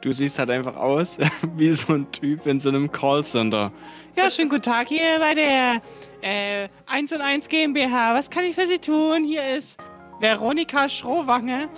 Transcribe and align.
du 0.00 0.12
siehst 0.12 0.38
halt 0.38 0.50
einfach 0.50 0.76
aus 0.76 1.16
wie 1.56 1.72
so 1.72 1.94
ein 1.94 2.10
Typ 2.12 2.46
in 2.46 2.60
so 2.60 2.68
einem 2.68 2.90
Callcenter. 2.90 3.72
Ja, 4.16 4.30
schönen 4.30 4.48
guten 4.50 4.62
Tag 4.62 4.88
hier 4.88 5.18
bei 5.18 5.34
der 5.34 5.80
äh, 6.22 6.68
1 6.86 7.12
und 7.12 7.20
1 7.20 7.48
GmbH. 7.48 8.14
Was 8.14 8.30
kann 8.30 8.44
ich 8.44 8.54
für 8.54 8.66
Sie 8.66 8.78
tun? 8.78 9.24
Hier 9.24 9.56
ist 9.56 9.78
Veronika 10.20 10.88
Schrohwange. 10.88 11.68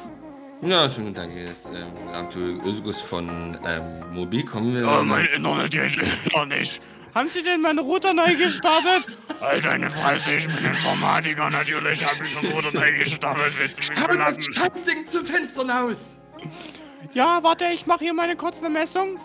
Ja, 0.62 0.88
schönen 0.88 1.08
guten 1.08 1.16
Tag, 1.16 1.30
hier 1.32 1.44
ist 1.44 1.70
ähm, 1.74 2.08
Abdul 2.12 2.60
Özgus 2.64 3.00
von 3.00 3.58
ähm, 3.66 4.14
Mobilcom. 4.14 4.76
Oh, 4.84 5.02
mein 5.02 5.26
Internet 5.26 5.72
geht 5.72 6.32
noch 6.32 6.46
nicht. 6.46 6.80
Haben 7.14 7.28
Sie 7.28 7.42
denn 7.42 7.60
meinen 7.60 7.80
Router 7.80 8.14
neu 8.14 8.36
gestartet? 8.36 9.18
Alter, 9.40 9.70
eine 9.70 9.90
Fresse, 9.90 10.34
ich 10.34 10.46
bin 10.46 10.64
Informatiker, 10.64 11.50
natürlich 11.50 12.04
habe 12.04 12.24
ich 12.24 12.38
einen 12.38 12.52
Router 12.52 12.72
neu 12.72 12.92
gestartet. 12.96 13.52
Willst 13.58 13.90
du 13.90 14.00
mich 14.00 14.18
das? 14.18 14.44
Scheißding 14.44 15.06
zum 15.06 15.26
Fenster 15.26 15.68
raus! 15.68 16.20
Ja, 17.12 17.42
warte, 17.42 17.66
ich 17.66 17.86
mache 17.86 18.04
hier 18.04 18.14
meine 18.14 18.36
kurze 18.36 18.68
Messung. 18.68 19.18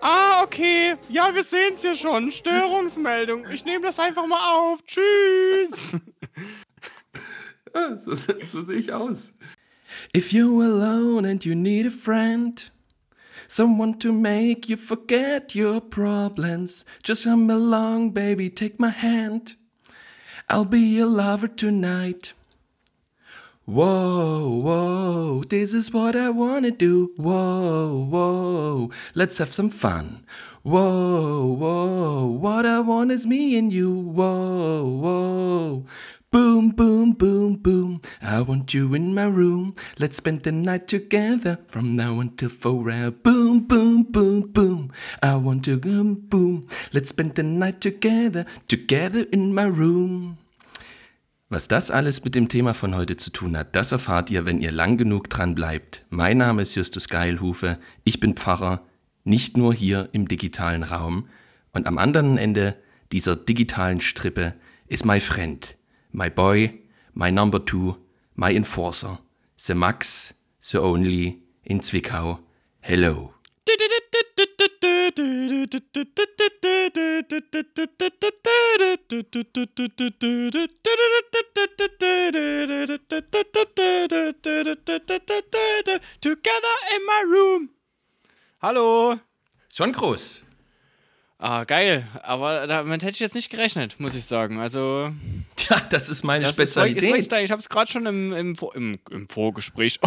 Ah, 0.00 0.42
okay. 0.42 0.96
Ja, 1.08 1.34
wir 1.34 1.44
sehen 1.44 1.74
es 1.74 1.82
hier 1.82 1.94
schon. 1.94 2.30
Störungsmeldung. 2.30 3.48
Ich 3.50 3.64
nehme 3.64 3.86
das 3.86 3.98
einfach 3.98 4.26
mal 4.26 4.56
auf. 4.58 4.82
Tschüss. 4.84 5.96
Ja, 7.76 7.98
so, 7.98 8.14
so 8.14 8.62
sehe 8.62 8.78
ich 8.78 8.92
aus. 8.92 9.34
If 10.14 10.32
you're 10.32 10.62
alone 10.64 11.28
and 11.28 11.44
you 11.44 11.56
need 11.56 11.86
a 11.86 11.90
friend, 11.90 12.70
someone 13.48 13.98
to 13.98 14.12
make 14.12 14.68
you 14.68 14.76
forget 14.76 15.56
your 15.56 15.80
problems, 15.80 16.84
just 17.02 17.24
come 17.24 17.50
along, 17.50 18.12
baby, 18.12 18.48
take 18.48 18.78
my 18.78 18.90
hand. 18.90 19.56
I'll 20.48 20.64
be 20.64 20.78
your 20.78 21.08
lover 21.08 21.48
tonight. 21.48 22.34
Whoa, 23.66 24.60
whoa, 24.60 25.42
this 25.48 25.72
is 25.72 25.90
what 25.90 26.14
I 26.14 26.28
wanna 26.28 26.70
do. 26.70 27.12
Whoa, 27.16 28.04
whoa, 28.10 28.90
let's 29.14 29.38
have 29.38 29.54
some 29.54 29.70
fun. 29.70 30.26
Whoa, 30.62 31.46
whoa, 31.46 32.26
what 32.26 32.66
I 32.66 32.80
want 32.80 33.10
is 33.10 33.26
me 33.26 33.56
and 33.56 33.72
you. 33.72 33.90
Whoa, 33.90 34.84
whoa. 34.84 35.82
Boom, 36.30 36.72
boom, 36.72 37.12
boom, 37.12 37.54
boom. 37.56 38.02
I 38.20 38.42
want 38.42 38.74
you 38.74 38.92
in 38.92 39.14
my 39.14 39.24
room. 39.24 39.74
Let's 39.98 40.18
spend 40.18 40.42
the 40.42 40.52
night 40.52 40.86
together 40.86 41.60
from 41.68 41.96
now 41.96 42.20
until 42.20 42.50
forever. 42.50 43.12
Boom, 43.12 43.60
boom, 43.60 44.02
boom, 44.02 44.42
boom. 44.42 44.92
I 45.22 45.36
want 45.36 45.64
to 45.64 45.78
boom, 45.78 46.16
boom. 46.28 46.68
Let's 46.92 47.08
spend 47.08 47.36
the 47.36 47.42
night 47.44 47.80
together, 47.80 48.44
together 48.68 49.24
in 49.32 49.54
my 49.54 49.64
room. 49.64 50.36
Was 51.54 51.68
das 51.68 51.92
alles 51.92 52.24
mit 52.24 52.34
dem 52.34 52.48
Thema 52.48 52.74
von 52.74 52.96
heute 52.96 53.16
zu 53.16 53.30
tun 53.30 53.56
hat, 53.56 53.76
das 53.76 53.92
erfahrt 53.92 54.28
ihr, 54.28 54.44
wenn 54.44 54.60
ihr 54.60 54.72
lang 54.72 54.96
genug 54.96 55.30
dran 55.30 55.54
bleibt. 55.54 56.04
Mein 56.10 56.38
Name 56.38 56.62
ist 56.62 56.74
Justus 56.74 57.06
Geilhufe, 57.06 57.78
ich 58.02 58.18
bin 58.18 58.34
Pfarrer, 58.34 58.84
nicht 59.22 59.56
nur 59.56 59.72
hier 59.72 60.08
im 60.10 60.26
digitalen 60.26 60.82
Raum. 60.82 61.28
Und 61.72 61.86
am 61.86 61.96
anderen 61.96 62.38
Ende 62.38 62.74
dieser 63.12 63.36
digitalen 63.36 64.00
Strippe 64.00 64.54
ist 64.88 65.04
my 65.04 65.20
friend, 65.20 65.76
my 66.10 66.28
boy, 66.28 66.76
my 67.12 67.30
number 67.30 67.64
two, 67.64 67.98
my 68.34 68.52
enforcer, 68.52 69.20
the 69.56 69.74
Max, 69.74 70.34
the 70.58 70.78
only 70.78 71.40
in 71.62 71.80
Zwickau. 71.82 72.40
Hello. 72.80 73.32
Together 86.20 86.74
in 86.94 87.02
my 87.04 87.22
room. 87.26 87.68
Hallo. 88.62 89.18
Schon 89.70 89.92
groß. 89.92 90.40
Ah, 91.38 91.64
geil. 91.64 92.08
Aber 92.22 92.66
damit 92.66 93.02
hätte 93.02 93.12
ich 93.12 93.20
jetzt 93.20 93.34
nicht 93.34 93.50
gerechnet, 93.50 94.00
muss 94.00 94.14
ich 94.14 94.24
sagen. 94.24 94.58
Also, 94.58 95.12
Tja, 95.68 95.80
das 95.90 96.08
ist 96.08 96.24
meine 96.24 96.44
das 96.44 96.52
ist, 96.52 96.58
ist 96.58 96.72
Spezialität. 96.72 97.02
wirklich, 97.30 97.44
ich 97.44 97.50
habe 97.50 97.60
es 97.60 97.68
gerade 97.68 97.90
schon 97.90 98.06
im, 98.06 98.32
im, 98.32 98.56
im, 98.74 98.98
im 99.10 99.28
Vorgespräch 99.28 99.98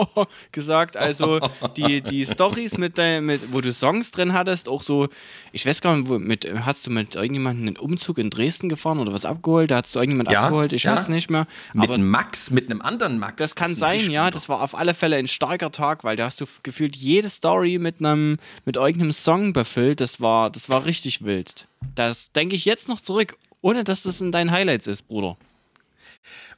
gesagt. 0.52 0.96
Also, 0.96 1.40
die, 1.76 2.00
die 2.00 2.26
Stories, 2.26 2.78
mit, 2.78 2.96
mit, 2.96 3.52
wo 3.52 3.60
du 3.60 3.72
Songs 3.72 4.10
drin 4.10 4.32
hattest, 4.32 4.68
auch 4.68 4.82
so, 4.82 5.08
ich 5.52 5.66
weiß 5.66 5.80
gar 5.80 5.96
nicht, 5.96 6.08
wo, 6.08 6.18
mit, 6.18 6.46
hast 6.64 6.86
du 6.86 6.90
mit 6.90 7.14
irgendjemandem 7.14 7.68
einen 7.68 7.76
Umzug 7.76 8.18
in 8.18 8.30
Dresden 8.30 8.68
gefahren 8.68 8.98
oder 8.98 9.12
was 9.12 9.24
abgeholt? 9.24 9.70
Da 9.70 9.82
hast 9.82 9.94
du 9.94 9.98
irgendjemand 10.00 10.30
Ja, 10.30 10.44
abgeholt? 10.44 10.72
Ich 10.72 10.84
ja. 10.84 10.96
weiß 10.96 11.08
nicht 11.08 11.30
mehr. 11.30 11.46
mit 11.72 11.84
Aber 11.84 11.94
einem 11.94 12.08
Max, 12.10 12.50
mit 12.50 12.70
einem 12.70 12.82
anderen 12.82 13.18
Max. 13.18 13.36
das 13.36 13.54
kann 13.54 13.72
ist 13.72 13.82
ein 13.82 14.00
sein, 14.00 14.10
ja. 14.10 14.30
Das 14.30 14.48
war 14.48 14.62
auf 14.62 14.74
alle 14.74 14.94
Fälle 14.94 15.16
ein 15.16 15.28
starker 15.28 15.70
Tag, 15.70 16.04
weil 16.04 16.16
da 16.16 16.26
hast 16.26 16.40
du 16.40 16.46
gefühlt 16.62 16.96
jede 16.96 17.30
Story 17.30 17.78
mit 17.78 18.00
einem 18.00 18.38
mit 18.64 18.76
irgendeinem 18.76 19.12
Song 19.12 19.52
befüllt. 19.52 20.00
Das 20.00 20.20
war, 20.20 20.50
das 20.50 20.68
war 20.68 20.84
richtig 20.84 21.24
wild. 21.24 21.68
Das 21.94 22.32
denke 22.32 22.56
ich 22.56 22.64
jetzt 22.64 22.88
noch 22.88 23.00
zurück, 23.00 23.36
ohne 23.64 23.82
dass 23.82 24.02
das 24.02 24.20
in 24.20 24.30
deinen 24.30 24.50
Highlights 24.50 24.86
ist, 24.86 25.08
Bruder. 25.08 25.38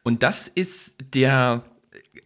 Und 0.02 0.24
das 0.24 0.48
ist 0.48 0.96
der 1.14 1.62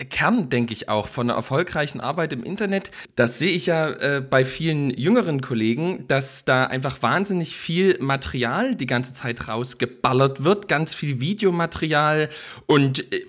Kern, 0.08 0.48
denke 0.48 0.72
ich 0.72 0.88
auch, 0.88 1.06
von 1.06 1.28
einer 1.28 1.36
erfolgreichen 1.36 2.00
Arbeit 2.00 2.32
im 2.32 2.42
Internet. 2.42 2.90
Das 3.14 3.38
sehe 3.38 3.50
ich 3.50 3.66
ja 3.66 3.90
äh, 3.90 4.20
bei 4.22 4.46
vielen 4.46 4.88
jüngeren 4.88 5.42
Kollegen, 5.42 6.06
dass 6.06 6.46
da 6.46 6.64
einfach 6.64 7.02
wahnsinnig 7.02 7.56
viel 7.56 7.98
Material 8.00 8.74
die 8.74 8.86
ganze 8.86 9.12
Zeit 9.12 9.48
rausgeballert 9.48 10.44
wird, 10.44 10.66
ganz 10.66 10.94
viel 10.94 11.20
Videomaterial 11.20 12.30
und 12.66 13.12
äh, 13.12 13.26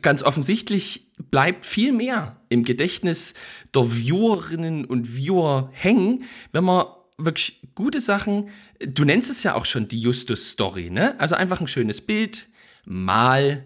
ganz 0.00 0.22
offensichtlich 0.22 1.08
bleibt 1.32 1.66
viel 1.66 1.92
mehr 1.92 2.36
im 2.50 2.64
Gedächtnis 2.64 3.34
der 3.74 3.90
Viewerinnen 3.90 4.84
und 4.84 5.16
Viewer 5.16 5.70
hängen, 5.72 6.22
wenn 6.52 6.62
man 6.62 6.86
wirklich 7.18 7.60
gute 7.74 8.00
Sachen, 8.00 8.50
du 8.86 9.04
nennst 9.04 9.30
es 9.30 9.42
ja 9.42 9.54
auch 9.54 9.64
schon 9.64 9.88
die 9.88 10.00
Justus-Story, 10.00 10.90
ne? 10.90 11.14
Also 11.18 11.34
einfach 11.34 11.60
ein 11.60 11.68
schönes 11.68 12.00
Bild, 12.00 12.48
mal 12.84 13.64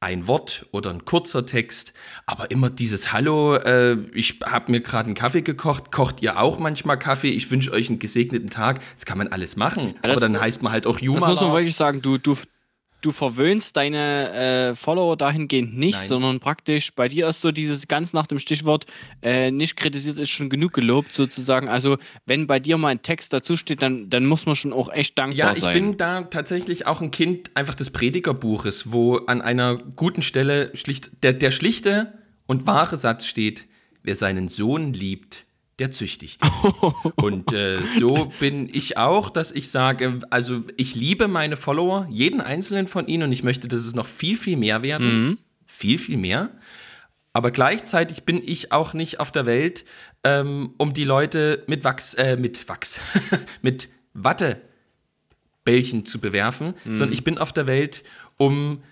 ein 0.00 0.28
Wort 0.28 0.66
oder 0.70 0.90
ein 0.90 1.04
kurzer 1.04 1.44
Text, 1.44 1.92
aber 2.24 2.52
immer 2.52 2.70
dieses 2.70 3.12
Hallo, 3.12 3.56
äh, 3.56 3.96
ich 4.14 4.38
habe 4.44 4.70
mir 4.70 4.80
gerade 4.80 5.06
einen 5.06 5.14
Kaffee 5.16 5.42
gekocht, 5.42 5.90
kocht 5.90 6.22
ihr 6.22 6.38
auch 6.40 6.60
manchmal 6.60 6.98
Kaffee, 7.00 7.30
ich 7.30 7.50
wünsche 7.50 7.72
euch 7.72 7.88
einen 7.88 7.98
gesegneten 7.98 8.48
Tag, 8.48 8.80
das 8.94 9.06
kann 9.06 9.18
man 9.18 9.26
alles 9.28 9.56
machen, 9.56 9.96
das- 10.02 10.12
aber 10.12 10.20
dann 10.20 10.40
heißt 10.40 10.62
man 10.62 10.70
halt 10.72 10.86
auch 10.86 11.00
Juma 11.00 11.18
Das 11.20 11.28
muss 11.30 11.40
man 11.40 11.52
wirklich 11.52 11.74
sagen, 11.74 12.00
du, 12.00 12.16
du, 12.16 12.36
du 13.00 13.12
verwöhnst 13.12 13.76
deine 13.76 14.30
äh, 14.70 14.74
Follower 14.74 15.16
dahingehend 15.16 15.76
nicht, 15.76 15.98
Nein. 15.98 16.08
sondern 16.08 16.40
praktisch 16.40 16.92
bei 16.94 17.08
dir 17.08 17.28
ist 17.28 17.40
so 17.40 17.52
dieses 17.52 17.86
ganz 17.86 18.12
nach 18.12 18.26
dem 18.26 18.38
Stichwort 18.38 18.86
äh, 19.22 19.50
nicht 19.50 19.76
kritisiert 19.76 20.18
ist 20.18 20.30
schon 20.30 20.50
genug 20.50 20.72
gelobt 20.72 21.14
sozusagen. 21.14 21.68
Also 21.68 21.96
wenn 22.26 22.46
bei 22.46 22.58
dir 22.58 22.76
mal 22.78 22.88
ein 22.88 23.02
Text 23.02 23.32
dazu 23.32 23.56
steht, 23.56 23.82
dann, 23.82 24.10
dann 24.10 24.26
muss 24.26 24.46
man 24.46 24.56
schon 24.56 24.72
auch 24.72 24.92
echt 24.92 25.18
dankbar 25.18 25.38
Ja, 25.38 25.52
ich 25.52 25.62
sein. 25.62 25.74
bin 25.74 25.96
da 25.96 26.22
tatsächlich 26.22 26.86
auch 26.86 27.00
ein 27.00 27.10
Kind 27.10 27.50
einfach 27.54 27.74
des 27.74 27.90
Predigerbuches, 27.90 28.92
wo 28.92 29.16
an 29.18 29.42
einer 29.42 29.76
guten 29.76 30.22
Stelle 30.22 30.70
schlicht 30.74 31.10
der, 31.22 31.32
der 31.32 31.50
schlichte 31.50 32.12
und 32.46 32.66
wahre 32.66 32.96
Satz 32.96 33.26
steht, 33.26 33.66
wer 34.02 34.16
seinen 34.16 34.48
Sohn 34.48 34.92
liebt, 34.92 35.44
der 35.78 35.90
züchtigt. 35.90 36.40
und 37.16 37.52
äh, 37.52 37.80
so 37.98 38.32
bin 38.40 38.68
ich 38.72 38.96
auch, 38.96 39.30
dass 39.30 39.50
ich 39.50 39.70
sage, 39.70 40.20
also 40.30 40.64
ich 40.76 40.94
liebe 40.94 41.28
meine 41.28 41.56
Follower, 41.56 42.06
jeden 42.10 42.40
einzelnen 42.40 42.88
von 42.88 43.06
ihnen 43.06 43.24
und 43.24 43.32
ich 43.32 43.42
möchte, 43.42 43.68
dass 43.68 43.86
es 43.86 43.94
noch 43.94 44.06
viel, 44.06 44.36
viel 44.36 44.56
mehr 44.56 44.82
werden. 44.82 45.38
Viel, 45.66 45.98
viel 45.98 46.16
mehr. 46.16 46.50
Aber 47.32 47.50
gleichzeitig 47.52 48.24
bin 48.24 48.42
ich 48.44 48.72
auch 48.72 48.94
nicht 48.94 49.20
auf 49.20 49.30
der 49.30 49.46
Welt, 49.46 49.84
ähm, 50.24 50.74
um 50.78 50.92
die 50.92 51.04
Leute 51.04 51.62
mit 51.68 51.84
Wachs, 51.84 52.14
äh, 52.14 52.36
mit 52.36 52.68
Wachs, 52.68 52.98
mit 53.62 53.88
Wattebällchen 54.12 56.04
zu 56.04 56.18
bewerfen, 56.18 56.74
sondern 56.84 57.12
ich 57.12 57.22
bin 57.22 57.38
auf 57.38 57.52
der 57.52 57.68
Welt, 57.68 58.02
um, 58.38 58.82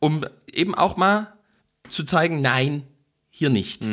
um 0.00 0.26
eben 0.52 0.74
auch 0.74 0.98
mal 0.98 1.32
zu 1.88 2.04
zeigen, 2.04 2.42
nein, 2.42 2.82
hier 3.30 3.48
nicht. 3.48 3.84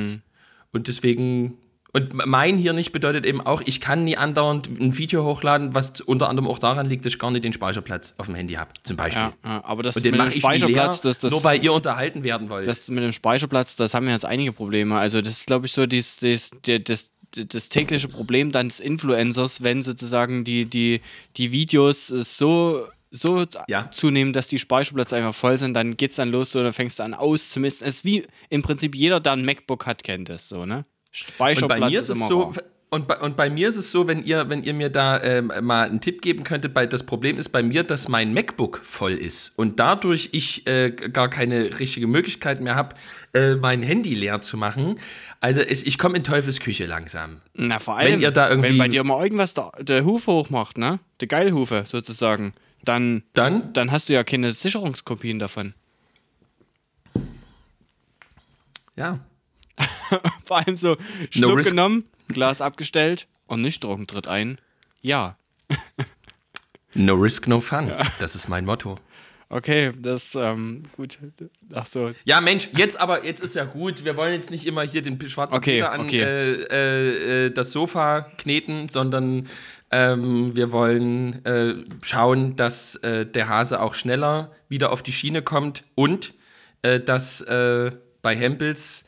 Und 0.74 0.88
deswegen, 0.88 1.58
und 1.98 2.26
mein 2.26 2.58
hier 2.58 2.74
nicht 2.74 2.92
bedeutet 2.92 3.26
eben 3.26 3.42
auch, 3.42 3.62
ich 3.66 3.82
kann 3.82 4.04
nie 4.04 4.16
andauernd 4.18 4.68
ein 4.80 4.98
Video 4.98 5.24
hochladen, 5.26 5.74
was 5.76 6.00
unter 6.02 6.30
anderem 6.30 6.48
auch 6.50 6.60
daran 6.60 6.88
liegt, 6.88 7.06
dass 7.06 7.14
ich 7.14 7.20
gar 7.20 7.32
nicht 7.32 7.44
den 7.44 7.54
Speicherplatz 7.54 8.14
auf 8.18 8.28
dem 8.28 8.36
Handy 8.36 8.54
habe, 8.56 8.72
zum 8.84 8.96
Beispiel. 8.98 9.22
ja, 9.44 9.64
aber 9.64 9.84
das 9.84 9.96
Und 9.98 10.04
den 10.06 10.12
mit 10.12 10.20
dem 10.22 10.26
mache 10.26 10.38
ich 10.38 10.44
leer, 10.44 10.52
Speicherplatz, 10.60 11.02
das, 11.02 11.20
das, 11.20 11.32
nur 11.32 11.44
weil 11.44 11.64
ihr 11.64 11.74
unterhalten 11.74 12.24
werden 12.24 12.50
wollt. 12.50 12.68
das 12.68 12.90
mit 12.90 13.04
dem 13.04 13.12
Speicherplatz, 13.12 13.76
das 13.76 13.94
haben 13.94 14.06
wir 14.06 14.14
jetzt 14.14 14.26
einige 14.26 14.52
Probleme. 14.54 14.98
Also 14.98 15.22
das 15.22 15.34
ist, 15.34 15.48
glaube 15.48 15.66
ich, 15.66 15.72
so 15.74 15.86
dies, 15.86 16.18
dies, 16.18 16.52
die- 16.66 16.84
das, 16.84 17.10
das 17.36 17.70
tägliche 17.70 18.08
Problem 18.08 18.52
deines 18.52 18.80
Influencers, 18.80 19.62
wenn 19.64 19.82
sozusagen 19.82 20.44
die, 20.46 20.66
die, 20.66 21.02
die 21.36 21.52
Videos 21.52 22.08
so, 22.08 22.84
so 23.12 23.46
Ja. 23.68 23.92
zunehmen, 23.92 24.32
dass 24.34 24.48
die 24.48 24.60
Speicherplätze 24.60 25.16
einfach 25.18 25.36
voll 25.36 25.58
sind, 25.58 25.74
dann 25.74 25.98
geht's 25.98 26.16
dann 26.16 26.30
los, 26.32 26.52
so, 26.52 26.62
dann 26.64 26.74
fängst 26.74 27.00
du 27.00 27.04
an 27.04 27.14
auszumisten. 27.14 27.86
Es 27.88 27.96
ist 27.96 28.06
wie 28.06 28.24
im 28.50 28.62
Prinzip 28.62 28.96
jeder, 28.96 29.20
der 29.20 29.34
ein 29.34 29.44
MacBook 29.46 29.86
hat, 29.86 30.04
kennt 30.04 30.30
es 30.30 30.48
so, 30.50 30.66
ne? 30.66 30.86
Und 31.26 31.34
Speicherplatz 31.34 31.80
bei 31.80 31.90
mir 31.90 32.00
ist 32.00 32.10
es 32.10 32.16
immer 32.18 32.28
so, 32.28 32.54
und 32.90 33.06
bei, 33.06 33.18
und 33.18 33.36
bei 33.36 33.50
mir 33.50 33.68
ist 33.68 33.76
es 33.76 33.92
so, 33.92 34.08
wenn 34.08 34.24
ihr, 34.24 34.48
wenn 34.50 34.64
ihr 34.64 34.74
mir 34.74 34.90
da 34.90 35.22
ähm, 35.22 35.52
mal 35.62 35.88
einen 35.90 36.00
Tipp 36.00 36.22
geben 36.22 36.46
könntet, 36.46 36.74
bei, 36.74 36.86
das 36.86 37.04
Problem 37.04 37.38
ist 37.38 37.50
bei 37.50 37.62
mir, 37.62 37.84
dass 37.84 38.08
mein 38.08 38.34
MacBook 38.34 38.82
voll 38.86 39.12
ist 39.12 39.52
und 39.58 39.78
dadurch 39.82 40.30
ich 40.32 40.66
äh, 40.68 40.92
gar 40.92 41.30
keine 41.30 41.78
richtige 41.80 42.08
Möglichkeit 42.08 42.62
mehr 42.62 42.76
habe, 42.76 42.96
äh, 43.34 43.56
mein 43.56 43.84
Handy 43.84 44.16
leer 44.16 44.40
zu 44.42 44.56
machen. 44.56 45.00
Also 45.42 45.60
es, 45.60 45.84
ich 45.86 45.98
komme 45.98 46.16
in 46.18 46.24
Teufelsküche 46.24 46.86
langsam. 46.86 47.42
Na, 47.56 47.80
vor 47.80 47.98
allem, 47.98 48.14
Wenn 48.14 48.22
ihr 48.22 48.32
da 48.32 48.48
irgendwie- 48.50 48.70
wenn 48.70 48.78
bei 48.78 48.88
dir 48.88 49.04
mal 49.04 49.22
irgendwas 49.22 49.54
der, 49.54 49.72
der 49.82 50.06
Hufe 50.06 50.32
hochmacht, 50.32 50.78
ne? 50.78 51.00
Der 51.20 51.28
Geilhufe 51.28 51.84
sozusagen, 51.86 52.54
dann, 52.86 53.24
Dann? 53.34 53.74
dann 53.74 53.92
hast 53.92 54.08
du 54.08 54.14
ja 54.14 54.24
keine 54.24 54.54
Sicherungskopien 54.54 55.40
davon. 55.40 55.74
Ja. 58.96 59.20
Vor 60.48 60.58
allem 60.66 60.78
so 60.78 60.96
Schluck 61.30 61.58
risk. 61.58 61.72
genommen, 61.72 62.06
Glas 62.30 62.62
abgestellt 62.62 63.28
und 63.48 63.62
Nüchterung 63.62 64.08
tritt 64.08 64.28
ein. 64.28 64.60
Ja. 65.02 65.38
No 66.94 67.14
risk, 67.14 67.48
no 67.48 67.62
fun. 67.62 67.92
Das 68.20 68.36
ist 68.36 68.48
mein 68.48 68.66
Motto. 68.66 68.98
Okay, 69.50 69.94
das, 69.98 70.36
ähm, 70.36 70.84
gut. 70.98 71.20
Ach 71.74 71.86
so. 71.86 72.12
Ja, 72.26 72.42
Mensch, 72.42 72.70
jetzt 72.76 73.00
aber, 73.00 73.24
jetzt 73.24 73.42
ist 73.42 73.56
ja 73.56 73.64
gut. 73.64 74.04
Wir 74.04 74.18
wollen 74.18 74.34
jetzt 74.34 74.52
nicht 74.52 74.66
immer 74.66 74.82
hier 74.82 75.02
den 75.02 75.18
schwarzen 75.30 75.56
Okay, 75.56 75.76
Peter 75.76 75.92
an 75.92 76.02
okay. 76.02 76.22
äh, 76.22 76.64
äh, 76.64 77.46
äh, 77.46 77.50
das 77.52 77.72
Sofa 77.72 78.22
kneten, 78.38 78.90
sondern 78.90 79.48
ähm, 79.90 80.54
wir 80.54 80.74
wollen 80.74 81.46
äh, 81.46 81.76
schauen, 82.02 82.58
dass 82.58 82.96
äh, 82.96 83.26
der 83.26 83.48
Hase 83.48 83.82
auch 83.82 83.94
schneller 83.94 84.52
wieder 84.68 84.92
auf 84.92 85.02
die 85.02 85.14
Schiene 85.14 85.42
kommt 85.42 85.86
und 85.96 86.34
äh, 86.82 87.00
dass 87.00 87.46
bei 87.48 88.36
Hempels 88.36 89.06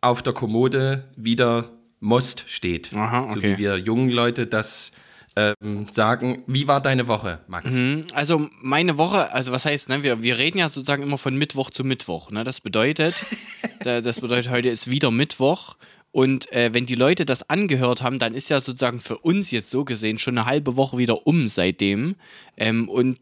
auf 0.00 0.22
der 0.22 0.32
Kommode 0.32 1.04
wieder 1.16 1.70
Most 2.00 2.44
steht. 2.46 2.92
Aha, 2.94 3.28
So 3.32 3.38
okay. 3.38 3.52
wie 3.52 3.58
wir 3.58 3.76
jungen 3.78 4.10
Leute 4.10 4.46
das 4.46 4.92
ähm, 5.36 5.86
sagen. 5.90 6.42
Wie 6.46 6.66
war 6.66 6.80
deine 6.80 7.08
Woche, 7.08 7.40
Max? 7.46 7.70
Hm, 7.70 8.06
Also 8.14 8.48
meine 8.62 8.96
Woche, 8.98 9.30
also 9.32 9.52
was 9.52 9.64
heißt, 9.64 9.88
ne, 9.88 10.02
wir, 10.02 10.22
wir 10.22 10.38
reden 10.38 10.58
ja 10.58 10.68
sozusagen 10.68 11.02
immer 11.02 11.18
von 11.18 11.36
Mittwoch 11.36 11.70
zu 11.70 11.84
Mittwoch. 11.84 12.30
Ne? 12.30 12.42
Das 12.42 12.60
bedeutet, 12.60 13.24
da, 13.80 14.00
das 14.00 14.20
bedeutet, 14.20 14.50
heute 14.50 14.70
ist 14.70 14.90
wieder 14.90 15.10
Mittwoch. 15.10 15.76
Und 16.10 16.50
äh, 16.52 16.72
wenn 16.72 16.86
die 16.86 16.94
Leute 16.94 17.26
das 17.26 17.50
angehört 17.50 18.02
haben, 18.02 18.18
dann 18.18 18.34
ist 18.34 18.48
ja 18.48 18.62
sozusagen 18.62 19.00
für 19.00 19.18
uns 19.18 19.50
jetzt 19.50 19.68
so 19.68 19.84
gesehen 19.84 20.18
schon 20.18 20.38
eine 20.38 20.46
halbe 20.46 20.76
Woche 20.76 20.96
wieder 20.96 21.26
um 21.26 21.48
seitdem. 21.48 22.16
Ähm, 22.56 22.88
und 22.88 23.18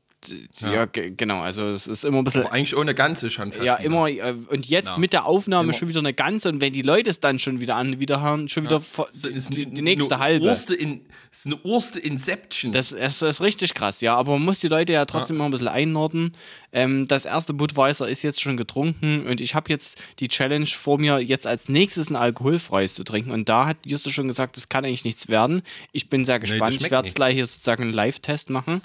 ja, 0.60 0.84
ge- 0.86 1.12
genau, 1.16 1.40
also 1.40 1.68
es 1.68 1.86
ist 1.86 2.04
immer 2.04 2.18
ein 2.18 2.24
bisschen 2.24 2.42
Aber 2.42 2.52
eigentlich 2.52 2.76
ohne 2.76 2.94
Ganze 2.94 3.30
schon 3.30 3.52
fast. 3.52 3.64
Ja, 3.64 3.74
immer. 3.76 4.08
äh, 4.08 4.34
Und 4.50 4.66
jetzt 4.66 4.88
Ja. 4.90 4.98
mit 4.98 5.12
der 5.12 5.26
Aufnahme 5.26 5.64
Immer. 5.64 5.72
schon 5.72 5.88
wieder 5.88 6.00
eine 6.00 6.14
ganze. 6.14 6.48
Und 6.48 6.60
wenn 6.60 6.72
die 6.72 6.82
Leute 6.82 7.10
es 7.10 7.20
dann 7.20 7.38
schon 7.38 7.60
wieder 7.60 7.76
an, 7.76 8.00
wieder 8.00 8.20
hören, 8.22 8.48
schon 8.48 8.64
wieder 8.64 8.82
Das 8.96 9.24
ist 9.24 9.56
die, 9.56 9.66
die 9.66 9.82
nächste 9.82 10.18
halbe. 10.18 10.46
Urste 10.46 10.74
in, 10.74 11.00
das 11.30 11.40
ist 11.40 11.46
eine 11.46 11.56
Urste 11.56 11.98
Inception. 12.00 12.72
Das, 12.72 12.90
das 12.90 13.22
ist 13.22 13.40
richtig 13.40 13.74
krass, 13.74 14.00
ja. 14.00 14.14
Aber 14.14 14.32
man 14.32 14.42
muss 14.42 14.58
die 14.60 14.68
Leute 14.68 14.92
ja 14.92 15.04
trotzdem 15.04 15.36
immer 15.36 15.46
ein 15.46 15.50
bisschen 15.50 15.68
einordnen. 15.68 16.32
Ähm, 16.72 17.06
das 17.08 17.24
erste 17.24 17.54
Budweiser 17.54 18.08
ist 18.08 18.22
jetzt 18.22 18.40
schon 18.40 18.56
getrunken 18.56 19.26
und 19.26 19.40
ich 19.40 19.54
habe 19.54 19.70
jetzt 19.70 20.00
die 20.18 20.28
Challenge 20.28 20.66
vor 20.66 20.98
mir, 20.98 21.18
jetzt 21.20 21.46
als 21.46 21.68
nächstes 21.68 22.10
ein 22.10 22.16
alkoholfreies 22.16 22.94
zu 22.94 23.04
trinken. 23.04 23.30
Und 23.30 23.48
da 23.48 23.66
hat 23.66 23.76
Justus 23.86 24.12
schon 24.12 24.26
gesagt, 24.28 24.56
das 24.56 24.68
kann 24.68 24.84
eigentlich 24.84 25.04
nichts 25.04 25.28
werden. 25.28 25.62
Ich 25.92 26.08
bin 26.08 26.24
sehr 26.24 26.40
gespannt. 26.40 26.72
ich 26.72 26.78
schmeckt 26.78 26.90
werde 26.92 27.08
es 27.08 27.14
gleich 27.14 27.34
hier 27.34 27.46
sozusagen 27.46 27.84
einen 27.84 27.92
Live-Test 27.92 28.50
machen. 28.50 28.82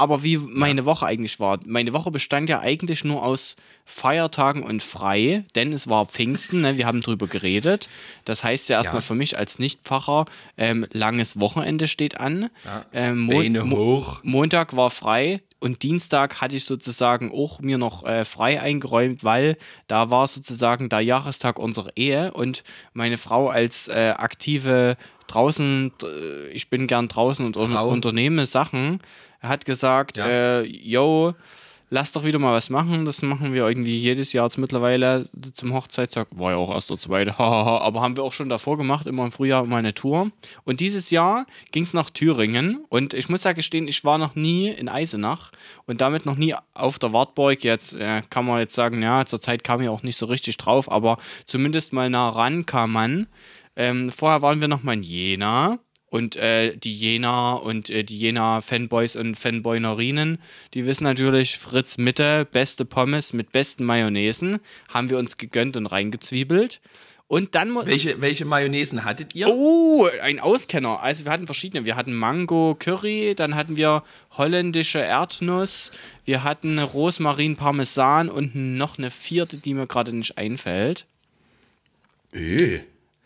Aber 0.00 0.22
wie 0.22 0.38
meine 0.38 0.86
Woche 0.86 1.04
eigentlich 1.04 1.38
war. 1.40 1.60
Meine 1.66 1.92
Woche 1.92 2.10
bestand 2.10 2.48
ja 2.48 2.60
eigentlich 2.60 3.04
nur 3.04 3.22
aus 3.22 3.56
Feiertagen 3.84 4.62
und 4.62 4.82
frei, 4.82 5.44
denn 5.54 5.74
es 5.74 5.88
war 5.88 6.06
Pfingsten, 6.06 6.62
ne? 6.62 6.78
wir 6.78 6.86
haben 6.86 7.02
drüber 7.02 7.26
geredet. 7.26 7.90
Das 8.24 8.42
heißt 8.42 8.70
ja 8.70 8.78
erstmal 8.78 9.02
Ja. 9.02 9.06
für 9.06 9.14
mich 9.14 9.36
als 9.36 9.58
Nichtpfarrer, 9.58 10.24
ähm, 10.56 10.86
langes 10.92 11.38
Wochenende 11.38 11.86
steht 11.86 12.18
an. 12.18 12.48
Ähm, 12.94 13.20
Mon- 13.20 13.68
Mo- 13.68 13.76
hoch. 13.76 14.20
Montag 14.22 14.74
war 14.74 14.90
frei 14.90 15.42
und 15.60 15.82
Dienstag 15.82 16.40
hatte 16.40 16.56
ich 16.56 16.64
sozusagen 16.64 17.30
auch 17.32 17.60
mir 17.60 17.78
noch 17.78 18.04
äh, 18.04 18.24
frei 18.24 18.60
eingeräumt, 18.60 19.22
weil 19.24 19.56
da 19.86 20.10
war 20.10 20.26
sozusagen 20.26 20.88
der 20.88 21.00
Jahrestag 21.00 21.58
unserer 21.58 21.90
Ehe 21.96 22.32
und 22.32 22.64
meine 22.92 23.18
Frau 23.18 23.48
als 23.48 23.88
äh, 23.88 24.14
aktive 24.16 24.96
draußen, 25.26 25.92
äh, 26.02 26.48
ich 26.48 26.68
bin 26.70 26.86
gern 26.86 27.08
draußen 27.08 27.44
und 27.46 27.56
un 27.56 27.72
Frau. 27.72 27.88
unternehme 27.88 28.46
Sachen, 28.46 29.00
hat 29.40 29.64
gesagt, 29.64 30.16
Ja. 30.18 30.26
äh, 30.26 30.62
yo, 30.64 31.34
lass 31.90 32.12
doch 32.12 32.24
wieder 32.24 32.38
mal 32.38 32.54
was 32.54 32.70
machen. 32.70 33.04
Das 33.04 33.20
machen 33.22 33.52
wir 33.52 33.68
irgendwie 33.68 33.96
jedes 33.96 34.32
Jahr 34.32 34.46
jetzt 34.46 34.56
mittlerweile 34.56 35.28
zum 35.52 35.74
Hochzeitstag. 35.74 36.28
War 36.30 36.52
ja 36.52 36.56
auch 36.56 36.72
erst 36.72 36.90
der 36.90 36.98
zweite, 36.98 37.38
aber 37.38 38.00
haben 38.00 38.16
wir 38.16 38.24
auch 38.24 38.32
schon 38.32 38.48
davor 38.48 38.78
gemacht, 38.78 39.06
immer 39.06 39.24
im 39.24 39.32
Frühjahr 39.32 39.66
mal 39.66 39.78
eine 39.78 39.92
Tour. 39.92 40.30
Und 40.64 40.80
dieses 40.80 41.10
Jahr 41.10 41.46
ging 41.72 41.82
es 41.82 41.92
nach 41.92 42.08
Thüringen 42.08 42.84
und 42.88 43.12
ich 43.12 43.28
muss 43.28 43.44
ja 43.44 43.52
gestehen, 43.52 43.88
ich 43.88 44.04
war 44.04 44.16
noch 44.16 44.36
nie 44.36 44.68
in 44.68 44.88
Eisenach 44.88 45.50
und 45.86 46.00
damit 46.00 46.24
noch 46.24 46.36
nie 46.36 46.54
auf 46.72 46.98
der 46.98 47.12
Wartburg. 47.12 47.62
Jetzt 47.64 47.94
äh, 47.94 48.22
kann 48.30 48.46
man 48.46 48.60
jetzt 48.60 48.74
sagen, 48.74 49.02
ja, 49.02 49.26
zur 49.26 49.40
Zeit 49.40 49.64
kam 49.64 49.82
ich 49.82 49.88
auch 49.88 50.02
nicht 50.02 50.16
so 50.16 50.26
richtig 50.26 50.56
drauf, 50.56 50.90
aber 50.90 51.18
zumindest 51.44 51.92
mal 51.92 52.08
nah 52.08 52.30
ran 52.30 52.64
kam 52.64 52.92
man. 52.92 53.26
Ähm, 53.76 54.10
vorher 54.12 54.42
waren 54.42 54.60
wir 54.60 54.68
noch 54.68 54.82
mal 54.82 54.94
in 54.94 55.02
Jena 55.02 55.78
und 56.10 56.36
äh, 56.36 56.76
die 56.76 56.92
Jena 56.92 57.52
und 57.54 57.88
äh, 57.88 58.04
die 58.04 58.18
Jena-Fanboys 58.18 59.16
und 59.16 59.36
Fanboynerinnen, 59.36 60.38
die 60.74 60.84
wissen 60.84 61.04
natürlich, 61.04 61.56
Fritz 61.56 61.96
Mitte, 61.96 62.46
beste 62.50 62.84
Pommes 62.84 63.32
mit 63.32 63.52
besten 63.52 63.84
Mayonnaisen, 63.84 64.60
haben 64.88 65.08
wir 65.08 65.18
uns 65.18 65.38
gegönnt 65.38 65.76
und 65.76 65.86
reingezwiebelt. 65.86 66.80
Und 67.28 67.54
dann 67.54 67.72
Welche, 67.86 68.20
welche 68.20 68.44
Mayonnaisen 68.44 69.04
hattet 69.04 69.36
ihr? 69.36 69.46
Oh, 69.48 70.08
ein 70.20 70.40
Auskenner. 70.40 71.00
Also 71.00 71.24
wir 71.24 71.30
hatten 71.30 71.46
verschiedene. 71.46 71.86
Wir 71.86 71.94
hatten 71.94 72.12
Mango 72.12 72.74
Curry, 72.76 73.34
dann 73.36 73.54
hatten 73.54 73.76
wir 73.76 74.02
holländische 74.36 74.98
Erdnuss, 74.98 75.92
wir 76.24 76.42
hatten 76.42 76.80
Rosmarin 76.80 77.54
Parmesan 77.54 78.28
und 78.28 78.56
noch 78.56 78.98
eine 78.98 79.12
vierte, 79.12 79.58
die 79.58 79.74
mir 79.74 79.86
gerade 79.86 80.12
nicht 80.12 80.38
einfällt. 80.38 81.06
Öh. 82.34 82.80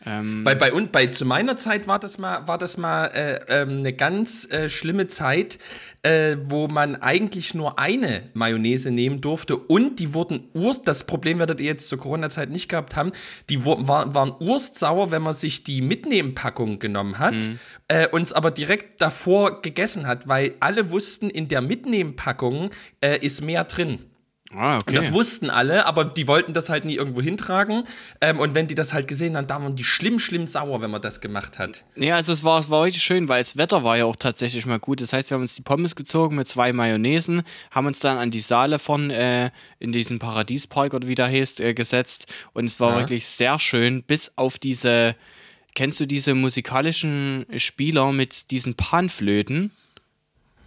Ähm, 0.07 0.45
Bei, 0.45 0.55
bei, 0.55 0.73
und 0.73 0.93
bei 0.93 1.07
zu 1.07 1.25
meiner 1.25 1.57
Zeit 1.57 1.87
war 1.87 1.99
das 1.99 2.19
mal, 2.19 2.47
war 2.47 2.59
das 2.59 2.77
mal 2.77 3.07
äh, 3.07 3.41
ähm, 3.49 3.79
eine 3.79 3.93
ganz 3.93 4.51
äh, 4.51 4.69
schlimme 4.69 5.07
Zeit, 5.07 5.59
äh, 6.03 6.37
wo 6.43 6.69
man 6.69 6.97
eigentlich 6.97 7.55
nur 7.55 7.79
eine 7.79 8.25
Mayonnaise 8.35 8.91
nehmen 8.91 9.21
durfte 9.23 9.57
und 9.57 9.99
die 10.01 10.13
wurden 10.13 10.49
urst, 10.53 10.87
das 10.87 11.05
Problem 11.05 11.39
werdet 11.39 11.61
ihr 11.61 11.67
jetzt 11.67 11.89
zur 11.89 11.99
Corona-Zeit 11.99 12.51
nicht 12.51 12.69
gehabt 12.69 12.97
haben, 12.97 13.13
die 13.49 13.65
war, 13.65 14.15
waren 14.15 14.35
urstsauer, 14.39 15.11
wenn 15.11 15.23
man 15.23 15.35
sich 15.35 15.65
die 15.65 15.81
Mitnehmpackung 15.81 16.79
genommen 16.79 17.19
hat, 17.19 17.35
äh, 17.89 18.07
uns 18.09 18.33
aber 18.33 18.51
direkt 18.51 19.01
davor 19.01 19.63
gegessen 19.63 20.07
hat, 20.07 20.29
weil 20.29 20.55
alle 20.61 20.91
wussten, 20.91 21.31
in 21.31 21.49
der 21.49 21.63
Mitnehmpackung 21.63 22.71
äh, 23.01 23.19
ist 23.25 23.41
mehr 23.41 23.65
drin. 23.65 23.99
Ah, 24.57 24.77
okay. 24.77 24.85
Und 24.91 24.95
das 24.97 25.13
wussten 25.13 25.51
alle, 25.51 25.87
aber 25.87 26.05
die 26.05 26.27
wollten 26.27 26.53
das 26.53 26.69
halt 26.69 26.85
nie 26.85 26.95
irgendwo 26.95 27.21
hintragen. 27.21 27.85
Ähm, 28.21 28.39
und 28.39 28.55
wenn 28.55 28.67
die 28.67 28.75
das 28.75 28.93
halt 28.93 29.09
gesehen 29.09 29.37
haben, 29.37 29.47
da 29.47 29.63
waren 29.63 29.77
die 29.77 29.85
schlimm, 29.85 30.19
schlimm 30.19 30.47
sauer, 30.47 30.81
wenn 30.81 30.91
man 30.91 31.03
das 31.03 31.21
gemacht 31.21 31.59
hat. 31.59 31.85
Ja, 31.97 32.17
also 32.17 32.33
es 32.33 32.45
war, 32.45 32.59
es 32.61 32.71
war 32.71 32.85
richtig 32.85 33.03
schön, 33.03 33.29
weil 33.29 33.43
das 33.43 33.57
Wetter 33.57 33.85
war 33.85 33.97
ja 33.97 34.05
auch 34.05 34.17
tatsächlich 34.17 34.67
mal 34.67 34.79
gut. 34.79 35.01
Das 35.01 35.13
heißt, 35.13 35.31
wir 35.31 35.35
haben 35.37 35.43
uns 35.43 35.55
die 35.55 35.63
Pommes 35.63 35.97
gezogen 35.97 36.37
mit 36.37 36.49
zwei 36.49 36.73
Mayonnaisen, 36.73 37.43
haben 37.71 37.87
uns 37.87 38.01
dann 38.01 38.19
an 38.19 38.31
die 38.31 38.41
Saale 38.41 38.79
von 38.79 39.11
äh, 39.11 39.51
in 39.79 39.93
diesen 39.93 40.19
Paradiespark 40.19 40.95
oder 40.95 41.09
wie 41.09 41.15
der 41.15 41.27
heißt, 41.27 41.61
äh, 41.61 41.75
gesetzt. 41.75 42.27
Und 42.53 42.67
es 42.67 42.81
war 42.81 42.93
Ja. 42.93 42.99
wirklich 42.99 43.27
sehr 43.27 43.59
schön, 43.59 44.03
bis 44.03 44.31
auf 44.37 44.59
diese, 44.59 45.15
kennst 45.75 46.01
du 46.01 46.07
diese 46.07 46.35
musikalischen 46.35 47.47
Spieler 47.57 48.13
mit 48.13 48.51
diesen 48.51 48.75
Panflöten? 48.75 49.71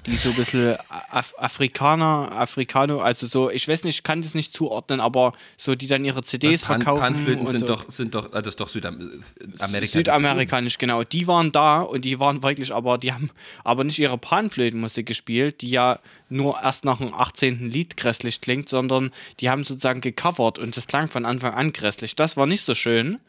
Die 0.08 0.16
so 0.16 0.30
ein 0.30 0.36
bisschen 0.36 0.78
Af 0.90 1.34
Afrikaner, 1.38 2.32
Afrikaner, 2.32 3.02
also 3.02 3.28
so, 3.28 3.50
ich 3.50 3.68
weiß 3.68 3.84
nicht, 3.84 3.98
ich 3.98 4.04
kann 4.04 4.22
das 4.22 4.36
nicht 4.36 4.54
zuordnen, 4.54 5.02
aber 5.02 5.34
so, 5.58 5.76
die 5.76 5.88
dann 5.88 6.06
ihre 6.06 6.24
CDs 6.24 6.64
Pan 6.64 6.82
verkaufen. 6.82 7.02
Panflöten 7.02 7.46
sind, 7.46 7.60
so. 7.60 7.66
doch, 7.68 7.92
sind 7.92 8.16
doch, 8.16 8.32
ah, 8.32 8.42
das 8.42 8.54
ist 8.54 8.60
doch 8.62 8.70
Südamerika. 8.70 9.92
Südamerikanisch, 9.92 10.78
genau. 10.78 11.04
Die 11.04 11.28
waren 11.28 11.52
da 11.52 11.82
und 11.82 12.06
die 12.06 12.22
waren 12.22 12.42
wirklich, 12.42 12.74
aber 12.74 12.98
die 12.98 13.12
haben 13.12 13.30
aber 13.66 13.84
nicht 13.84 14.00
ihre 14.00 14.18
Panflötenmusik 14.18 15.06
gespielt, 15.06 15.62
die 15.62 15.72
ja 15.72 16.00
nur 16.30 16.58
erst 16.62 16.86
nach 16.86 17.00
dem 17.00 17.14
18. 17.14 17.70
Lied 17.70 17.98
grässlich 17.98 18.40
klingt, 18.40 18.70
sondern 18.70 19.12
die 19.42 19.50
haben 19.50 19.66
sozusagen 19.66 20.00
gecovert 20.00 20.58
und 20.58 20.78
das 20.78 20.88
klang 20.88 21.10
von 21.10 21.26
Anfang 21.26 21.54
an 21.54 21.74
grässlich. 21.74 22.16
Das 22.16 22.38
war 22.38 22.46
nicht 22.46 22.62
so 22.62 22.76
schön. 22.76 23.20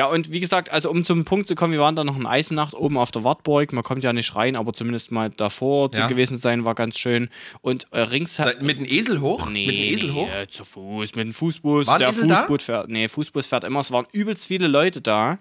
Ja, 0.00 0.06
und 0.06 0.32
wie 0.32 0.40
gesagt, 0.40 0.72
also 0.72 0.90
um 0.90 1.04
zum 1.04 1.26
Punkt 1.26 1.46
zu 1.46 1.54
kommen, 1.54 1.74
wir 1.74 1.80
waren 1.80 1.94
da 1.94 2.04
noch 2.04 2.16
in 2.16 2.24
Eisenacht 2.24 2.72
oben 2.72 2.96
auf 2.96 3.10
der 3.10 3.22
Wartburg. 3.22 3.74
Man 3.74 3.84
kommt 3.84 4.02
ja 4.02 4.14
nicht 4.14 4.34
rein, 4.34 4.56
aber 4.56 4.72
zumindest 4.72 5.12
mal 5.12 5.28
davor 5.28 5.92
zu 5.92 6.00
Ja. 6.00 6.06
gewesen 6.06 6.38
sein, 6.38 6.64
war 6.64 6.74
ganz 6.74 6.98
schön. 6.98 7.28
Und 7.60 7.86
äh, 7.92 8.00
rings 8.00 8.40
Mit 8.62 8.78
dem 8.78 8.86
Esel 8.86 9.20
hoch? 9.20 9.46
Nee, 9.50 9.66
mit 9.66 9.74
dem 9.74 9.82
Esel 9.92 10.14
hoch? 10.14 10.26
nee, 10.40 10.46
zu 10.48 10.64
Fuß, 10.64 11.16
mit 11.16 11.26
dem 11.26 11.34
Fußbus. 11.34 11.86
War 11.86 11.98
der? 11.98 12.14
Fußbus 12.14 12.62
fährt, 12.64 12.88
nee, 12.88 13.08
Fußbus 13.08 13.46
fährt 13.48 13.64
immer. 13.64 13.80
Es 13.80 13.90
waren 13.90 14.06
übelst 14.12 14.46
viele 14.46 14.68
Leute 14.68 15.02
da. 15.02 15.38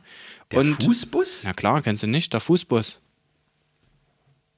Der 0.51 0.59
und 0.59 0.83
Fußbus? 0.83 1.43
ja 1.43 1.53
klar, 1.53 1.81
kennst 1.81 2.03
du 2.03 2.07
nicht, 2.07 2.33
der 2.33 2.41
Fußbus. 2.41 2.99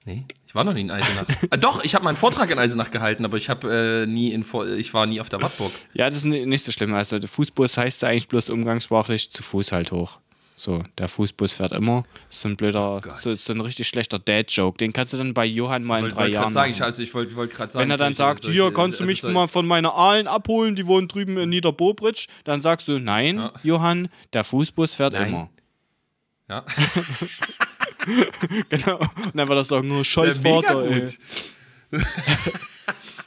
Nee, 0.04 0.26
ich 0.48 0.56
war 0.56 0.64
noch 0.64 0.74
nie 0.74 0.82
in 0.82 0.90
Eisenach. 0.92 1.26
ah, 1.52 1.58
doch, 1.58 1.84
ich 1.84 1.94
habe 1.94 2.04
mal 2.04 2.10
einen 2.10 2.18
Vortrag 2.18 2.50
in 2.50 2.58
Eisenach 2.58 2.90
gehalten, 2.90 3.24
aber 3.24 3.38
ich 3.38 3.50
habe 3.50 4.04
äh, 4.04 4.06
nie 4.08 4.32
in 4.32 4.44
Vor 4.44 4.68
ich 4.68 4.94
war 4.96 5.06
nie 5.06 5.22
auf 5.22 5.30
der 5.30 5.42
Wartburg. 5.42 5.72
Ja, 5.94 6.08
das 6.10 6.20
ist 6.20 6.26
ni- 6.26 6.46
nicht 6.48 6.64
so 6.66 6.72
schlimm. 6.72 6.94
Also 6.96 7.20
der 7.20 7.30
Fußbus 7.30 7.78
heißt 7.78 8.02
ja 8.02 8.08
eigentlich 8.10 8.28
bloß 8.28 8.50
umgangssprachlich 8.50 9.30
zu 9.30 9.44
Fuß 9.44 9.72
halt 9.72 9.92
hoch. 9.92 10.20
So, 10.58 10.84
der 10.98 11.08
Fußbus 11.08 11.54
fährt 11.54 11.72
immer. 11.72 12.04
Das 12.28 12.36
ist 12.38 12.42
so 12.44 12.50
ein 12.50 12.56
blöder, 12.58 13.00
Gott. 13.04 13.18
so, 13.20 13.34
so 13.34 13.52
ein 13.54 13.62
richtig 13.62 13.88
schlechter 13.88 14.20
Dad-Joke. 14.20 14.78
Den 14.78 14.94
kannst 14.94 15.12
du 15.14 15.18
dann 15.18 15.34
bei 15.34 15.46
Johann 15.46 15.84
mal 15.84 16.04
in 16.04 16.10
drei 16.10 16.24
wollt 16.24 16.34
Jahren 16.34 16.52
sagen, 16.52 16.72
ich, 16.72 16.84
also 16.84 17.02
ich 17.02 17.14
wollte 17.16 17.36
wollt 17.36 17.52
gerade 17.52 17.72
sagen, 17.72 17.84
Wenn 17.84 17.90
er 17.92 17.98
dann 17.98 18.14
sagt, 18.14 18.42
solche- 18.42 18.54
hier, 18.62 18.72
kannst 18.74 19.00
du 19.00 19.04
also 19.04 19.12
mich 19.28 19.34
mal 19.34 19.48
von 19.48 19.66
meiner 19.66 19.94
Aalen 19.96 20.28
abholen, 20.28 20.76
die 20.76 20.86
wohnen 20.86 21.08
drüben 21.08 21.38
in 21.38 21.50
Niederbobritsch, 21.50 22.28
dann 22.44 22.62
sagst 22.62 22.88
du, 22.88 23.00
nein, 23.00 23.38
Ja. 23.38 23.54
Johann, 23.64 24.10
der 24.34 24.44
Fußbus 24.44 24.94
fährt 24.96 25.14
Nein. 25.14 25.30
immer. 25.30 25.50
Ja. 26.48 26.64
Genau. 28.70 28.98
Und 28.98 29.36
dann 29.36 29.48
wird 29.48 29.60
er 29.60 29.64
sagen, 29.66 29.88
nur 29.88 30.06
scheiß 30.06 30.40
Vater, 30.40 30.84
ey. 30.84 31.10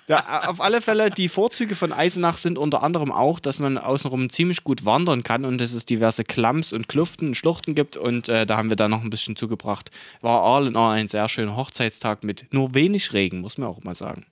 Ja, 0.06 0.48
auf 0.50 0.60
alle 0.60 0.82
Fälle, 0.82 1.10
die 1.10 1.30
Vorzüge 1.30 1.74
von 1.74 1.90
Eisenach 1.90 2.36
sind 2.36 2.58
unter 2.58 2.82
anderem 2.82 3.10
auch, 3.10 3.40
dass 3.40 3.58
man 3.58 3.78
außenrum 3.78 4.28
ziemlich 4.28 4.62
gut 4.62 4.84
wandern 4.84 5.22
kann 5.22 5.46
und 5.46 5.58
dass 5.58 5.72
es 5.72 5.86
diverse 5.86 6.24
Klamms 6.24 6.74
und 6.74 6.88
Kluften 6.88 7.28
und 7.28 7.36
Schluchten 7.36 7.74
gibt 7.74 7.96
und 7.96 8.28
äh, 8.28 8.44
da 8.44 8.58
haben 8.58 8.68
wir 8.68 8.76
da 8.76 8.88
noch 8.88 9.02
ein 9.02 9.08
bisschen 9.08 9.34
zugebracht. 9.34 9.90
War 10.20 10.42
all 10.42 10.66
in 10.66 10.76
all 10.76 10.90
ein 10.90 11.08
sehr 11.08 11.26
schöner 11.30 11.56
Hochzeitstag 11.56 12.22
mit 12.22 12.52
nur 12.52 12.74
wenig 12.74 13.14
Regen, 13.14 13.40
muss 13.40 13.56
man 13.56 13.68
auch 13.68 13.82
mal 13.82 13.94
sagen. 13.94 14.26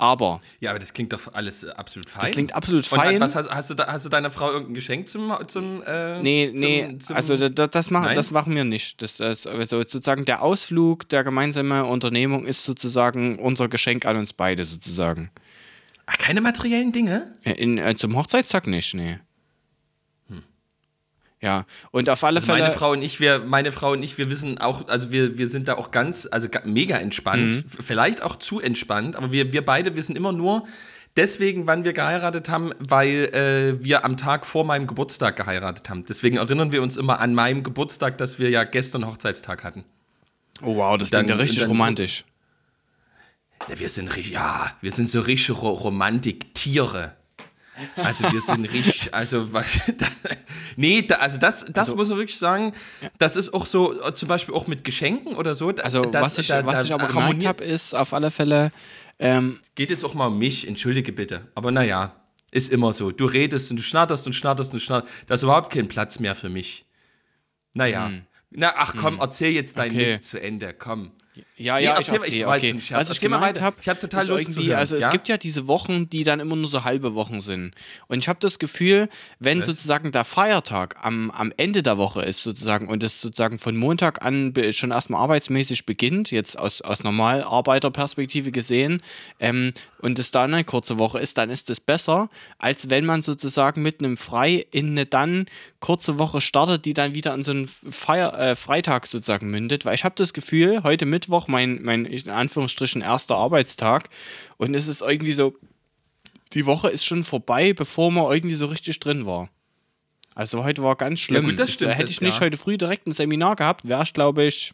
Aber 0.00 0.40
Ja, 0.60 0.70
aber 0.70 0.78
das 0.78 0.92
klingt 0.92 1.12
doch 1.12 1.32
alles 1.34 1.64
äh, 1.64 1.70
absolut 1.70 2.08
fein. 2.08 2.20
das 2.22 2.30
klingt 2.30 2.54
absolut 2.54 2.90
Und 2.92 2.98
fein. 3.00 3.20
was 3.20 3.34
hast, 3.34 3.50
hast, 3.50 3.70
du 3.70 3.74
da, 3.74 3.88
hast 3.88 4.04
du 4.04 4.08
deiner 4.08 4.30
Frau 4.30 4.50
irgendein 4.52 4.74
Geschenk 4.74 5.08
zum. 5.08 5.32
zum 5.48 5.82
äh, 5.84 6.22
Nee, 6.22 6.50
zum, 6.52 6.60
nee, 6.60 6.98
zum, 7.00 7.16
also 7.16 7.36
da- 7.36 7.48
da- 7.48 7.66
das, 7.66 7.90
machen, 7.90 8.04
Nein? 8.06 8.14
das 8.16 8.30
machen 8.30 8.54
wir 8.54 8.62
nicht. 8.64 9.02
Das, 9.02 9.16
das, 9.16 9.46
also 9.48 9.78
sozusagen 9.80 10.24
der 10.24 10.42
Ausflug, 10.42 11.08
der 11.08 11.24
gemeinsame 11.24 11.84
Unternehmung 11.84 12.46
ist 12.46 12.64
sozusagen 12.64 13.38
unser 13.40 13.68
Geschenk 13.68 14.06
an 14.06 14.16
uns 14.16 14.32
beide 14.32 14.64
sozusagen. 14.64 15.30
Ach, 16.06 16.16
keine 16.16 16.40
materiellen 16.40 16.92
Dinge? 16.92 17.34
In, 17.42 17.78
äh, 17.78 17.96
zum 17.96 18.16
Hochzeitstag 18.16 18.66
nicht, 18.68 18.94
nee. 18.94 19.18
Ja, 21.40 21.66
und 21.92 22.08
auf 22.10 22.24
alle 22.24 22.38
Also 22.38 22.46
Fälle. 22.50 22.62
meine 22.64 22.74
Frau 22.74 22.90
und 22.92 23.02
ich, 23.02 23.20
wir, 23.20 23.38
meine 23.38 23.70
Frau 23.70 23.92
und 23.92 24.02
ich, 24.02 24.18
wir 24.18 24.28
wissen 24.28 24.58
auch, 24.58 24.88
also 24.88 25.12
wir, 25.12 25.38
wir 25.38 25.48
sind 25.48 25.68
da 25.68 25.74
auch 25.76 25.92
ganz, 25.92 26.26
also 26.30 26.48
ga- 26.48 26.62
mega 26.64 26.96
entspannt, 26.96 27.52
Mhm. 27.54 27.64
Vielleicht 27.80 28.22
auch 28.22 28.34
zu 28.36 28.60
entspannt, 28.60 29.14
aber 29.14 29.30
wir, 29.30 29.52
wir 29.52 29.64
beide 29.64 29.94
wissen 29.96 30.16
immer 30.16 30.32
nur 30.32 30.66
deswegen, 31.16 31.66
wann 31.68 31.84
wir 31.84 31.92
geheiratet 31.92 32.48
haben, 32.48 32.72
weil 32.80 33.26
äh, 33.34 33.84
wir 33.84 34.04
am 34.04 34.16
Tag 34.16 34.46
vor 34.46 34.64
meinem 34.64 34.86
Geburtstag 34.88 35.36
geheiratet 35.36 35.88
haben. 35.88 36.04
Deswegen 36.08 36.38
erinnern 36.38 36.72
wir 36.72 36.82
uns 36.82 36.96
immer 36.96 37.20
an 37.20 37.34
meinem 37.34 37.62
Geburtstag, 37.62 38.18
dass 38.18 38.38
wir 38.40 38.50
ja 38.50 38.64
gestern 38.64 39.06
Hochzeitstag 39.06 39.62
hatten. 39.62 39.84
oh 40.62 40.74
wow, 40.76 40.98
das 40.98 41.10
dann- 41.10 41.26
klingt 41.26 41.30
ja 41.38 41.42
richtig 41.42 41.60
dann- 41.60 41.68
romantisch. 41.68 42.24
Ja, 43.68 43.78
wir 43.78 43.88
sind 43.90 44.08
richtig, 44.16 44.32
ja, 44.34 44.70
wir 44.80 44.90
sind 44.92 45.08
so 45.10 45.20
richtige 45.20 45.52
Ro 45.58 45.70
Romantik-Tiere. 45.70 47.14
Also 47.96 48.30
wir 48.32 48.40
sind 48.40 48.64
richtig, 48.72 49.12
also 49.14 49.52
was, 49.52 49.66
da, 49.96 50.06
nee, 50.76 51.02
da, 51.02 51.16
also 51.16 51.38
das, 51.38 51.64
das 51.72 51.94
muss 51.94 52.08
man 52.08 52.18
wirklich 52.18 52.38
sagen, 52.38 52.72
das 53.18 53.36
ist 53.36 53.52
auch 53.54 53.66
so, 53.66 54.00
äh, 54.02 54.14
zum 54.14 54.28
Beispiel 54.28 54.54
auch 54.54 54.66
mit 54.66 54.84
Geschenken 54.84 55.34
oder 55.36 55.54
so. 55.54 55.72
da- 55.72 55.82
Also, 55.84 56.02
das, 56.02 56.22
was 56.22 56.38
ich, 56.38 56.48
was 56.50 56.84
ich 56.84 56.92
aber 56.92 57.08
gemerkt 57.08 57.46
habe, 57.46 57.64
ist 57.64 57.94
auf 57.94 58.12
alle 58.12 58.30
Fälle, 58.30 58.70
ähm, 59.20 59.58
Geht 59.74 59.90
jetzt 59.90 60.04
auch 60.04 60.14
mal 60.14 60.26
um 60.28 60.38
mich, 60.38 60.66
entschuldige 60.68 61.12
bitte. 61.12 61.48
Aber 61.56 61.70
naja, 61.72 62.14
ist 62.50 62.72
immer 62.72 62.92
so. 62.92 63.10
Du 63.10 63.26
redest 63.26 63.70
und 63.70 63.76
du 63.78 63.82
schnatterst 63.82 64.26
und 64.26 64.32
schnatterst 64.32 64.72
und 64.72 64.80
schnatterst. 64.80 65.12
Da 65.26 65.34
ist 65.34 65.42
überhaupt 65.42 65.72
kein 65.72 65.88
Platz 65.88 66.18
mehr 66.20 66.34
für 66.36 66.48
mich. 66.48 66.86
Naja. 67.74 68.10
Na, 68.50 68.72
ach 68.76 68.94
komm, 68.98 69.18
erzähl 69.20 69.52
jetzt 69.52 69.76
dein 69.76 69.90
Hm. 69.90 69.96
Okay. 70.00 70.10
Mist 70.12 70.24
zu 70.24 70.40
Ende, 70.40 70.72
komm. 70.72 71.10
Ja, 71.56 71.76
Nee, 71.76 71.84
ja, 71.84 71.94
erzähl 71.94 72.14
ich 72.14 72.20
mal, 72.20 72.26
ich 72.26 72.32
erzähl, 72.32 72.46
weiß 72.46 72.62
okay. 72.62 72.72
nicht, 72.72 72.86
Scherz. 72.86 73.00
Was 73.00 73.08
ich 73.10 73.16
Erzähl 73.16 73.30
gemeint 73.30 73.60
habe, 73.60 73.76
Ich 73.80 73.88
hab 73.88 74.00
total 74.00 74.26
Lust 74.28 74.52
zu 74.52 74.62
hören, 74.62 74.78
also 74.78 74.96
es 74.96 75.02
ja? 75.02 75.10
gibt 75.10 75.28
ja 75.28 75.36
diese 75.36 75.66
Wochen, 75.66 76.08
die 76.10 76.24
dann 76.24 76.40
immer 76.40 76.56
nur 76.56 76.68
so 76.68 76.84
halbe 76.84 77.14
Wochen 77.14 77.40
sind. 77.40 77.74
Und 78.06 78.18
ich 78.18 78.28
habe 78.28 78.38
das 78.40 78.58
Gefühl, 78.58 79.08
wenn 79.38 79.62
sozusagen 79.62 80.12
der 80.12 80.24
Feiertag 80.24 80.96
am, 81.02 81.30
am 81.30 81.52
Ende 81.56 81.82
der 81.82 81.98
Woche 81.98 82.22
ist 82.22 82.42
sozusagen 82.42 82.88
und 82.88 83.02
es 83.02 83.20
sozusagen 83.20 83.58
von 83.58 83.76
Montag 83.76 84.24
an 84.24 84.52
schon 84.70 84.90
erstmal 84.90 85.22
arbeitsmäßig 85.22 85.86
beginnt, 85.86 86.30
jetzt 86.30 86.58
aus, 86.58 86.80
aus 86.82 87.02
Normalarbeiterperspektive 87.02 88.52
gesehen, 88.52 89.02
ähm, 89.40 89.72
und 90.00 90.18
es 90.18 90.30
dann 90.30 90.54
eine 90.54 90.64
kurze 90.64 90.98
Woche 90.98 91.18
ist, 91.18 91.38
dann 91.38 91.50
ist 91.50 91.70
es 91.70 91.80
besser, 91.80 92.30
als 92.58 92.90
wenn 92.90 93.04
man 93.04 93.22
sozusagen 93.22 93.82
mit 93.82 94.00
einem 94.00 94.16
Frei 94.16 94.66
in 94.70 94.90
eine 94.90 95.06
dann 95.06 95.46
kurze 95.80 96.18
Woche 96.18 96.40
startet, 96.40 96.84
die 96.84 96.94
dann 96.94 97.14
wieder 97.14 97.34
in 97.34 97.42
so 97.42 97.52
einen 97.52 97.68
Feier, 97.68 98.36
äh, 98.38 98.56
Freitag 98.56 99.06
sozusagen 99.06 99.48
mündet. 99.50 99.84
Weil 99.84 99.94
ich 99.94 100.04
habe 100.04 100.14
das 100.16 100.32
Gefühl, 100.32 100.82
heute 100.82 101.06
Mittwoch, 101.06 101.48
mein, 101.48 101.82
mein 101.82 102.04
in 102.04 102.30
Anführungsstrichen 102.30 103.02
erster 103.02 103.36
Arbeitstag, 103.36 104.08
und 104.56 104.74
es 104.74 104.88
ist 104.88 105.02
irgendwie 105.02 105.32
so, 105.32 105.56
die 106.54 106.66
Woche 106.66 106.88
ist 106.88 107.04
schon 107.04 107.24
vorbei, 107.24 107.72
bevor 107.72 108.10
man 108.10 108.32
irgendwie 108.32 108.54
so 108.56 108.66
richtig 108.66 108.98
drin 109.00 109.26
war. 109.26 109.48
Also 110.34 110.64
heute 110.64 110.82
war 110.82 110.96
ganz 110.96 111.20
schlimm. 111.20 111.44
gut, 111.44 111.58
das 111.58 111.72
stimmt, 111.72 111.96
hätte 111.96 112.10
ich 112.10 112.20
nicht 112.20 112.38
ja. 112.38 112.40
heute 112.42 112.56
früh 112.56 112.78
direkt 112.78 113.06
ein 113.06 113.12
Seminar 113.12 113.56
gehabt, 113.56 113.88
wäre 113.88 114.02
ich, 114.02 114.12
glaube 114.12 114.44
ich, 114.44 114.72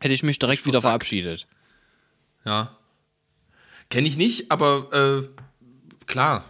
hätte 0.00 0.14
ich 0.14 0.22
mich 0.22 0.38
direkt 0.38 0.64
wieder 0.64 0.80
versackt. 0.80 1.04
verabschiedet. 1.04 1.46
Ja. 2.44 2.76
Kenne 3.90 4.08
ich 4.08 4.16
nicht, 4.16 4.50
aber 4.50 4.88
äh, 4.92 6.04
klar. 6.06 6.49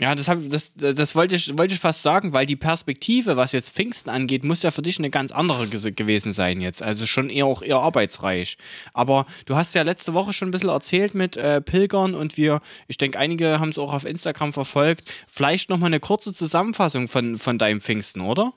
Ja, 0.00 0.14
das, 0.14 0.28
hab, 0.28 0.38
das, 0.48 0.72
das 0.76 1.14
wollte, 1.14 1.34
ich, 1.34 1.58
wollte 1.58 1.74
ich 1.74 1.80
fast 1.80 2.02
sagen, 2.02 2.32
weil 2.32 2.46
die 2.46 2.56
Perspektive, 2.56 3.36
was 3.36 3.52
jetzt 3.52 3.74
Pfingsten 3.74 4.08
angeht, 4.08 4.44
muss 4.44 4.62
ja 4.62 4.70
für 4.70 4.80
dich 4.80 4.98
eine 4.98 5.10
ganz 5.10 5.30
andere 5.30 5.68
gewesen 5.68 6.32
sein 6.32 6.62
jetzt. 6.62 6.82
Also 6.82 7.04
schon 7.04 7.28
eher 7.28 7.44
auch 7.44 7.60
eher 7.60 7.80
arbeitsreich. 7.80 8.56
Aber 8.94 9.26
du 9.44 9.56
hast 9.56 9.74
ja 9.74 9.82
letzte 9.82 10.14
Woche 10.14 10.32
schon 10.32 10.48
ein 10.48 10.52
bisschen 10.52 10.70
erzählt 10.70 11.14
mit 11.14 11.36
äh, 11.36 11.60
Pilgern 11.60 12.14
und 12.14 12.38
wir, 12.38 12.62
ich 12.88 12.96
denke, 12.96 13.18
einige 13.18 13.60
haben 13.60 13.68
es 13.68 13.78
auch 13.78 13.92
auf 13.92 14.06
Instagram 14.06 14.54
verfolgt. 14.54 15.04
Vielleicht 15.28 15.68
nochmal 15.68 15.88
eine 15.88 16.00
kurze 16.00 16.32
Zusammenfassung 16.32 17.06
von, 17.06 17.36
von 17.36 17.58
deinem 17.58 17.82
Pfingsten, 17.82 18.22
oder? 18.22 18.54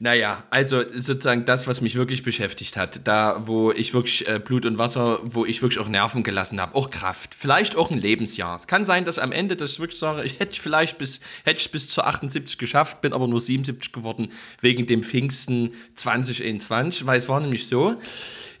Naja, 0.00 0.44
also 0.50 0.84
sozusagen 0.88 1.44
das, 1.44 1.66
was 1.66 1.80
mich 1.80 1.96
wirklich 1.96 2.22
beschäftigt 2.22 2.76
hat, 2.76 3.00
da 3.08 3.48
wo 3.48 3.72
ich 3.72 3.94
wirklich 3.94 4.28
äh, 4.28 4.38
Blut 4.38 4.64
und 4.64 4.78
Wasser, 4.78 5.18
wo 5.24 5.44
ich 5.44 5.60
wirklich 5.60 5.80
auch 5.80 5.88
Nerven 5.88 6.22
gelassen 6.22 6.60
habe, 6.60 6.76
auch 6.76 6.90
Kraft, 6.90 7.34
vielleicht 7.36 7.74
auch 7.74 7.90
ein 7.90 7.98
Lebensjahr. 7.98 8.54
Es 8.56 8.68
kann 8.68 8.84
sein, 8.84 9.04
dass 9.04 9.18
am 9.18 9.32
Ende 9.32 9.56
das 9.56 9.80
wirklich 9.80 9.98
sage, 9.98 10.22
ich 10.22 10.38
hätte 10.38 10.60
vielleicht 10.60 10.98
bis, 10.98 11.18
hätte 11.44 11.60
ich 11.60 11.72
bis 11.72 11.88
zu 11.88 12.02
78 12.02 12.58
geschafft, 12.58 13.00
bin 13.00 13.12
aber 13.12 13.26
nur 13.26 13.40
77 13.40 13.90
geworden 13.90 14.28
wegen 14.60 14.86
dem 14.86 15.02
Pfingsten 15.02 15.72
2021, 15.96 17.04
weil 17.04 17.18
es 17.18 17.28
war 17.28 17.40
nämlich 17.40 17.66
so, 17.66 17.96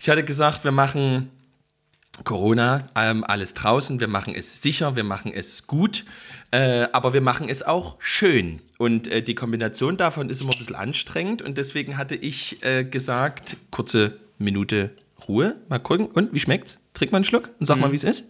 ich 0.00 0.08
hatte 0.08 0.24
gesagt, 0.24 0.64
wir 0.64 0.72
machen 0.72 1.30
Corona, 2.24 2.84
ähm, 2.96 3.22
alles 3.22 3.54
draußen, 3.54 4.00
wir 4.00 4.08
machen 4.08 4.34
es 4.34 4.60
sicher, 4.60 4.96
wir 4.96 5.04
machen 5.04 5.32
es 5.32 5.68
gut, 5.68 6.04
äh, 6.50 6.88
aber 6.92 7.12
wir 7.12 7.20
machen 7.20 7.48
es 7.48 7.62
auch 7.62 7.96
schön. 8.00 8.60
Und 8.78 9.08
äh, 9.08 9.22
die 9.22 9.34
Kombination 9.34 9.96
davon 9.96 10.30
ist 10.30 10.40
immer 10.40 10.52
ein 10.52 10.58
bisschen 10.58 10.76
anstrengend 10.76 11.42
und 11.42 11.58
deswegen 11.58 11.96
hatte 11.96 12.14
ich 12.14 12.62
äh, 12.64 12.84
gesagt, 12.84 13.56
kurze 13.70 14.18
Minute 14.38 14.92
Ruhe, 15.26 15.56
mal 15.68 15.80
gucken. 15.80 16.06
Und 16.06 16.32
wie 16.32 16.40
schmeckt's? 16.40 16.78
Trink 16.94 17.10
mal 17.10 17.18
einen 17.18 17.24
Schluck 17.24 17.50
und 17.58 17.66
sag 17.66 17.78
mal, 17.78 17.90
wie 17.90 17.96
es 17.96 18.04
ist. 18.04 18.24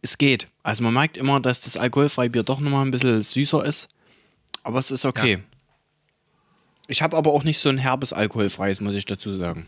Es 0.00 0.18
geht. 0.18 0.46
Also 0.62 0.82
man 0.82 0.94
merkt 0.94 1.16
immer, 1.16 1.38
dass 1.38 1.60
das 1.60 1.76
alkoholfreie 1.76 2.30
Bier 2.30 2.42
doch 2.42 2.60
nochmal 2.60 2.84
ein 2.84 2.90
bisschen 2.90 3.20
süßer 3.20 3.64
ist. 3.64 3.88
Aber 4.62 4.78
es 4.78 4.90
ist 4.90 5.04
okay. 5.04 5.34
Ja. 5.34 5.38
Ich 6.88 7.02
habe 7.02 7.16
aber 7.16 7.32
auch 7.32 7.44
nicht 7.44 7.58
so 7.58 7.68
ein 7.68 7.78
herbes 7.78 8.12
alkoholfreies, 8.12 8.80
muss 8.80 8.94
ich 8.94 9.04
dazu 9.04 9.36
sagen. 9.36 9.66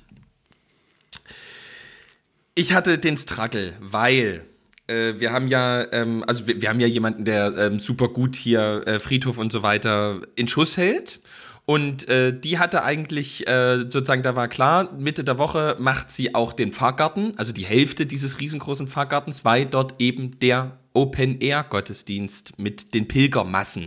Ich 2.54 2.72
hatte 2.72 2.98
den 2.98 3.16
Struggle, 3.16 3.74
weil 3.80 4.44
äh, 4.86 5.14
wir 5.18 5.32
haben 5.32 5.48
ja, 5.48 5.90
ähm, 5.92 6.24
also 6.26 6.46
wir, 6.46 6.60
wir 6.60 6.68
haben 6.68 6.80
ja 6.80 6.86
jemanden, 6.86 7.24
der 7.24 7.56
ähm, 7.56 7.78
super 7.78 8.08
gut 8.08 8.36
hier 8.36 8.82
äh, 8.86 8.98
Friedhof 8.98 9.38
und 9.38 9.52
so 9.52 9.62
weiter 9.62 10.20
in 10.36 10.48
Schuss 10.48 10.76
hält. 10.76 11.20
Und 11.66 12.08
äh, 12.10 12.38
die 12.38 12.58
hatte 12.58 12.84
eigentlich 12.84 13.48
äh, 13.48 13.78
sozusagen, 13.78 14.22
da 14.22 14.36
war 14.36 14.48
klar, 14.48 14.92
Mitte 14.98 15.24
der 15.24 15.38
Woche 15.38 15.76
macht 15.78 16.10
sie 16.10 16.34
auch 16.34 16.52
den 16.52 16.72
Pfarrgarten, 16.72 17.38
also 17.38 17.52
die 17.52 17.64
Hälfte 17.64 18.04
dieses 18.04 18.38
riesengroßen 18.38 18.86
Pfarrgartens, 18.86 19.46
weil 19.46 19.64
dort 19.64 19.94
eben 19.98 20.38
der 20.40 20.78
Open-Air-Gottesdienst 20.92 22.58
mit 22.58 22.92
den 22.92 23.08
Pilgermassen 23.08 23.86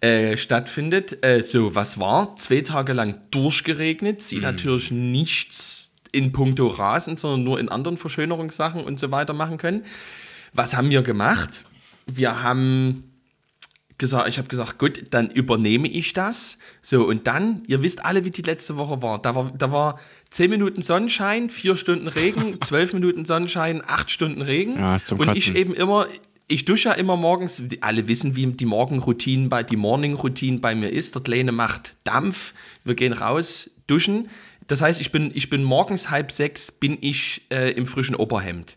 äh, 0.00 0.36
stattfindet. 0.36 1.24
Äh, 1.24 1.44
so, 1.44 1.76
was 1.76 2.00
war? 2.00 2.34
Zwei 2.36 2.62
Tage 2.62 2.92
lang 2.92 3.20
durchgeregnet. 3.30 4.20
Sie 4.20 4.38
natürlich 4.38 4.90
nichts 4.90 5.93
in 6.14 6.32
puncto 6.32 6.68
Rasen, 6.68 7.16
sondern 7.16 7.44
nur 7.44 7.60
in 7.60 7.68
anderen 7.68 7.96
Verschönerungssachen 7.96 8.82
und 8.82 8.98
so 8.98 9.10
weiter 9.10 9.32
machen 9.32 9.58
können. 9.58 9.84
Was 10.52 10.76
haben 10.76 10.90
wir 10.90 11.02
gemacht? 11.02 11.64
Wir 12.12 12.42
haben 12.42 13.04
gesagt, 13.98 14.28
ich 14.28 14.38
habe 14.38 14.48
gesagt, 14.48 14.78
gut, 14.78 15.04
dann 15.10 15.30
übernehme 15.30 15.88
ich 15.88 16.12
das. 16.12 16.58
So, 16.82 17.04
und 17.06 17.26
dann, 17.26 17.62
ihr 17.66 17.82
wisst 17.82 18.04
alle, 18.04 18.24
wie 18.24 18.30
die 18.30 18.42
letzte 18.42 18.76
Woche 18.76 19.02
war. 19.02 19.20
Da 19.20 19.34
war, 19.34 19.52
da 19.56 19.72
war 19.72 20.00
10 20.30 20.50
Minuten 20.50 20.82
Sonnenschein, 20.82 21.50
4 21.50 21.76
Stunden 21.76 22.08
Regen, 22.08 22.58
12 22.62 22.94
Minuten 22.94 23.24
Sonnenschein, 23.24 23.82
8 23.86 24.10
Stunden 24.10 24.42
Regen. 24.42 24.78
Ja, 24.78 24.94
und 24.94 25.36
ich 25.36 25.46
Kotzen. 25.46 25.56
eben 25.56 25.74
immer, 25.74 26.06
ich 26.48 26.64
dusche 26.64 26.90
ja 26.90 26.94
immer 26.94 27.16
morgens, 27.16 27.62
alle 27.80 28.08
wissen, 28.08 28.36
wie 28.36 28.46
die 28.46 28.66
Morgenroutine 28.66 29.48
bei, 29.48 29.62
die 29.62 29.76
Morning-Routine 29.76 30.58
bei 30.58 30.74
mir 30.74 30.90
ist. 30.90 31.14
Der 31.14 31.22
Kleine 31.22 31.52
macht 31.52 31.96
Dampf, 32.04 32.52
wir 32.84 32.94
gehen 32.94 33.12
raus, 33.12 33.70
duschen. 33.86 34.28
Das 34.66 34.80
heißt, 34.80 35.00
ich 35.00 35.12
bin, 35.12 35.30
ich 35.34 35.50
bin 35.50 35.62
morgens 35.62 36.10
halb 36.10 36.32
sechs, 36.32 36.72
bin 36.72 36.98
ich 37.00 37.46
äh, 37.50 37.72
im 37.72 37.86
frischen 37.86 38.16
Oberhemd. 38.16 38.76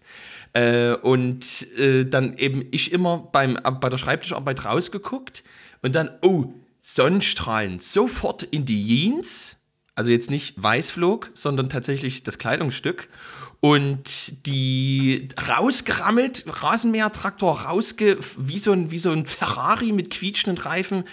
Äh, 0.54 0.94
und 0.96 1.68
äh, 1.78 2.06
dann 2.06 2.38
eben 2.38 2.66
ich 2.72 2.92
immer 2.92 3.18
beim, 3.32 3.58
bei 3.80 3.90
der 3.90 3.98
Schreibtischarbeit 3.98 4.66
rausgeguckt 4.66 5.44
und 5.82 5.96
dann, 5.96 6.10
oh, 6.22 6.54
Sonnenstrahlen, 6.82 7.80
sofort 7.80 8.44
in 8.44 8.66
die 8.66 8.88
Jeans. 8.88 9.58
Also 9.94 10.10
jetzt 10.12 10.30
nicht 10.30 10.62
Weißflog, 10.62 11.32
sondern 11.34 11.70
tatsächlich 11.70 12.24
das 12.24 12.38
Kleidungsstück. 12.38 13.10
Und 13.60 14.46
die 14.46 15.30
rausgerammelt, 15.50 16.46
Rasenmähertraktor 16.48 17.62
rausge, 17.62 18.20
wie 18.38 18.60
so, 18.60 18.72
ein, 18.72 18.92
wie 18.92 19.00
so 19.00 19.12
ein 19.12 19.26
Ferrari 19.26 19.92
mit 19.92 20.12
quietschenden 20.12 20.64
Reifen 20.64 21.06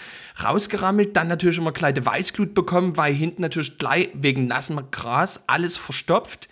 rausgerammelt, 0.43 1.15
dann 1.15 1.27
natürlich 1.27 1.57
immer 1.57 1.71
kleine 1.71 2.05
Weißglut 2.05 2.53
bekommen, 2.53 2.97
weil 2.97 3.13
hinten 3.13 3.41
natürlich 3.41 3.79
gleich 3.79 4.09
wegen 4.13 4.45
nassem 4.45 4.79
Gras 4.91 5.45
alles 5.47 5.75
verstopft. 5.75 6.47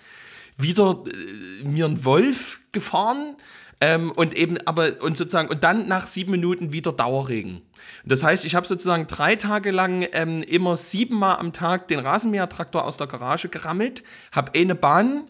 Wieder 0.58 1.04
äh, 1.08 1.68
mir 1.68 1.86
ein 1.86 2.04
Wolf 2.04 2.62
gefahren, 2.72 3.36
ähm, 3.84 4.14
und 4.16 4.34
eben, 4.34 4.58
aber, 4.66 5.02
und 5.02 5.18
sozusagen, 5.18 5.50
und 5.50 5.64
dann 5.66 5.90
nach 5.90 6.08
sieben 6.08 6.32
Minuten 6.32 6.72
wieder 6.72 6.94
Dauerregen. 6.94 7.62
Das 8.06 8.24
heißt, 8.24 8.46
ich 8.46 8.56
habe 8.56 8.66
sozusagen 8.66 9.08
drei 9.08 9.36
Tage 9.36 9.72
lang 9.72 10.08
ähm, 10.14 10.42
immer 10.42 10.78
siebenmal 10.78 11.38
am 11.38 11.52
Tag 11.52 11.90
den 11.90 12.00
Rasenmähertraktor 12.00 12.86
aus 12.86 12.96
der 12.96 13.08
Garage 13.08 13.50
gerammelt, 13.50 14.04
habe 14.32 14.58
eine 14.58 14.76
Bahn, 14.76 15.26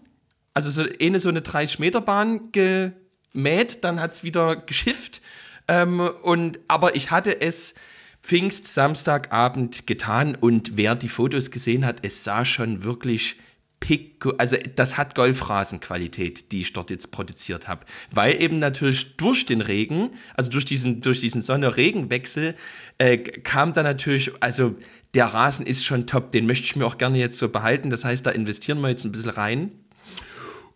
also 0.53 0.69
so 0.69 0.85
eine 1.01 1.19
so 1.19 1.29
eine 1.29 1.41
30-Meter-Bahn 1.41 2.51
gemäht, 2.51 3.83
dann 3.83 3.99
hat 3.99 4.13
es 4.13 4.23
wieder 4.23 4.55
geschifft. 4.55 5.21
Ähm, 5.67 5.99
und, 5.99 6.59
aber 6.67 6.95
ich 6.95 7.11
hatte 7.11 7.41
es 7.41 7.75
Pfingst 8.21 8.73
Samstagabend 8.73 9.85
getan 9.87 10.35
und 10.35 10.77
wer 10.77 10.95
die 10.95 11.09
Fotos 11.09 11.51
gesehen 11.51 11.85
hat, 11.85 12.05
es 12.05 12.23
sah 12.23 12.45
schon 12.45 12.83
wirklich 12.83 13.37
Pico, 13.83 14.31
also 14.37 14.55
das 14.75 14.97
hat 14.97 15.13
Golfrasenqualität, 15.13 16.53
die 16.53 16.61
ich 16.61 16.71
dort 16.71 16.89
jetzt 16.89 17.11
produziert 17.11 17.67
habe. 17.67 17.85
Weil 18.11 18.41
eben 18.41 18.59
natürlich 18.59 19.17
durch 19.17 19.45
den 19.45 19.59
Regen, 19.59 20.11
also 20.35 20.49
durch 20.49 20.63
diesen, 20.63 21.01
durch 21.01 21.19
diesen 21.19 21.41
Sonne-Regen-Wechsel, 21.41 22.55
äh, 22.97 23.17
kam 23.17 23.73
da 23.73 23.83
natürlich, 23.83 24.31
also 24.39 24.75
der 25.13 25.25
Rasen 25.25 25.65
ist 25.65 25.83
schon 25.83 26.07
top, 26.07 26.31
den 26.31 26.45
möchte 26.45 26.65
ich 26.65 26.77
mir 26.77 26.85
auch 26.85 26.97
gerne 26.97 27.17
jetzt 27.17 27.37
so 27.37 27.49
behalten. 27.49 27.89
Das 27.89 28.05
heißt, 28.05 28.25
da 28.25 28.31
investieren 28.31 28.79
wir 28.79 28.87
jetzt 28.87 29.03
ein 29.03 29.11
bisschen 29.11 29.31
rein. 29.31 29.71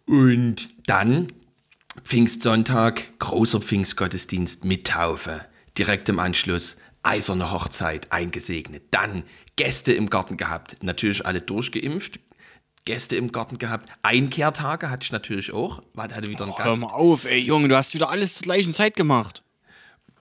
Und 0.08 0.70
dann 0.88 1.28
Pfingstsonntag, 2.04 3.20
großer 3.20 3.62
Pfingstgottesdienst 3.62 4.66
mit 4.66 4.88
Taufe. 4.88 5.46
Direkt 5.78 6.10
im 6.10 6.20
Anschluss 6.20 6.78
eiserne 7.04 7.52
Hochzeit 7.52 8.12
eingesegnet. 8.12 8.84
Dann 8.92 9.24
Gäste 9.58 9.94
im 9.94 10.10
Garten 10.10 10.38
gehabt. 10.38 10.78
Natürlich 10.82 11.26
alle 11.26 11.42
durchgeimpft, 11.42 12.20
Gäste 12.86 13.18
im 13.18 13.34
Garten 13.34 13.58
gehabt. 13.58 13.90
Einkehrtage 14.02 14.90
hatte 14.90 15.04
ich 15.04 15.12
natürlich 15.12 15.52
auch. 15.52 15.84
Hatte 15.98 16.30
wieder 16.30 16.46
einen 16.46 16.56
Gast. 16.56 16.64
hör 16.64 16.78
mal 16.78 16.94
auf, 16.94 17.26
ey 17.26 17.40
Junge, 17.40 17.68
du 17.68 17.76
hast 17.76 17.94
wieder 17.94 18.10
alles 18.10 18.36
zur 18.36 18.44
gleichen 18.44 18.74
Zeit 18.74 18.96
gemacht. 18.96 19.44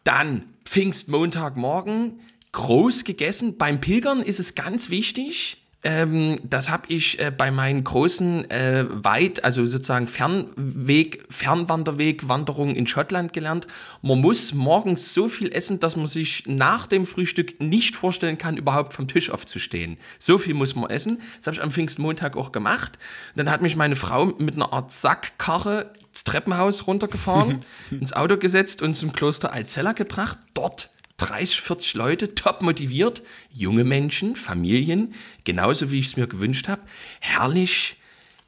Dann 0.02 0.42
Pfingstmontagmorgen 0.64 2.20
groß 2.50 3.04
gegessen. 3.04 3.56
Beim 3.56 3.80
Pilgern 3.80 4.20
ist 4.20 4.40
es 4.40 4.56
ganz 4.56 4.90
wichtig. 4.90 5.65
Ähm, 5.86 6.40
das 6.42 6.68
habe 6.68 6.88
ich 6.88 7.20
äh, 7.20 7.30
bei 7.30 7.52
meinen 7.52 7.84
großen 7.84 8.50
äh, 8.50 8.86
Weit, 8.90 9.44
also 9.44 9.64
sozusagen 9.66 10.08
Fernweg, 10.08 11.24
Fernwanderweg, 11.30 12.28
Wanderungen 12.28 12.74
in 12.74 12.88
Schottland 12.88 13.32
gelernt. 13.32 13.68
Man 14.02 14.20
muss 14.20 14.52
morgens 14.52 15.14
so 15.14 15.28
viel 15.28 15.52
essen, 15.52 15.78
dass 15.78 15.94
man 15.94 16.08
sich 16.08 16.42
nach 16.48 16.88
dem 16.88 17.06
Frühstück 17.06 17.60
nicht 17.60 17.94
vorstellen 17.94 18.36
kann, 18.36 18.56
überhaupt 18.56 18.94
vom 18.94 19.06
Tisch 19.06 19.30
aufzustehen. 19.30 19.96
So 20.18 20.38
viel 20.38 20.54
muss 20.54 20.74
man 20.74 20.90
essen. 20.90 21.20
Das 21.38 21.46
habe 21.46 21.56
ich 21.58 21.62
am 21.62 21.70
Pfingstmontag 21.70 22.36
auch 22.36 22.50
gemacht. 22.50 22.98
Und 23.36 23.38
dann 23.38 23.50
hat 23.52 23.62
mich 23.62 23.76
meine 23.76 23.94
Frau 23.94 24.26
mit 24.26 24.56
einer 24.56 24.72
Art 24.72 24.90
Sackkarre 24.90 25.92
das 26.12 26.24
Treppenhaus 26.24 26.88
runtergefahren, 26.88 27.60
ins 27.92 28.12
Auto 28.12 28.38
gesetzt 28.38 28.82
und 28.82 28.96
zum 28.96 29.12
Kloster 29.12 29.52
Alzella 29.52 29.92
gebracht. 29.92 30.38
Dort 30.52 30.90
30, 31.18 31.60
40 31.60 31.94
Leute, 31.94 32.34
top 32.34 32.62
motiviert, 32.62 33.22
junge 33.50 33.84
Menschen, 33.84 34.36
Familien, 34.36 35.14
genauso 35.44 35.90
wie 35.90 35.98
ich 35.98 36.06
es 36.06 36.16
mir 36.16 36.26
gewünscht 36.26 36.68
habe. 36.68 36.82
Herrlich, 37.20 37.96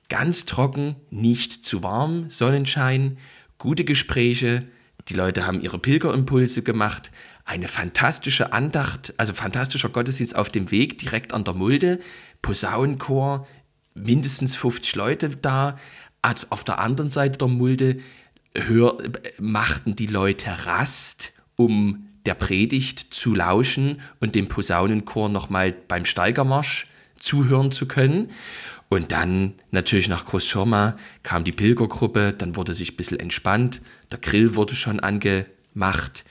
ganz 0.08 0.44
trocken, 0.44 0.96
nicht 1.10 1.64
zu 1.64 1.82
warm, 1.82 2.30
Sonnenschein, 2.30 3.18
gute 3.56 3.84
Gespräche. 3.84 4.66
Die 5.08 5.14
Leute 5.14 5.46
haben 5.46 5.60
ihre 5.60 5.78
Pilgerimpulse 5.78 6.62
gemacht. 6.62 7.10
Eine 7.46 7.68
fantastische 7.68 8.52
Andacht, 8.52 9.14
also 9.16 9.32
fantastischer 9.32 9.88
Gottesdienst 9.88 10.36
auf 10.36 10.48
dem 10.48 10.70
Weg, 10.70 10.98
direkt 10.98 11.32
an 11.32 11.44
der 11.44 11.54
Mulde. 11.54 12.00
Posaunenchor, 12.42 13.46
mindestens 13.94 14.54
50 14.56 14.94
Leute 14.96 15.28
da. 15.30 15.78
Auf 16.50 16.64
der 16.64 16.78
anderen 16.78 17.08
Seite 17.08 17.38
der 17.38 17.48
Mulde 17.48 18.00
hör, 18.54 18.98
machten 19.38 19.96
die 19.96 20.06
Leute 20.06 20.66
Rast, 20.66 21.32
um 21.56 22.07
der 22.26 22.34
Predigt 22.34 23.14
zu 23.14 23.34
lauschen 23.34 24.00
und 24.20 24.34
dem 24.34 24.48
Posaunenchor 24.48 25.28
nochmal 25.28 25.72
beim 25.72 26.04
Steigermarsch 26.04 26.86
zuhören 27.18 27.72
zu 27.72 27.86
können. 27.86 28.30
Und 28.88 29.12
dann 29.12 29.54
natürlich 29.70 30.08
nach 30.08 30.24
Großschirma 30.24 30.96
kam 31.22 31.44
die 31.44 31.52
Pilgergruppe, 31.52 32.32
dann 32.32 32.56
wurde 32.56 32.74
sich 32.74 32.92
ein 32.92 32.96
bisschen 32.96 33.20
entspannt, 33.20 33.80
der 34.10 34.18
Grill 34.18 34.54
wurde 34.54 34.74
schon 34.74 35.00
angemacht 35.00 36.24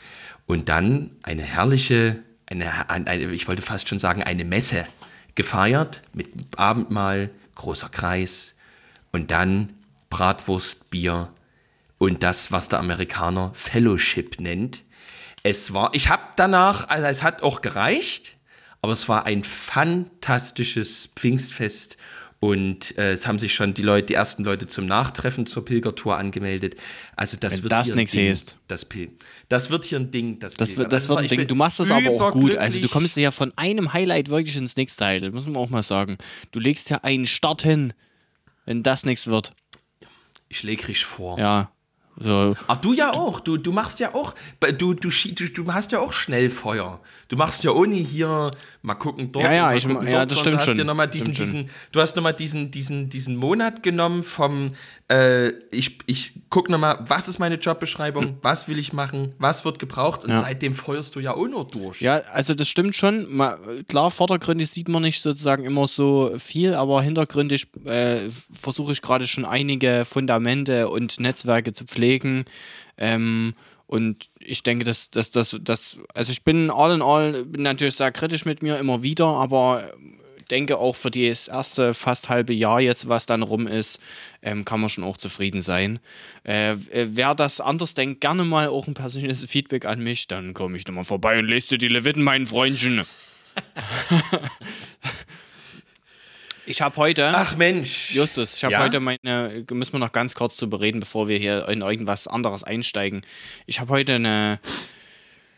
und 0.48 0.70
dann 0.70 1.12
eine 1.24 1.44
herrliche, 1.44 2.20
eine, 2.48 2.90
eine, 2.90 3.32
ich 3.32 3.48
wollte 3.48 3.62
fast 3.62 3.90
schon 3.90 4.00
sagen, 4.00 4.24
eine 4.24 4.44
Messe 4.44 4.88
gefeiert 5.36 6.02
mit 6.14 6.30
Abendmahl, 6.58 7.30
großer 7.56 7.90
Kreis 7.90 8.56
und 9.12 9.30
dann 9.30 9.74
Bratwurst, 10.10 10.90
Bier 10.90 11.30
und 12.00 12.24
das, 12.24 12.52
was 12.52 12.70
der 12.70 12.80
Amerikaner 12.80 13.52
Fellowship 13.54 14.40
nennt. 14.40 14.84
Es 15.50 15.74
war, 15.74 15.92
ich 15.94 16.10
habe 16.10 16.24
danach, 16.36 16.90
also 16.90 17.06
es 17.08 17.24
hat 17.24 17.42
auch 17.42 17.62
gereicht, 17.62 18.36
aber 18.82 18.92
es 18.92 19.08
war 19.08 19.26
ein 19.26 19.44
fantastisches 19.46 21.10
Pfingstfest 21.16 21.96
und 22.42 22.98
äh, 22.98 23.14
es 23.14 23.26
haben 23.26 23.40
sich 23.40 23.56
schon 23.56 23.74
die 23.74 23.82
Leute, 23.82 24.08
die 24.08 24.14
ersten 24.16 24.44
Leute 24.44 24.68
zum 24.68 24.86
Nachtreffen 24.88 25.46
zur 25.46 25.64
Pilgertour 25.64 26.18
angemeldet. 26.18 26.76
Also 27.16 27.38
das 27.40 27.54
Wenn 27.58 27.64
wird 27.64 27.72
das 27.72 27.86
hier 27.86 27.94
ein 27.94 27.98
nichts 27.98 28.12
Ding, 28.12 28.30
heißt. 28.30 28.58
das 28.68 28.84
Pil 28.84 29.12
das 29.48 29.70
wird 29.70 29.86
hier 29.86 30.00
ein 30.00 30.12
Ding, 30.12 30.38
das, 30.40 30.54
Das 30.56 30.76
wird, 30.76 30.92
das 30.92 31.04
Also 31.04 31.16
wird 31.16 31.32
ein 31.32 31.38
Ding. 31.38 31.48
Du 31.48 31.56
machst 31.56 31.80
das 31.80 31.90
aber 31.92 32.10
auch 32.12 32.32
gut. 32.34 32.56
Also 32.56 32.80
du 32.82 32.90
kommst 32.90 33.16
ja 33.16 33.32
von 33.32 33.54
einem 33.56 33.94
Highlight 33.94 34.28
wirklich 34.28 34.58
ins 34.58 34.76
nächste 34.76 35.06
Highlight. 35.06 35.30
Das 35.30 35.34
muss 35.34 35.46
man 35.46 35.56
auch 35.56 35.70
mal 35.70 35.82
sagen. 35.82 36.18
Du 36.52 36.60
legst 36.60 36.90
ja 36.90 36.98
einen 37.04 37.26
Start 37.26 37.62
hin, 37.62 37.94
wenn 38.66 38.84
das 38.84 39.06
nichts 39.06 39.28
wird. 39.28 39.54
Ich 40.50 40.64
leg 40.64 40.86
richtig 40.90 41.06
vor. 41.06 41.40
Ja. 41.40 41.72
So. 42.20 42.56
Ach, 42.68 42.78
du 42.82 42.94
ja 42.94 43.14
auch. 43.14 43.40
Du, 43.40 43.58
du 43.58 43.72
machst 43.72 44.00
ja 44.00 44.16
auch. 44.16 44.34
Du, 44.60 44.94
du, 44.94 45.10
du, 45.12 45.48
du 45.50 45.74
hast 45.74 45.92
ja 45.92 46.00
auch 46.00 46.14
Schnellfeuer. 46.14 47.00
Du 47.28 47.36
machst 47.36 47.64
ja 47.64 47.72
ohne 47.72 47.96
hier 47.96 48.50
mal 48.82 48.96
gucken 48.96 49.32
dort. 49.32 49.46
Ja, 49.46 49.54
ja, 49.54 49.64
mal 49.66 49.78
ich- 49.78 49.88
gucken 49.88 50.08
ja, 50.08 50.20
dort, 50.20 50.32
das 50.32 50.40
stimmt 50.40 50.56
du 50.56 50.60
hast 50.68 50.78
schon. 50.78 50.88
Noch 50.88 50.96
mal 50.96 51.08
diesen, 51.08 51.34
Stimmt 51.36 51.48
diesen, 51.48 51.70
du 51.92 52.02
hast 52.02 52.16
nochmal 52.16 52.34
diesen, 52.34 52.72
diesen, 52.72 53.10
diesen 53.10 53.36
Monat 53.36 53.84
genommen 53.84 54.24
vom, 54.24 54.68
äh, 55.12 55.50
ich, 55.72 56.00
ich 56.08 56.34
guck 56.50 56.70
nochmal, 56.70 56.98
was 57.08 57.28
ist 57.28 57.38
meine 57.40 57.56
Jobbeschreibung, 57.56 58.38
was 58.42 58.68
will 58.68 58.80
ich 58.80 58.94
machen, 58.94 59.34
was 59.38 59.64
wird 59.64 59.78
gebraucht 59.78 60.24
und 60.24 60.32
Ja. 60.32 60.40
seitdem 60.40 60.74
feuerst 60.74 61.16
du 61.16 61.20
ja 61.20 61.34
auch 61.36 61.48
nur 61.48 61.68
durch. 61.68 62.02
Ja, 62.02 62.22
also 62.34 62.54
das 62.56 62.68
stimmt 62.68 62.96
schon. 62.96 63.28
Ma- 63.32 63.58
Klar, 63.88 64.10
vordergründig 64.12 64.70
sieht 64.72 64.90
man 64.90 65.04
nicht 65.04 65.22
sozusagen 65.22 65.66
immer 65.66 65.88
so 65.88 66.34
viel, 66.40 66.74
aber 66.74 67.02
hintergründig 67.04 67.68
äh, 67.86 68.18
versuche 68.52 68.92
ich 68.94 69.02
gerade 69.02 69.28
schon 69.28 69.46
einige 69.46 70.04
Fundamente 70.06 70.88
und 70.90 71.20
Netzwerke 71.20 71.74
zu 71.74 71.86
pflegen. 71.86 72.07
Ähm, 72.98 73.54
und 73.86 74.30
ich 74.40 74.64
denke, 74.64 74.84
dass 74.84 75.12
das, 75.12 75.32
das, 75.32 75.58
das, 75.62 76.00
also 76.14 76.32
ich 76.32 76.44
bin 76.44 76.70
all 76.70 76.94
in 76.94 77.02
all, 77.02 77.46
bin 77.46 77.64
natürlich 77.64 77.96
sehr 77.96 78.12
kritisch 78.12 78.44
mit 78.44 78.62
mir 78.62 78.78
immer 78.78 79.02
wieder, 79.02 79.28
aber 79.28 79.94
denke 80.50 80.78
auch 80.78 80.96
für 80.96 81.12
das 81.12 81.48
erste 81.48 81.94
fast 81.94 82.30
halbe 82.30 82.54
Jahr 82.54 82.80
jetzt, 82.80 83.08
was 83.10 83.26
dann 83.26 83.44
rum 83.44 83.68
ist, 83.68 84.00
ähm, 84.42 84.66
kann 84.66 84.80
man 84.80 84.90
schon 84.90 85.04
auch 85.04 85.18
zufrieden 85.18 85.62
sein. 85.62 86.00
Äh, 86.46 86.72
äh, 86.72 87.08
wer 87.12 87.36
das 87.36 87.62
anders 87.62 87.94
denkt, 87.94 88.22
gerne 88.22 88.44
mal 88.44 88.68
auch 88.68 88.88
ein 88.88 88.94
persönliches 88.94 89.46
Feedback 89.50 89.86
an 89.86 90.02
mich, 90.02 90.28
dann 90.28 90.54
komme 90.54 90.78
ich 90.78 90.88
nochmal 90.88 91.04
vorbei 91.04 91.40
und 91.40 91.46
lese 91.46 91.70
dir 91.70 91.78
die 91.78 91.88
Leviten, 91.90 92.24
mein 92.24 92.46
Freundchen. 92.46 93.06
ich 96.68 96.82
habe 96.82 96.96
heute. 96.98 97.32
Ach 97.34 97.56
Mensch. 97.56 98.14
Justus, 98.14 98.56
ich 98.56 98.64
habe 98.64 98.74
Ja? 98.74 98.80
heute 98.84 99.00
meine, 99.00 99.66
müssen 99.72 99.94
wir 99.94 100.00
noch 100.00 100.12
ganz 100.12 100.36
kurz 100.36 100.58
drüber 100.58 100.80
reden, 100.80 101.00
bevor 101.00 101.28
wir 101.28 101.38
hier 101.38 101.68
in 101.70 101.82
irgendwas 101.82 102.28
anderes 102.28 102.64
einsteigen. 102.64 103.22
Ich 103.66 103.80
habe 103.80 103.92
heute 103.92 104.16
eine, 104.16 104.60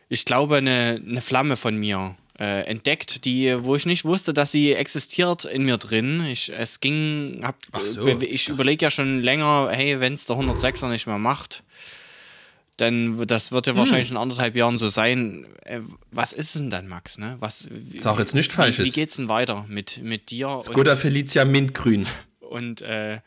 ich 0.08 0.26
glaube, 0.26 0.58
eine, 0.58 1.02
eine 1.06 1.22
Flamme 1.22 1.56
von 1.56 1.76
mir 1.76 2.16
äh, 2.40 2.62
entdeckt, 2.66 3.26
die, 3.26 3.54
wo 3.64 3.76
ich 3.76 3.86
nicht 3.86 4.06
wusste, 4.06 4.34
dass 4.34 4.52
sie 4.52 4.74
existiert 4.74 5.46
in 5.46 5.64
mir 5.64 5.78
drin. 5.78 6.24
Ich, 6.26 6.52
es 6.56 6.80
ging, 6.80 7.42
hab, 7.44 7.58
so. 7.84 8.08
äh, 8.08 8.24
ich 8.26 8.48
überlege 8.48 8.86
ja 8.86 8.92
schon 8.92 9.20
länger, 9.22 9.70
hey, 9.72 10.00
wenn 10.00 10.14
es 10.14 10.26
der 10.26 10.38
106er 10.38 10.88
nicht 10.88 11.08
mehr 11.08 11.18
macht, 11.18 11.64
dann 12.82 13.26
das 13.28 13.52
wird 13.52 13.68
ja 13.68 13.74
Hm. 13.74 13.80
wahrscheinlich 13.80 14.12
in 14.12 14.18
anderthalb 14.18 14.56
Jahren 14.56 14.78
so 14.78 14.90
sein. 14.90 15.46
Äh, 15.66 15.82
was 16.12 16.34
ist 16.34 16.56
denn 16.56 16.70
dann, 16.70 16.88
Max? 16.88 17.18
Ne? 17.18 17.36
Was, 17.40 17.68
Sag 17.98 18.20
jetzt 18.20 18.34
nichts 18.36 18.54
wie, 18.54 18.56
Falsches. 18.56 18.86
wie 18.88 18.92
geht's 18.92 19.18
denn 19.18 19.30
weiter 19.30 19.66
mit, 19.68 20.02
mit 20.04 20.30
dir? 20.32 20.50
und- 20.50 20.64
Skoda 20.64 20.96
Felicia 20.96 21.46
Mintgrün. 21.46 22.06
und 22.40 22.82
äh, 22.82 23.20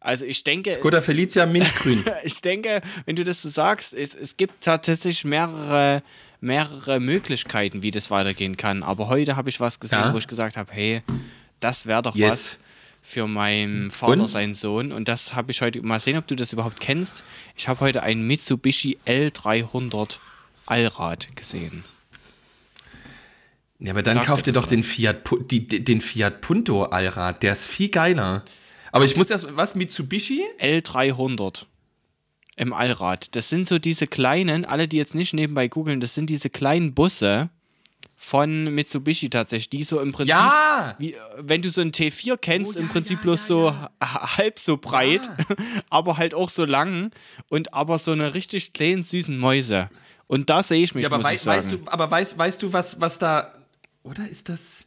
Also 0.00 0.24
ich 0.24 0.44
denke, 0.44 0.72
Skoda 0.74 1.00
Felicia 1.00 1.46
Mintgrün. 1.46 2.04
ich 2.24 2.40
denke, 2.40 2.80
wenn 3.06 3.16
du 3.16 3.24
das 3.24 3.42
so 3.42 3.48
sagst, 3.48 3.94
es, 3.94 4.14
es 4.14 4.36
gibt 4.36 4.62
tatsächlich 4.64 5.24
mehrere, 5.24 6.02
mehrere 6.40 7.00
Möglichkeiten, 7.00 7.82
wie 7.82 7.90
das 7.90 8.10
weitergehen 8.10 8.56
kann. 8.56 8.82
Aber 8.82 9.08
heute 9.08 9.36
habe 9.36 9.48
ich 9.50 9.58
was 9.60 9.80
gesehen, 9.80 9.98
Ja. 10.00 10.14
wo 10.14 10.18
ich 10.18 10.28
gesagt 10.28 10.56
habe, 10.56 10.70
hey, 10.72 11.02
das 11.60 11.86
wäre 11.86 12.02
doch 12.02 12.14
Yes. 12.14 12.30
was 12.30 12.58
für 13.08 13.26
meinen 13.26 13.90
Vater, 13.90 14.22
Und? 14.22 14.28
seinen 14.28 14.54
Sohn. 14.54 14.92
Und 14.92 15.08
das 15.08 15.34
habe 15.34 15.50
ich 15.50 15.62
heute, 15.62 15.80
mal 15.80 15.98
sehen, 15.98 16.18
ob 16.18 16.26
du 16.26 16.36
das 16.36 16.52
überhaupt 16.52 16.78
kennst. 16.78 17.24
Ich 17.56 17.66
habe 17.66 17.80
heute 17.80 18.02
einen 18.02 18.26
Mitsubishi 18.26 18.98
L300 19.06 20.18
Allrad 20.66 21.34
gesehen. 21.34 21.84
Ja, 23.78 23.92
aber 23.92 24.02
dann 24.02 24.14
Sagt 24.14 24.26
kauft 24.26 24.46
ihr 24.46 24.52
doch 24.52 24.66
den? 24.66 24.82
Fiat, 24.82 25.22
die- 25.50 25.66
den 25.66 26.00
Fiat 26.02 26.42
Punto 26.42 26.84
Allrad. 26.84 27.42
Der 27.42 27.54
ist 27.54 27.66
viel 27.66 27.88
geiler. 27.88 28.44
Aber 28.92 29.04
ich 29.06 29.16
muss 29.16 29.30
erst, 29.30 29.46
was, 29.56 29.74
Mitsubishi? 29.74 30.42
L300 30.60 31.64
im 32.56 32.72
Allrad. 32.74 33.34
Das 33.36 33.48
sind 33.48 33.66
so 33.68 33.78
diese 33.78 34.06
kleinen, 34.06 34.64
alle, 34.66 34.86
die 34.88 34.96
jetzt 34.98 35.14
nicht 35.14 35.32
nebenbei 35.32 35.68
googeln, 35.68 36.00
das 36.00 36.14
sind 36.14 36.28
diese 36.28 36.50
kleinen 36.50 36.92
Busse 36.92 37.48
von 38.20 38.64
Mitsubishi 38.74 39.30
tatsächlich, 39.30 39.70
die 39.70 39.84
so 39.84 40.00
im 40.00 40.10
Prinzip, 40.10 40.30
Ja! 40.34 40.96
wie, 40.98 41.14
wenn 41.38 41.62
du 41.62 41.70
so 41.70 41.80
einen 41.80 41.92
T4 41.92 42.36
kennst, 42.36 42.74
Oh, 42.76 42.78
im 42.80 42.86
ja, 42.86 42.92
Prinzip 42.92 43.18
ja, 43.18 43.22
bloß 43.22 43.46
so 43.46 43.72
halb 44.02 44.58
so 44.58 44.76
breit, 44.76 45.30
aber 45.88 46.16
halt 46.18 46.34
auch 46.34 46.50
so 46.50 46.64
lang 46.64 47.12
und 47.48 47.72
aber 47.72 47.98
so 48.00 48.10
eine 48.10 48.34
richtig 48.34 48.72
kleinen 48.72 49.04
süßen 49.04 49.38
Mäuse. 49.38 49.88
Und 50.26 50.50
da 50.50 50.64
sehe 50.64 50.82
ich 50.82 50.94
mich, 50.96 51.04
Ja, 51.04 51.08
aber 51.10 51.18
muss 51.18 51.26
wei 51.26 51.34
ich 51.34 51.40
sagen. 51.42 51.56
weißt 51.58 51.72
du, 51.72 51.78
aber 51.86 52.10
weißt, 52.10 52.36
weißt 52.36 52.62
du, 52.62 52.72
was, 52.72 53.00
was 53.00 53.18
da. 53.20 53.52
Oder 54.02 54.28
ist 54.28 54.48
das. 54.48 54.84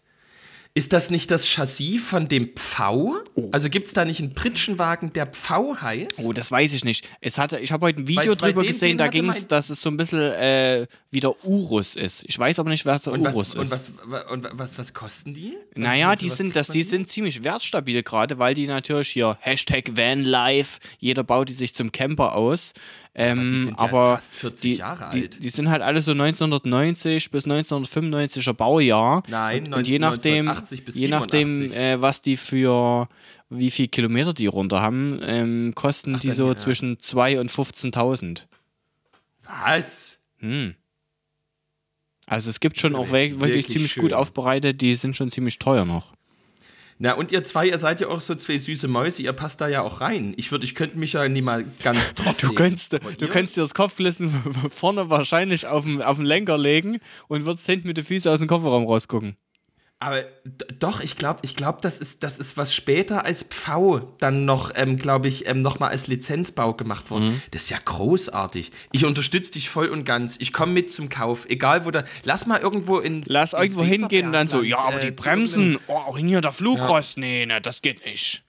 Ist 0.73 0.93
das 0.93 1.09
nicht 1.09 1.29
das 1.31 1.47
Chassis 1.49 2.01
von 2.01 2.29
dem 2.29 2.51
Pfau? 2.55 3.15
Also 3.51 3.69
gibt 3.69 3.87
es 3.87 3.93
da 3.93 4.05
nicht 4.05 4.21
einen 4.21 4.33
Pritschenwagen, 4.33 5.11
der 5.11 5.25
Pfau 5.27 5.75
heißt? 5.75 6.21
Oh, 6.23 6.31
das 6.31 6.49
weiß 6.49 6.71
ich 6.71 6.85
nicht. 6.85 7.09
Es 7.19 7.37
hatte, 7.37 7.59
ich 7.59 7.73
habe 7.73 7.87
heute 7.87 7.99
ein 7.99 8.07
Video 8.07 8.35
drüber 8.35 8.61
den- 8.61 8.67
gesehen, 8.67 8.89
den 8.91 8.97
da 8.99 9.07
ging 9.09 9.27
es, 9.27 9.47
dass 9.47 9.69
es 9.69 9.81
so 9.81 9.89
ein 9.89 9.97
bisschen 9.97 10.21
äh, 10.31 10.87
wieder 11.11 11.43
Urus 11.45 11.95
ist. 11.97 12.23
Ich 12.25 12.39
weiß 12.39 12.57
aber 12.59 12.69
nicht, 12.69 12.85
was 12.85 13.03
der 13.03 13.11
und 13.13 13.23
was, 13.25 13.35
Urus 13.35 13.55
und, 13.55 13.63
ist. 13.63 13.71
was, 13.71 13.91
wa- 14.05 14.21
und 14.31 14.47
was, 14.53 14.77
was 14.77 14.93
kosten 14.93 15.33
die? 15.33 15.57
Naja, 15.75 16.11
Was- 16.11 16.19
die 16.19 16.29
was 16.31 16.37
sind, 16.37 16.55
das, 16.55 16.67
die 16.67 16.83
sind 16.83 17.09
ziemlich 17.09 17.43
wertstabil 17.43 18.01
gerade, 18.01 18.39
weil 18.39 18.53
die 18.53 18.65
natürlich 18.67 19.09
hier 19.09 19.37
Hashtag 19.41 19.97
Vanlife, 19.97 20.79
jeder 20.99 21.25
baut 21.25 21.49
die 21.49 21.53
sich 21.53 21.75
zum 21.75 21.91
Camper 21.91 22.33
aus. 22.35 22.71
Ähm, 23.13 23.49
die 23.49 23.59
sind 23.59 23.71
ja 23.71 23.79
aber 23.79 24.15
fast 24.15 24.33
40 24.33 24.61
die, 24.61 24.77
Jahre 24.77 25.09
die, 25.13 25.23
alt. 25.23 25.43
Die 25.43 25.49
sind 25.49 25.69
halt 25.69 25.81
alle 25.81 26.01
so 26.01 26.11
1990 26.11 27.29
bis 27.29 27.45
1995er 27.45 28.53
Baujahr. 28.53 29.23
Nein, 29.27 29.67
und, 29.67 29.73
und 29.73 29.87
je 29.87 29.99
nachdem, 29.99 30.47
1980 30.47 30.85
bis 30.85 30.95
je 30.95 31.07
nachdem 31.09 31.53
87. 31.53 31.77
äh, 31.77 32.01
was 32.01 32.21
die 32.21 32.37
für, 32.37 33.09
wie 33.49 33.69
viel 33.69 33.89
Kilometer 33.89 34.33
die 34.33 34.47
runter 34.47 34.81
haben, 34.81 35.19
ähm, 35.23 35.73
kosten 35.75 36.19
die 36.19 36.27
dann 36.27 36.35
so 36.35 36.47
ja. 36.47 36.57
zwischen 36.57 36.97
2.000 36.97 37.39
und 37.39 37.51
15.000. 37.51 38.43
Was? 39.43 40.19
Hm. 40.37 40.75
Also 42.27 42.49
es 42.49 42.61
gibt 42.61 42.79
schon 42.79 42.95
auch 42.95 43.11
wirklich 43.11 43.41
wirklich 43.41 43.67
ziemlich 43.67 43.91
schön. 43.91 44.03
gut 44.03 44.13
aufbereitet, 44.13 44.79
die 44.79 44.95
sind 44.95 45.17
schon 45.17 45.29
ziemlich 45.29 45.59
teuer 45.59 45.83
noch. 45.83 46.13
Na, 47.03 47.13
und 47.13 47.31
ihr 47.31 47.43
zwei, 47.43 47.67
ihr 47.67 47.79
seid 47.79 47.99
ja 47.99 48.09
auch 48.09 48.21
so 48.21 48.35
zwei 48.35 48.59
süße 48.59 48.87
Mäuse, 48.87 49.23
ihr 49.23 49.33
passt 49.33 49.59
da 49.59 49.67
ja 49.67 49.81
auch 49.81 50.01
rein. 50.01 50.35
Ich 50.37 50.51
würde, 50.51 50.65
ich 50.65 50.75
könnte 50.75 50.99
mich 50.99 51.13
ja 51.13 51.27
nie 51.27 51.41
mal 51.41 51.65
ganz 51.81 52.13
drauf 52.13 52.37
Du 52.37 52.53
könntest, 52.53 52.93
du 52.93 52.99
ihr? 53.19 53.27
könntest 53.27 53.57
dir 53.57 53.61
das 53.61 53.73
Kopfkissen 53.73 54.29
vorne 54.69 55.09
wahrscheinlich 55.09 55.65
auf 55.65 55.83
den, 55.83 56.03
auf 56.03 56.17
den 56.17 56.27
Lenker 56.27 56.59
legen 56.59 56.99
und 57.27 57.47
würdest 57.47 57.65
hinten 57.65 57.87
mit 57.87 57.97
den 57.97 58.05
Füßen 58.05 58.31
aus 58.31 58.37
dem 58.37 58.47
Kofferraum 58.47 58.85
rausgucken. 58.85 59.35
Aber 60.01 60.23
doch, 60.79 60.99
ich 61.01 61.15
glaube, 61.15 61.41
ich 61.43 61.55
glaub, 61.55 61.83
das, 61.83 61.99
ist, 61.99 62.23
das 62.23 62.39
ist 62.39 62.57
was 62.57 62.73
später 62.73 63.23
als 63.23 63.43
Pfau 63.43 63.99
dann 64.17 64.45
noch, 64.45 64.71
ähm, 64.73 64.97
glaube 64.97 65.27
ich, 65.27 65.47
ähm, 65.47 65.61
nochmal 65.61 65.91
als 65.91 66.07
Lizenzbau 66.07 66.73
gemacht 66.73 67.11
worden. 67.11 67.33
Mhm. 67.33 67.41
Das 67.51 67.63
ist 67.63 67.69
ja 67.69 67.77
großartig. 67.85 68.71
Ich 68.91 69.05
unterstütze 69.05 69.51
dich 69.51 69.69
voll 69.69 69.89
und 69.89 70.03
ganz. 70.03 70.37
Ich 70.39 70.53
komme 70.53 70.71
mit 70.71 70.91
zum 70.91 71.09
Kauf, 71.09 71.47
egal 71.47 71.85
wo 71.85 71.91
da. 71.91 72.03
Lass 72.23 72.47
mal 72.47 72.59
irgendwo 72.59 72.97
in. 72.97 73.21
Lass 73.27 73.53
irgendwo 73.53 73.83
hingehen 73.83 74.25
und 74.25 74.33
dann 74.33 74.47
so, 74.47 74.63
ja, 74.63 74.79
aber 74.79 74.97
die 75.01 75.09
äh, 75.09 75.11
Bremsen, 75.11 75.77
oh, 75.85 76.17
hier 76.17 76.41
der 76.41 76.51
Flugrost, 76.51 77.19
nee, 77.19 77.45
ne, 77.45 77.61
das 77.61 77.83
geht 77.83 78.03
nicht. 78.03 78.43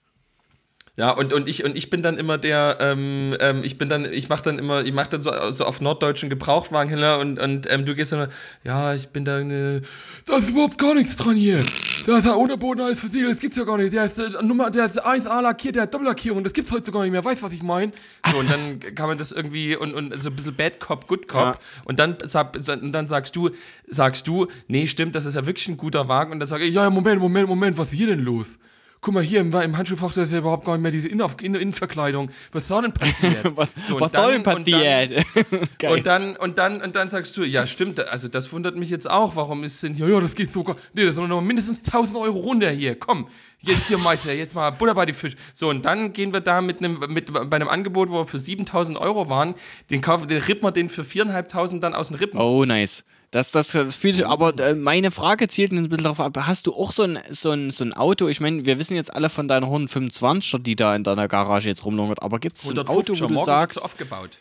Ja, 0.99 1.11
und, 1.11 1.33
und, 1.33 1.49
ich, 1.49 1.65
und 1.65 1.75
ich 1.75 1.89
bin 1.89 2.03
dann 2.03 2.19
immer 2.19 2.37
der, 2.37 2.77
ähm, 2.81 3.35
ähm, 3.41 3.65
ich 3.65 3.79
bin 3.79 3.89
dann, 3.89 4.05
ich 4.13 4.29
mach 4.29 4.43
dann 4.43 4.59
immer, 4.59 4.85
ich 4.85 4.93
mach 4.93 5.07
dann 5.07 5.23
so, 5.23 5.31
so 5.51 5.65
auf 5.65 5.81
norddeutschen 5.81 6.29
Gebrauchtwagenhändler 6.29 7.19
und, 7.19 7.39
und 7.39 7.67
ähm, 7.73 7.87
du 7.87 7.95
gehst 7.95 8.13
dann, 8.13 8.29
ja, 8.63 8.93
ich 8.95 9.09
bin 9.09 9.25
dann, 9.25 9.51
äh, 9.51 9.81
da 10.27 10.37
ist 10.37 10.51
überhaupt 10.51 10.77
gar 10.77 10.95
nichts 10.95 11.17
dran 11.17 11.35
hier. 11.35 11.65
Da 12.05 12.19
ist 12.19 12.27
ja 12.27 12.35
ohne 12.35 12.59
Boden 12.59 12.83
alles 12.83 13.01
versiegelt, 13.01 13.31
das 13.33 13.39
gibt's 13.41 13.57
ja 13.57 13.65
gar 13.65 13.79
nicht. 13.79 13.95
Der 13.95 14.05
ist, 14.05 14.19
äh, 14.19 14.43
Nummer, 14.43 14.71
der 14.71 14.85
ist 14.85 15.03
1A 15.03 15.41
lackiert, 15.41 15.77
der 15.77 15.85
hat 15.85 15.95
Doppellackierung, 15.95 16.45
das 16.45 16.53
gibt's 16.53 16.71
heute 16.71 16.93
gar 16.93 17.05
nicht 17.05 17.13
mehr, 17.13 17.25
weißt 17.25 17.41
du, 17.41 17.47
was 17.47 17.53
ich 17.55 17.63
meine? 17.63 17.93
So, 18.31 18.37
und 18.37 18.51
dann 18.51 18.79
kann 18.95 19.07
man 19.07 19.17
das 19.17 19.33
irgendwie, 19.33 19.75
und, 19.75 19.95
und 19.95 20.21
so 20.23 20.29
ein 20.29 20.37
bisschen 20.37 20.55
Bad 20.57 20.79
Cop, 20.79 21.09
Good 21.09 21.27
Cop, 21.27 21.41
Ja. 21.55 21.59
und 21.87 22.01
dann, 22.01 22.19
sag, 22.25 22.55
und 22.55 22.93
dann 22.93 23.07
sagst 23.07 23.35
du, 23.35 23.49
sagst 23.89 24.27
du, 24.29 24.47
nee, 24.69 24.87
stimmt, 24.87 25.15
das 25.15 25.25
ist 25.25 25.37
ja 25.37 25.47
wirklich 25.47 25.69
ein 25.69 25.79
guter 25.79 26.09
Wagen, 26.09 26.33
und 26.33 26.41
dann 26.41 26.49
sage 26.49 26.65
ich, 26.65 26.75
ja, 26.75 26.83
ja, 26.83 26.91
Moment, 26.91 27.19
Moment, 27.19 27.49
Moment, 27.49 27.79
was 27.79 27.91
ist 27.91 27.97
hier 27.97 28.09
denn 28.09 28.21
los? 28.21 28.59
Guck 29.05 29.15
mal, 29.15 29.23
hier 29.25 29.41
im, 29.41 29.53
im 29.53 29.77
Handschuhfach 29.77 30.17
ist 30.17 30.31
ja 30.31 30.39
überhaupt 30.39 30.65
gar 30.65 30.75
nicht 30.75 30.83
mehr 30.83 30.93
diese 30.93 31.09
Innen 31.09 31.29
Innenverkleidung. 31.41 32.31
Was 32.53 32.69
soll 32.69 32.83
denn 32.83 32.93
passiert? 32.93 33.45
Was, 33.57 33.73
So, 33.89 33.97
und 33.97 34.01
was 34.01 34.13
dann- 34.13 34.23
soll 34.23 34.33
denn 34.33 34.41
und 34.43 34.47
dann- 34.47 34.65
passiert? 34.65 35.27
Geil. 35.81 35.93
Und 35.93 36.07
dann, 36.07 36.37
und 36.37 36.57
dann, 36.59 36.81
und 36.81 36.95
dann 36.95 37.11
sagst 37.11 37.37
du, 37.37 37.43
ja, 37.43 37.67
stimmt, 37.67 37.99
also 37.99 38.29
das 38.29 38.53
wundert 38.53 38.77
mich 38.77 38.91
jetzt 38.91 39.11
auch. 39.11 39.35
Warum 39.35 39.65
ist 39.65 39.83
denn 39.83 39.95
hier, 39.95 40.07
ja, 40.07 40.21
das 40.21 40.37
geht 40.37 40.53
sogar, 40.53 40.77
nee, 40.95 41.05
das 41.05 41.17
sind 41.17 41.29
noch 41.29 41.41
mindestens 41.41 41.79
1000 41.85 42.17
Euro 42.17 42.39
runter 42.39 42.71
hier. 42.71 42.95
Komm, 42.97 43.27
jetzt 43.63 43.89
hier, 43.89 43.99
Meister, 43.99 44.33
jetzt 44.35 44.55
mal 44.55 44.71
Butter 44.71 44.95
bei 44.95 45.05
die 45.05 45.15
Fisch. 45.15 45.35
So, 45.53 45.69
und 45.69 45.85
dann 45.85 46.13
gehen 46.13 46.33
wir 46.33 46.41
da 46.41 46.61
mit 46.63 46.79
einem, 46.79 47.01
mit, 47.09 47.33
bei 47.33 47.57
einem 47.57 47.69
Angebot, 47.69 48.09
wo 48.09 48.21
wir 48.21 48.27
für 48.27 48.39
7000 48.39 48.97
Euro 48.97 49.29
waren, 49.29 49.57
den 49.91 50.01
kaufen, 50.01 50.29
den 50.29 50.39
rippen 50.41 50.63
wir 50.63 50.71
den 50.71 50.89
für 50.89 51.03
4.500 51.03 51.81
dann 51.81 51.95
aus 51.95 52.07
den 52.07 52.19
Rippen. 52.19 52.39
Oh, 52.39 52.65
nice. 52.65 53.03
Das, 53.33 53.51
das, 53.51 53.73
das 53.73 53.95
sich, 53.99 54.27
aber 54.27 54.59
äh, 54.61 54.75
meine 54.75 55.11
Frage 55.11 55.49
zielt 55.49 55.73
ein 55.73 55.89
bisschen 55.89 56.05
darauf 56.05 56.21
ab. 56.21 56.37
Hast 56.43 56.67
du 56.67 56.75
auch 56.75 56.93
so 56.93 57.05
ein, 57.05 57.19
so 57.31 57.51
ein, 57.51 57.71
so 57.71 57.83
ein 57.83 57.95
Auto? 57.95 58.29
Ich 58.29 58.41
meine, 58.41 58.67
wir 58.67 58.79
wissen 58.79 58.95
jetzt 58.95 59.13
alle 59.13 59.31
von 59.31 59.49
deiner 59.49 59.69
125er, 59.69 60.59
die 60.59 60.77
da 60.77 60.95
in 60.95 61.03
deiner 61.03 61.29
Garage 61.29 61.67
jetzt 61.71 61.83
rumlungert, 61.87 62.21
aber 62.23 62.39
gibt 62.39 62.59
es 62.59 62.65
so 62.65 62.73
ein 62.73 62.79
Auto, 62.87 63.15
150er, 63.15 63.23
wo 63.23 63.27
du 63.29 63.45
sagst, 63.45 63.81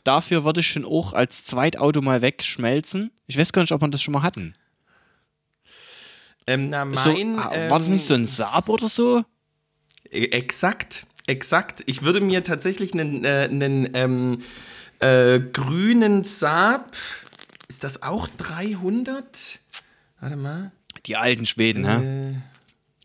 dafür 0.04 0.44
würde 0.44 0.60
ich 0.60 0.68
schon 0.68 0.84
auch 0.84 1.14
als 1.14 1.46
Zweitauto 1.46 2.02
mal 2.02 2.22
wegschmelzen? 2.22 3.12
Ich 3.28 3.38
weiß 3.38 3.54
gar 3.54 3.62
nicht, 3.62 3.72
ob 3.72 3.80
wir 3.82 3.88
das 3.88 4.02
schon 4.02 4.12
mal 4.14 4.24
hatten. 4.24 4.56
Ähm, 6.48 6.70
na, 6.70 6.86
So, 6.96 7.14
mein, 7.14 7.40
ah, 7.40 7.70
war 7.70 7.80
das 7.80 7.88
nicht 7.88 8.06
so 8.06 8.14
ein 8.14 8.26
Saab 8.26 8.68
oder 8.68 8.90
so? 8.90 9.24
E- 10.10 10.26
Exakt, 10.32 11.06
exakt. 11.28 11.82
Ich 11.86 12.02
würde 12.02 12.20
mir 12.20 12.44
tatsächlich 12.44 12.94
einen, 12.94 13.24
äh, 13.24 13.48
einen 13.50 13.90
ähm, 13.94 14.44
äh, 15.00 15.40
grünen 15.40 16.24
Saab, 16.24 16.92
ist 17.72 17.86
das 17.86 18.04
auch 18.04 18.28
300? 18.28 19.60
Warte 20.20 20.36
mal. 20.36 20.72
Die 21.06 21.16
alten 21.16 21.46
Schweden, 21.46 21.86
hä? 21.88 22.36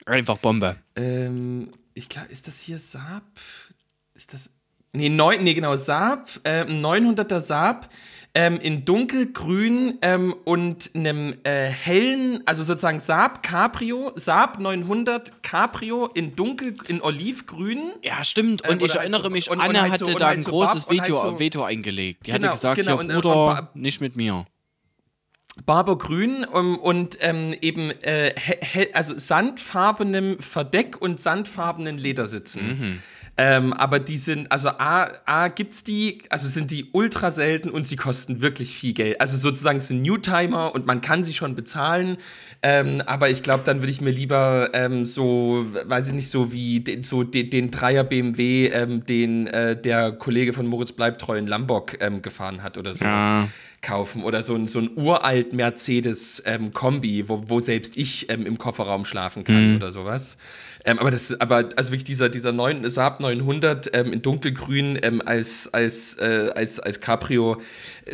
Einfach 0.06 0.38
Bombe. 0.38 0.74
Ähm, 0.96 1.70
ich 1.94 2.08
glaube, 2.08 2.28
ist 2.32 2.48
das 2.48 2.58
hier 2.58 2.78
Saab? 2.80 3.22
Ist 4.14 4.34
das. 4.34 4.50
Nee, 4.92 5.08
neun, 5.08 5.44
nee 5.44 5.54
genau, 5.54 5.76
Saab, 5.76 6.30
äh, 6.44 6.62
ein 6.62 6.80
900er 6.84 7.40
Saab 7.40 7.90
ähm, 8.34 8.56
in 8.58 8.84
dunkelgrün 8.84 9.98
ähm, 10.02 10.34
und 10.44 10.90
einem 10.94 11.34
äh, 11.44 11.66
hellen, 11.68 12.42
also 12.46 12.62
sozusagen 12.64 12.98
Saab 13.00 13.42
Cabrio, 13.42 14.12
Saab 14.16 14.58
900 14.58 15.42
Cabrio 15.42 16.06
in 16.06 16.34
dunkel, 16.34 16.74
in 16.88 17.00
olivgrün. 17.02 17.92
Ja, 18.02 18.24
stimmt. 18.24 18.62
Und 18.62 18.72
Ähm, 18.72 18.78
ich 18.84 18.90
halt 18.94 19.00
erinnere 19.02 19.30
mich, 19.30 19.50
und- 19.50 19.58
und 19.58 19.64
Anne 19.64 19.82
halt 19.82 19.92
hatte 19.92 20.04
so- 20.06 20.10
und 20.12 20.20
da 20.20 20.26
halt 20.28 20.38
ein 20.38 20.42
so 20.42 20.50
großes 20.50 20.86
Barb- 20.86 20.90
und 20.92 21.00
halt 21.00 21.08
Veto, 21.08 21.30
so- 21.30 21.38
Veto 21.38 21.62
eingelegt. 21.64 22.26
Die 22.26 22.30
Genau, 22.32 22.48
hatte 22.48 22.56
gesagt, 22.56 22.80
genau, 22.80 22.98
und- 22.98 23.10
und 23.10 23.20
Bruder, 23.22 23.34
Bar- 23.34 23.70
nicht 23.74 24.00
mit 24.00 24.16
mir. 24.16 24.46
Barbergrün 25.64 26.44
um, 26.44 26.78
und 26.78 27.18
ähm, 27.20 27.54
eben 27.60 27.90
äh, 28.02 28.34
also 28.92 29.18
sandfarbenem 29.18 30.38
Verdeck 30.38 31.00
und 31.00 31.18
sandfarbenen 31.20 31.96
Ledersitzen. 31.96 33.02
Ähm, 33.38 33.74
aber 33.74 33.98
die 33.98 34.16
sind, 34.16 34.50
also 34.50 34.68
A, 34.70 35.08
A 35.26 35.48
gibt's 35.48 35.84
die, 35.84 36.22
also 36.30 36.48
sind 36.48 36.70
die 36.70 36.86
ultra 36.92 37.30
selten 37.30 37.68
und 37.68 37.86
sie 37.86 37.96
kosten 37.96 38.40
wirklich 38.40 38.74
viel 38.74 38.94
Geld. 38.94 39.20
Also 39.20 39.36
sozusagen 39.36 39.80
sind 39.80 40.00
Newtimer 40.00 40.74
und 40.74 40.86
man 40.86 41.02
kann 41.02 41.22
sie 41.22 41.34
schon 41.34 41.54
bezahlen. 41.54 42.16
Ähm, 42.62 43.02
aber 43.04 43.28
ich 43.28 43.42
glaube, 43.42 43.62
dann 43.64 43.82
würde 43.82 43.90
ich 43.90 44.00
mir 44.00 44.10
lieber 44.10 44.70
ähm, 44.72 45.04
so, 45.04 45.66
weiß 45.84 46.08
ich 46.08 46.14
nicht, 46.14 46.30
so 46.30 46.50
wie 46.52 46.80
den, 46.80 47.04
so 47.04 47.24
den, 47.24 47.50
den 47.50 47.70
Dreier 47.70 48.04
BMW, 48.04 48.68
ähm, 48.68 49.04
den 49.04 49.46
äh, 49.48 49.78
der 49.78 50.12
Kollege 50.12 50.54
von 50.54 50.66
Moritz 50.66 50.92
Bleibtreu 50.92 51.36
in 51.36 51.46
Lamborg 51.46 51.98
ähm, 52.00 52.22
gefahren 52.22 52.62
hat 52.62 52.78
oder 52.78 52.94
so 52.94 53.04
Ja. 53.04 53.48
kaufen 53.82 54.24
oder 54.24 54.42
so 54.42 54.54
ein, 54.54 54.66
so 54.66 54.78
ein 54.78 54.90
uralt 54.96 55.52
Mercedes 55.52 56.42
ähm, 56.46 56.72
Kombi, 56.72 57.28
wo, 57.28 57.42
wo 57.48 57.60
selbst 57.60 57.98
ich 57.98 58.30
im 58.30 58.56
Kofferraum 58.56 59.04
schlafen 59.04 59.44
kann 59.44 59.76
oder 59.76 59.92
sowas. 59.92 60.38
Aber 60.86 61.10
das, 61.10 61.38
aber 61.40 61.68
also 61.74 61.90
wirklich 61.90 62.04
dieser 62.04 62.28
dieser 62.28 62.52
neuen 62.52 62.88
Saab 62.88 63.18
900 63.34 63.90
ähm, 63.94 64.12
in 64.12 64.22
dunkelgrün 64.22 64.98
ähm, 65.02 65.22
als 65.24 65.72
als 65.72 66.18
äh, 66.18 66.50
als 66.54 66.78
als 66.80 67.00
Cabrio, 67.00 67.60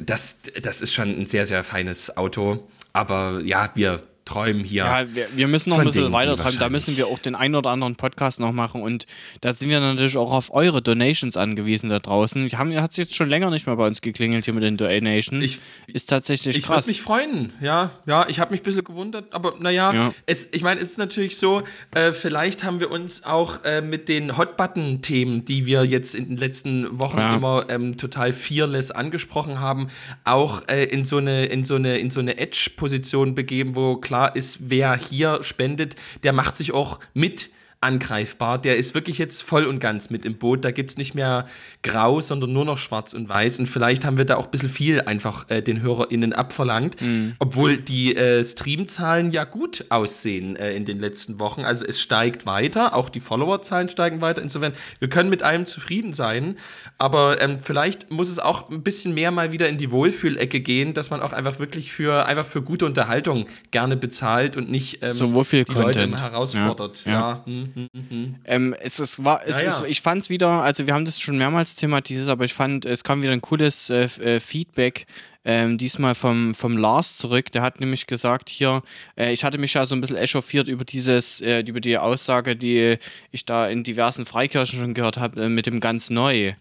das 0.03 0.40
das 0.62 0.81
ist 0.81 0.92
schon 0.92 1.09
ein 1.09 1.27
sehr 1.27 1.46
sehr 1.46 1.64
feines 1.64 2.16
Auto. 2.16 2.68
Aber 2.92 3.40
ja, 3.44 3.70
wir 3.75 4.03
träumen 4.33 4.64
hier. 4.64 4.85
Ja, 4.85 5.05
wir, 5.14 5.27
wir 5.35 5.49
müssen 5.49 5.71
noch 5.71 5.79
ein 5.79 5.85
bisschen 5.87 6.03
Dingen, 6.03 6.12
weiter 6.14 6.37
treiben. 6.37 6.59
Da 6.59 6.68
müssen 6.68 6.97
wir 6.97 7.07
auch 7.09 7.18
den 7.18 7.35
einen 7.35 7.55
oder 7.55 7.71
anderen 7.71 7.97
Podcast 7.97 8.40
noch 8.40 8.53
machen. 8.53 8.83
Und 8.83 9.07
da 9.40 9.53
sind 9.53 9.68
wir 9.68 9.81
natürlich 9.81 10.16
auch 10.16 10.33
auf 10.33 10.53
eure 10.55 10.83
Donations 10.83 11.37
angewiesen 11.37 11.90
da 11.90 11.99
draußen. 11.99 12.49
Hat 12.53 12.90
es 12.92 12.97
jetzt 12.97 13.14
schon 13.14 13.29
länger 13.29 13.51
nicht 13.51 13.66
mehr 13.66 13.77
bei 13.77 13.87
uns 13.87 14.01
geklingelt 14.01 14.45
hier 14.45 14.55
mit 14.55 14.62
den 14.62 14.77
Donations. 14.77 15.45
Ich- 15.45 15.59
ist 15.87 16.09
tatsächlich 16.09 16.57
Ich 16.57 16.64
würde 16.64 16.77
krass. 16.77 16.87
mich 16.87 17.03
freuen, 17.03 17.53
ja. 17.61 17.90
Ja, 18.07 18.27
ich 18.29 18.40
habe 18.40 18.53
mich 18.53 18.61
ein 18.61 18.64
bisschen 18.64 18.85
gewundert, 18.85 19.33
aber 19.33 19.55
naja, 19.59 19.92
Ja. 19.92 20.14
es, 20.27 20.49
ich 20.53 20.62
meine, 20.62 20.81
es 20.81 20.90
ist 20.92 20.99
natürlich 20.99 21.37
so, 21.37 21.62
äh, 21.95 22.12
vielleicht 22.12 22.64
haben 22.64 22.81
wir 22.81 22.90
uns 22.90 23.25
auch 23.25 23.64
äh, 23.64 23.81
mit 23.83 24.09
den 24.09 24.37
Hot-Button-Themen, 24.38 25.45
die 25.45 25.66
wir 25.66 25.85
jetzt 25.85 26.14
in 26.14 26.29
den 26.29 26.37
letzten 26.38 26.99
Wochen 26.99 27.18
Ja. 27.18 27.37
immer 27.37 27.66
ähm, 27.68 27.97
total 27.97 28.33
fearless 28.33 28.90
angesprochen 28.90 29.61
haben, 29.61 29.88
auch 30.25 30.66
äh, 30.68 30.85
in 30.85 31.05
so 31.05 31.18
eine, 31.18 31.47
in 31.47 31.64
so 31.64 31.75
eine, 31.75 31.99
in 31.99 32.11
so 32.11 32.21
eine 32.21 32.38
Edge-Position 32.38 33.35
begeben, 33.35 33.75
wo 33.77 33.97
klar 33.97 34.21
ist, 34.26 34.70
wer 34.70 34.94
hier 34.96 35.42
spendet, 35.42 35.96
der 36.22 36.32
macht 36.32 36.56
sich 36.56 36.72
auch 36.72 37.00
mit 37.14 37.50
angreifbar. 37.83 38.59
Der 38.59 38.77
ist 38.77 38.95
wirklich 38.95 39.18
jetzt 39.18 39.42
voll 39.42 39.64
und 39.64 39.79
ganz 39.79 40.11
mit 40.11 40.25
im 40.25 40.37
Boot. 40.37 40.64
Da 40.64 40.71
gibt 40.71 40.90
es 40.90 40.97
nicht 40.97 41.14
mehr 41.14 41.47
grau, 41.83 42.21
sondern 42.21 42.53
nur 42.53 42.64
noch 42.64 42.79
schwarz 42.79 43.12
und 43.12 43.29
weiß. 43.29 43.59
Und 43.59 43.66
vielleicht 43.66 44.05
haben 44.05 44.16
wir 44.16 44.25
da 44.25 44.37
auch 44.37 44.45
ein 44.47 44.51
bisschen 44.51 44.68
viel 44.68 45.01
einfach 45.03 45.49
äh, 45.51 45.61
den 45.62 45.83
HörerInnen 45.83 46.33
abverlangt. 46.33 46.97
Obwohl 47.38 47.77
die 47.77 48.16
äh, 48.16 48.45
Streamzahlen 48.45 49.33
ja 49.33 49.45
gut 49.45 49.85
aussehen 49.88 50.57
äh, 50.57 50.73
in 50.75 50.85
den 50.85 50.99
letzten 50.99 51.38
Wochen. 51.38 51.62
Also 51.62 51.85
es 51.85 52.01
steigt 52.01 52.47
weiter, 52.47 52.95
auch 52.95 53.09
die 53.09 53.21
Followerzahlen 53.21 53.88
steigen 53.88 54.21
weiter. 54.21 54.42
Insofern, 54.42 54.73
wir 54.99 55.09
können 55.09 55.29
mit 55.31 55.42
allem 55.42 55.66
zufrieden 55.66 56.12
sein. 56.12 56.57
Aber 56.99 57.40
ähm, 57.42 57.59
vielleicht 57.62 58.11
muss 58.11 58.29
es 58.29 58.38
auch 58.38 58.71
ein 58.71 58.83
bisschen 58.83 59.14
mehr 59.14 59.31
mal 59.31 59.53
wieder 59.53 59.68
in 59.68 59.79
die 59.79 59.90
Wohlfühlecke 59.90 60.61
gehen, 60.61 60.95
dass 60.95 61.11
man 61.11 61.21
auch 61.21 61.33
einfach 61.33 61.59
wirklich 61.59 61.92
für, 61.92 62.27
einfach 62.27 62.47
für 62.47 62.62
gute 62.62 62.87
Unterhaltung 62.87 63.47
gerne 63.71 63.97
bezahlt 63.97 64.57
und 64.57 64.71
nicht 64.71 65.03
ähm, 65.03 65.12
So, 65.12 65.27
die 65.27 65.59
Leute 65.59 65.73
Content. 65.73 65.97
immer 66.05 66.21
herausfordert. 66.21 67.05
Ja, 67.05 67.12
Ja, 67.12 67.21
ja. 67.21 67.42
hm, 67.47 67.71
hm, 67.74 67.88
hm, 67.92 68.11
hm. 68.11 68.35
Ähm, 68.44 68.74
es, 68.80 68.98
es 68.98 69.24
war, 69.24 69.42
es 69.46 69.56
Ja, 69.56 69.62
ja. 69.62 69.68
Ist, 69.68 69.85
ich 69.87 70.00
fand 70.00 70.22
es 70.22 70.30
wieder, 70.30 70.48
also 70.48 70.87
wir 70.87 70.94
haben 70.94 71.04
das 71.04 71.20
schon 71.20 71.38
mehrmals 71.38 71.74
thematisiert, 71.76 72.28
aber 72.28 72.44
ich 72.44 72.54
fand, 72.54 72.85
es 72.85 73.04
kam 73.04 73.22
wieder 73.22 73.32
ein 73.32 73.40
cooles 73.40 73.90
äh, 73.90 74.04
äh, 74.04 74.40
Feedback. 74.40 75.06
Ähm, 75.44 75.76
diesmal 75.76 76.14
vom, 76.14 76.54
vom 76.54 76.76
Lars 76.76 77.16
zurück. 77.16 77.50
Der 77.50 77.62
hat 77.62 77.80
nämlich 77.80 78.06
gesagt 78.06 78.48
hier, 78.48 78.82
äh, 79.16 79.32
ich 79.32 79.42
hatte 79.42 79.58
mich 79.58 79.74
ja 79.74 79.85
so 79.87 79.96
ein 79.96 80.00
bisschen 80.00 80.16
echauffiert 80.16 80.68
über 80.68 80.85
dieses, 80.85 81.40
äh, 81.40 81.64
über 81.66 81.80
die 81.80 81.98
Aussage, 81.98 82.54
die 82.54 82.96
ich 83.32 83.44
da 83.44 83.66
in 83.66 83.82
diversen 83.82 84.24
Freikirchen 84.24 84.78
schon 84.78 84.94
gehört 84.94 85.16
habe, 85.16 85.42
äh, 85.42 85.48
mit 85.48 85.66
dem 85.66 85.80
ganz 85.80 86.11
neu. 86.11 86.52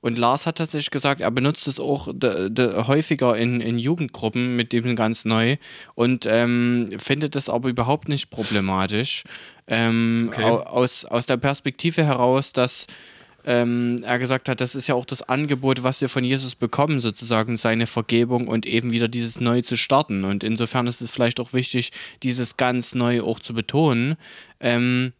Und 0.00 0.18
Lars 0.18 0.46
hat 0.46 0.56
tatsächlich 0.58 0.90
gesagt, 0.90 1.20
er 1.20 1.30
benutzt 1.30 1.68
es 1.68 1.78
auch 1.78 2.06
häufiger 2.08 3.36
in, 3.36 3.60
in 3.60 3.78
Jugendgruppen 3.78 4.56
mit 4.56 4.72
dem 4.72 4.96
ganz 4.96 5.24
neu 5.24 5.56
und 5.94 6.26
ähm, 6.26 6.88
findet 6.96 7.34
das 7.34 7.48
aber 7.48 7.68
überhaupt 7.68 8.08
nicht 8.08 8.30
problematisch. 8.30 9.24
Ähm, 9.66 10.30
Okay. 10.32 10.44
au- 10.44 10.60
aus, 10.62 11.04
aus 11.04 11.26
der 11.26 11.36
Perspektive 11.36 12.04
heraus, 12.04 12.52
dass 12.52 12.86
ähm, 13.46 14.00
er 14.02 14.18
gesagt 14.18 14.48
hat, 14.50 14.60
das 14.60 14.74
ist 14.74 14.86
ja 14.86 14.94
auch 14.94 15.06
das 15.06 15.22
Angebot, 15.22 15.82
was 15.82 16.00
wir 16.02 16.08
von 16.10 16.24
Jesus 16.24 16.54
bekommen, 16.54 17.00
sozusagen 17.00 17.56
seine 17.56 17.86
Vergebung 17.86 18.48
und 18.48 18.66
eben 18.66 18.90
wieder 18.92 19.08
dieses 19.08 19.40
Neu 19.40 19.62
zu 19.62 19.76
starten. 19.76 20.24
Und 20.24 20.44
insofern 20.44 20.86
ist 20.86 21.00
es 21.00 21.10
vielleicht 21.10 21.40
auch 21.40 21.52
wichtig, 21.54 21.90
dieses 22.22 22.58
ganz 22.58 22.94
Neu 22.94 23.22
auch 23.22 23.38
zu 23.40 23.54
betonen. 23.54 24.16
Ähm, 24.60 25.12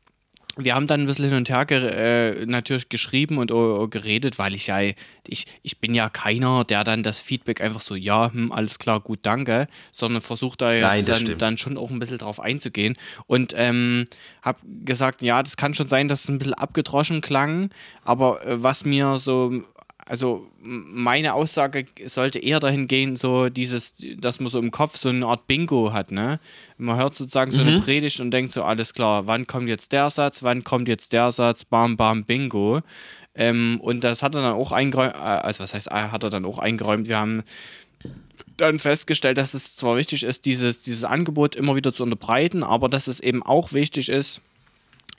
wir 0.56 0.74
haben 0.74 0.86
dann 0.86 1.02
ein 1.02 1.06
bisschen 1.06 1.26
hin 1.26 1.36
und 1.36 1.48
her 1.48 1.66
äh, 1.70 2.44
natürlich 2.46 2.88
geschrieben 2.88 3.38
und 3.38 3.50
äh, 3.50 3.88
geredet, 3.88 4.38
weil 4.38 4.54
ich 4.54 4.66
ja, 4.66 4.80
ich, 5.26 5.46
ich 5.62 5.78
bin 5.78 5.94
ja 5.94 6.08
keiner, 6.08 6.64
der 6.64 6.84
dann 6.84 7.02
das 7.02 7.20
Feedback 7.20 7.60
einfach 7.60 7.80
so, 7.80 7.94
ja, 7.94 8.32
hm, 8.32 8.52
alles 8.52 8.78
klar, 8.78 9.00
gut, 9.00 9.20
danke, 9.22 9.66
sondern 9.92 10.22
versucht 10.22 10.60
da 10.60 10.72
jetzt 10.72 10.82
Nein, 10.82 11.04
dann, 11.06 11.38
dann 11.38 11.58
schon 11.58 11.78
auch 11.78 11.90
ein 11.90 11.98
bisschen 11.98 12.18
drauf 12.18 12.40
einzugehen. 12.40 12.96
Und 13.26 13.54
ähm, 13.56 14.06
habe 14.42 14.58
gesagt, 14.84 15.22
ja, 15.22 15.42
das 15.42 15.56
kann 15.56 15.74
schon 15.74 15.88
sein, 15.88 16.08
dass 16.08 16.24
es 16.24 16.28
ein 16.28 16.38
bisschen 16.38 16.54
abgedroschen 16.54 17.20
klang, 17.20 17.70
aber 18.04 18.44
äh, 18.44 18.62
was 18.62 18.84
mir 18.84 19.16
so 19.18 19.62
also 20.10 20.50
meine 20.60 21.34
Aussage 21.34 21.84
sollte 22.06 22.40
eher 22.40 22.58
dahin 22.58 22.88
gehen, 22.88 23.14
so 23.14 23.48
dieses, 23.48 23.94
dass 24.18 24.40
man 24.40 24.50
so 24.50 24.58
im 24.58 24.72
Kopf 24.72 24.96
so 24.96 25.08
eine 25.08 25.24
Art 25.24 25.46
Bingo 25.46 25.92
hat, 25.92 26.10
ne? 26.10 26.40
Man 26.78 26.96
hört 26.96 27.14
sozusagen 27.14 27.52
so 27.52 27.60
eine 27.60 27.80
Predigt 27.80 28.18
und 28.18 28.32
denkt 28.32 28.50
so, 28.50 28.64
alles 28.64 28.92
klar, 28.92 29.28
wann 29.28 29.46
kommt 29.46 29.68
jetzt 29.68 29.92
der 29.92 30.10
Satz, 30.10 30.42
wann 30.42 30.64
kommt 30.64 30.88
jetzt 30.88 31.12
der 31.12 31.30
Satz, 31.30 31.64
bam, 31.64 31.96
bam, 31.96 32.24
Bingo. 32.24 32.80
Ähm, 33.36 33.78
und 33.80 34.02
das 34.02 34.24
hat 34.24 34.34
er 34.34 34.42
dann 34.42 34.54
auch 34.54 34.72
eingeräumt, 34.72 35.14
äh, 35.14 35.18
also 35.18 35.62
was 35.62 35.74
heißt, 35.74 35.86
äh, 35.86 36.08
hat 36.08 36.24
er 36.24 36.30
dann 36.30 36.44
auch 36.44 36.58
eingeräumt, 36.58 37.06
wir 37.06 37.16
haben 37.16 37.44
dann 38.56 38.80
festgestellt, 38.80 39.38
dass 39.38 39.54
es 39.54 39.76
zwar 39.76 39.96
wichtig 39.96 40.24
ist, 40.24 40.44
dieses, 40.44 40.82
dieses 40.82 41.04
Angebot 41.04 41.54
immer 41.54 41.76
wieder 41.76 41.92
zu 41.92 42.02
unterbreiten, 42.02 42.64
aber 42.64 42.88
dass 42.88 43.06
es 43.06 43.20
eben 43.20 43.44
auch 43.44 43.72
wichtig 43.72 44.08
ist, 44.08 44.40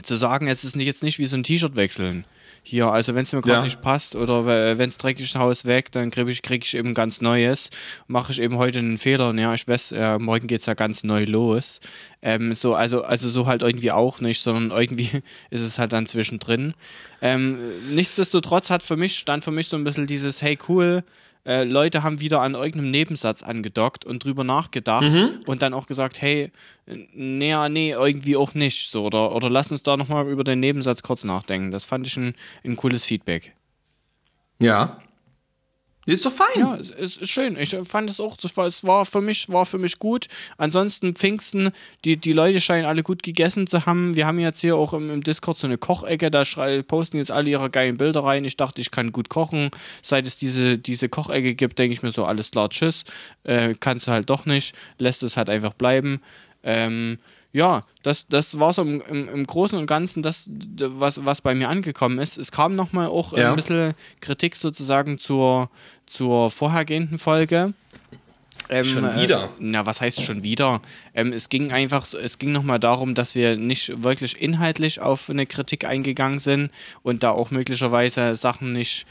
zu 0.03 0.17
sagen, 0.17 0.49
es 0.49 0.65
ist 0.65 0.75
nicht, 0.75 0.87
jetzt 0.87 1.01
nicht 1.01 1.17
wie 1.17 1.27
so 1.27 1.37
ein 1.37 1.43
T-Shirt 1.43 1.77
wechseln. 1.77 2.25
Hier, 2.63 2.87
also 2.87 3.15
wenn 3.15 3.23
es 3.23 3.33
mir 3.33 3.41
gerade 3.41 3.57
Ja. 3.57 3.63
nicht 3.63 3.81
passt 3.81 4.15
oder 4.15 4.45
wenn 4.45 4.87
es 4.87 4.97
dreckig 4.97 5.25
ist, 5.25 5.35
Haus 5.35 5.65
weg, 5.65 5.91
dann 5.91 6.11
kriege 6.11 6.29
ich, 6.29 6.43
krieg 6.43 6.63
ich 6.63 6.75
eben 6.77 6.93
ganz 6.93 7.19
Neues. 7.19 7.69
Mache 8.07 8.31
ich 8.31 8.39
eben 8.39 8.57
heute 8.57 8.79
einen 8.79 8.99
Fehler, 8.99 9.33
ja, 9.33 9.53
ich 9.55 9.67
weiß, 9.67 9.93
äh, 9.93 10.19
morgen 10.19 10.45
geht 10.45 10.61
es 10.61 10.67
ja 10.67 10.75
ganz 10.75 11.03
neu 11.03 11.23
los. 11.25 11.79
Ähm, 12.21 12.53
so, 12.53 12.75
also, 12.75 13.01
also 13.01 13.29
so 13.29 13.47
halt 13.47 13.63
irgendwie 13.63 13.91
auch 13.91 14.21
nicht, 14.21 14.41
sondern 14.43 14.69
irgendwie 14.77 15.09
ist 15.49 15.61
es 15.61 15.79
halt 15.79 15.91
dann 15.91 16.05
zwischendrin. 16.05 16.75
Ähm, 17.21 17.57
nichtsdestotrotz 17.95 18.69
hat 18.69 18.83
für 18.83 18.95
mich, 18.95 19.17
stand 19.17 19.43
für 19.43 19.51
mich 19.51 19.67
so 19.67 19.75
ein 19.75 19.83
bisschen 19.83 20.05
dieses, 20.05 20.41
hey 20.43 20.57
cool, 20.69 21.03
äh, 21.45 21.63
Leute 21.63 22.03
haben 22.03 22.19
wieder 22.19 22.41
an 22.41 22.53
irgendeinem 22.53 22.91
Nebensatz 22.91 23.43
angedockt 23.43 24.05
und 24.05 24.23
drüber 24.23 24.43
nachgedacht 24.43 25.05
und 25.47 25.61
dann 25.61 25.73
auch 25.73 25.87
gesagt, 25.87 26.21
hey, 26.21 26.51
nee, 26.85 27.55
nee, 27.69 27.91
irgendwie 27.91 28.35
auch 28.35 28.53
nicht. 28.53 28.91
So, 28.91 29.05
oder, 29.05 29.35
oder 29.35 29.49
lass 29.49 29.71
uns 29.71 29.83
da 29.83 29.97
nochmal 29.97 30.27
über 30.27 30.43
den 30.43 30.59
Nebensatz 30.59 31.03
kurz 31.03 31.23
nachdenken. 31.23 31.71
Das 31.71 31.85
fand 31.85 32.05
ich 32.07 32.17
ein, 32.17 32.35
ein 32.63 32.75
cooles 32.75 33.05
Feedback. 33.05 33.53
Ja. 34.59 34.99
Ist 36.07 36.25
doch 36.25 36.31
fein. 36.31 36.47
Ja, 36.55 36.75
es, 36.75 36.89
es 36.89 37.17
ist 37.17 37.29
schön. 37.29 37.55
Ich 37.57 37.75
fand 37.83 38.09
es 38.09 38.19
auch, 38.19 38.35
es 38.43 38.83
war 38.83 39.05
für 39.05 39.21
mich, 39.21 39.49
war 39.49 39.67
für 39.67 39.77
mich 39.77 39.99
gut. 39.99 40.27
Ansonsten 40.57 41.13
Pfingsten, 41.13 41.71
die, 42.03 42.17
die 42.17 42.33
Leute 42.33 42.59
scheinen 42.59 42.85
alle 42.85 43.03
gut 43.03 43.21
gegessen 43.21 43.67
zu 43.67 43.85
haben. 43.85 44.15
Wir 44.15 44.25
haben 44.25 44.39
jetzt 44.39 44.61
hier 44.61 44.75
auch 44.75 44.93
im, 44.93 45.11
im 45.11 45.23
Discord 45.23 45.59
so 45.59 45.67
eine 45.67 45.77
Kochecke, 45.77 46.31
da 46.31 46.43
posten 46.87 47.17
jetzt 47.17 47.29
alle 47.29 47.51
ihre 47.51 47.69
geilen 47.69 47.97
Bilder 47.97 48.23
rein. 48.23 48.45
Ich 48.45 48.57
dachte, 48.57 48.81
ich 48.81 48.89
kann 48.89 49.11
gut 49.11 49.29
kochen. 49.29 49.69
Seit 50.01 50.25
es 50.25 50.39
diese, 50.39 50.79
diese 50.79 51.07
Kochecke 51.07 51.53
gibt, 51.53 51.77
denke 51.77 51.93
ich 51.93 52.01
mir 52.01 52.11
so, 52.11 52.25
alles 52.25 52.49
klar, 52.49 52.69
tschüss. 52.69 53.03
Äh, 53.43 53.75
kannst 53.79 54.07
du 54.07 54.11
halt 54.11 54.29
doch 54.29 54.47
nicht. 54.47 54.75
Lässt 54.97 55.21
es 55.21 55.37
halt 55.37 55.49
einfach 55.49 55.73
bleiben. 55.73 56.21
Ähm, 56.63 57.19
ja, 57.53 57.83
das, 58.03 58.27
das 58.27 58.59
war 58.59 58.71
so 58.73 58.81
im, 58.81 59.01
im, 59.01 59.27
im 59.29 59.45
Großen 59.47 59.77
und 59.77 59.85
Ganzen 59.87 60.23
das, 60.23 60.49
was, 60.49 61.25
was 61.25 61.41
bei 61.41 61.53
mir 61.53 61.69
angekommen 61.69 62.17
ist. 62.19 62.37
Es 62.37 62.51
kam 62.51 62.75
nochmal 62.75 63.07
auch 63.07 63.33
äh, 63.33 63.41
Ja. 63.41 63.49
ein 63.49 63.55
bisschen 63.55 63.93
Kritik 64.21 64.55
sozusagen 64.55 65.17
zur, 65.17 65.69
zur 66.05 66.49
vorhergehenden 66.49 67.17
Folge. 67.17 67.73
Ähm, 68.69 68.85
Schon 68.85 69.15
wieder? 69.21 69.45
Äh, 69.45 69.47
na, 69.59 69.85
was 69.85 69.99
heißt 69.99 70.21
schon 70.23 70.43
wieder? 70.43 70.81
Ähm, 71.13 71.33
es 71.33 71.49
ging 71.49 71.71
einfach, 71.71 72.05
so, 72.05 72.17
es 72.17 72.37
ging 72.39 72.53
nochmal 72.53 72.79
darum, 72.79 73.15
dass 73.15 73.35
wir 73.35 73.57
nicht 73.57 74.03
wirklich 74.03 74.41
inhaltlich 74.41 75.01
auf 75.01 75.29
eine 75.29 75.45
Kritik 75.45 75.83
eingegangen 75.83 76.39
sind 76.39 76.71
und 77.03 77.23
da 77.23 77.31
auch 77.31 77.51
möglicherweise 77.51 78.35
Sachen 78.35 78.71
nicht 78.71 79.05